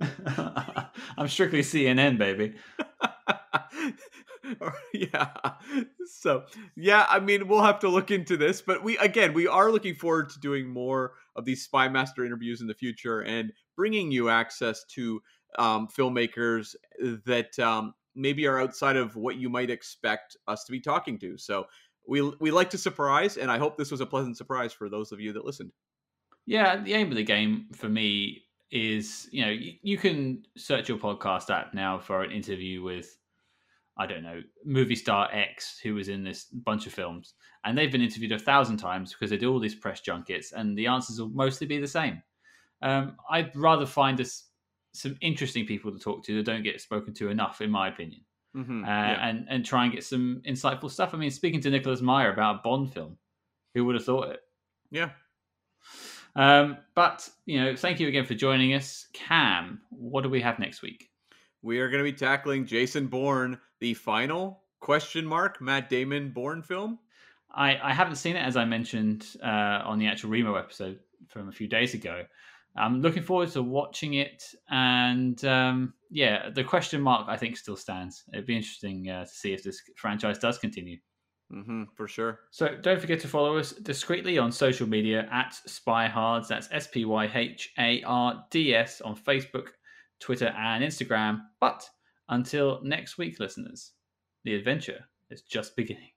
I'm 1.18 1.28
strictly 1.28 1.60
CNN, 1.60 2.18
baby. 2.18 2.54
yeah. 4.94 5.30
So, 6.06 6.44
yeah, 6.76 7.06
I 7.08 7.20
mean, 7.20 7.48
we'll 7.48 7.62
have 7.62 7.80
to 7.80 7.88
look 7.88 8.10
into 8.10 8.36
this, 8.36 8.62
but 8.62 8.82
we 8.82 8.96
again, 8.98 9.32
we 9.34 9.46
are 9.46 9.70
looking 9.70 9.94
forward 9.94 10.30
to 10.30 10.40
doing 10.40 10.68
more 10.68 11.12
of 11.36 11.44
these 11.44 11.64
spy 11.64 11.88
master 11.88 12.24
interviews 12.24 12.60
in 12.60 12.66
the 12.66 12.74
future 12.74 13.20
and 13.20 13.52
bringing 13.76 14.10
you 14.10 14.28
access 14.28 14.84
to 14.94 15.20
um, 15.58 15.88
filmmakers 15.88 16.74
that 17.26 17.58
um, 17.58 17.94
maybe 18.14 18.46
are 18.46 18.60
outside 18.60 18.96
of 18.96 19.16
what 19.16 19.36
you 19.36 19.48
might 19.48 19.70
expect 19.70 20.36
us 20.46 20.64
to 20.64 20.72
be 20.72 20.80
talking 20.80 21.18
to. 21.18 21.36
So, 21.38 21.66
we 22.06 22.22
we 22.40 22.50
like 22.50 22.70
to 22.70 22.78
surprise, 22.78 23.36
and 23.36 23.50
I 23.50 23.58
hope 23.58 23.76
this 23.76 23.90
was 23.90 24.00
a 24.00 24.06
pleasant 24.06 24.36
surprise 24.36 24.72
for 24.72 24.88
those 24.88 25.12
of 25.12 25.20
you 25.20 25.32
that 25.32 25.44
listened. 25.44 25.72
Yeah, 26.46 26.82
the 26.82 26.94
aim 26.94 27.10
of 27.10 27.16
the 27.16 27.22
game 27.22 27.66
for 27.74 27.88
me 27.88 28.42
is 28.70 29.28
you 29.30 29.44
know 29.44 29.52
you, 29.82 29.98
can 29.98 30.42
search 30.56 30.88
your 30.88 30.98
podcast 30.98 31.50
app 31.50 31.74
now 31.74 31.98
for 31.98 32.22
an 32.22 32.32
interview 32.32 32.82
with 32.82 33.18
I 33.98 34.06
don't 34.06 34.22
know 34.22 34.40
movie 34.64 34.96
star 34.96 35.28
X 35.30 35.78
who 35.82 35.94
was 35.94 36.08
in 36.08 36.24
this 36.24 36.44
bunch 36.44 36.86
of 36.86 36.92
films, 36.92 37.34
and 37.64 37.76
they've 37.76 37.92
been 37.92 38.02
interviewed 38.02 38.32
a 38.32 38.38
thousand 38.38 38.78
times 38.78 39.12
because 39.12 39.30
they 39.30 39.36
do 39.36 39.52
all 39.52 39.60
these 39.60 39.74
press 39.74 40.00
junkets, 40.00 40.52
and 40.52 40.76
the 40.76 40.86
answers 40.86 41.20
will 41.20 41.30
mostly 41.30 41.66
be 41.66 41.78
the 41.78 41.86
same. 41.86 42.22
Um, 42.82 43.16
I'd 43.30 43.54
rather 43.54 43.86
find 43.86 44.20
us 44.20 44.48
some 44.92 45.16
interesting 45.20 45.66
people 45.66 45.92
to 45.92 45.98
talk 45.98 46.24
to 46.24 46.36
that 46.36 46.44
don't 46.44 46.64
get 46.64 46.80
spoken 46.80 47.14
to 47.14 47.30
enough, 47.30 47.60
in 47.60 47.70
my 47.70 47.88
opinion 47.88 48.22
mm-hmm, 48.56 48.84
uh, 48.84 48.86
yeah. 48.86 49.28
and 49.28 49.46
and 49.48 49.64
try 49.64 49.84
and 49.84 49.92
get 49.92 50.04
some 50.04 50.42
insightful 50.46 50.90
stuff. 50.90 51.14
I 51.14 51.18
mean, 51.18 51.30
speaking 51.30 51.60
to 51.62 51.70
Nicholas 51.70 52.00
Meyer 52.00 52.32
about 52.32 52.56
a 52.56 52.60
Bond 52.62 52.92
film, 52.92 53.16
who 53.74 53.84
would 53.84 53.94
have 53.94 54.04
thought 54.04 54.30
it? 54.30 54.40
Yeah. 54.90 55.10
Um, 56.34 56.78
but 56.94 57.28
you 57.46 57.62
know, 57.62 57.76
thank 57.76 58.00
you 58.00 58.08
again 58.08 58.24
for 58.24 58.34
joining 58.34 58.74
us, 58.74 59.06
Cam. 59.12 59.80
What 59.90 60.22
do 60.22 60.28
we 60.28 60.40
have 60.40 60.58
next 60.58 60.82
week? 60.82 61.10
We 61.62 61.78
are 61.78 61.88
going 61.88 62.04
to 62.04 62.10
be 62.10 62.16
tackling 62.16 62.66
Jason 62.66 63.06
Bourne, 63.06 63.58
the 63.80 63.94
final 63.94 64.62
question 64.80 65.24
mark 65.24 65.60
Matt 65.60 65.88
Damon 65.88 66.30
Bourne 66.30 66.62
film. 66.62 66.98
I, 67.54 67.78
I 67.82 67.92
haven't 67.92 68.16
seen 68.16 68.36
it 68.36 68.40
as 68.40 68.56
I 68.56 68.64
mentioned 68.64 69.36
uh, 69.42 69.82
on 69.84 69.98
the 69.98 70.06
actual 70.06 70.30
Remo 70.30 70.54
episode 70.54 70.98
from 71.28 71.48
a 71.48 71.52
few 71.52 71.68
days 71.68 71.94
ago. 71.94 72.24
I'm 72.76 73.02
looking 73.02 73.22
forward 73.22 73.50
to 73.50 73.62
watching 73.62 74.14
it, 74.14 74.42
and 74.70 75.42
um, 75.44 75.94
yeah, 76.10 76.48
the 76.50 76.64
question 76.64 77.00
mark 77.02 77.28
I 77.28 77.36
think 77.36 77.56
still 77.56 77.76
stands. 77.76 78.24
It'd 78.32 78.46
be 78.46 78.56
interesting 78.56 79.10
uh, 79.10 79.24
to 79.24 79.30
see 79.30 79.52
if 79.52 79.62
this 79.62 79.80
franchise 79.96 80.38
does 80.38 80.58
continue. 80.58 80.98
Mm-hmm, 81.52 81.82
for 81.94 82.08
sure. 82.08 82.40
So 82.50 82.76
don't 82.80 83.00
forget 83.00 83.20
to 83.20 83.28
follow 83.28 83.58
us 83.58 83.72
discreetly 83.72 84.38
on 84.38 84.50
social 84.50 84.88
media 84.88 85.28
at 85.30 85.54
Spyhards. 85.68 86.48
That's 86.48 86.68
S 86.72 86.86
P 86.86 87.04
Y 87.04 87.30
H 87.34 87.72
A 87.78 88.02
R 88.04 88.44
D 88.50 88.74
S 88.74 89.02
on 89.02 89.14
Facebook, 89.16 89.68
Twitter, 90.18 90.48
and 90.56 90.82
Instagram. 90.82 91.42
But 91.60 91.86
until 92.30 92.80
next 92.82 93.18
week, 93.18 93.38
listeners, 93.38 93.92
the 94.44 94.54
adventure 94.54 95.04
is 95.30 95.42
just 95.42 95.76
beginning. 95.76 96.11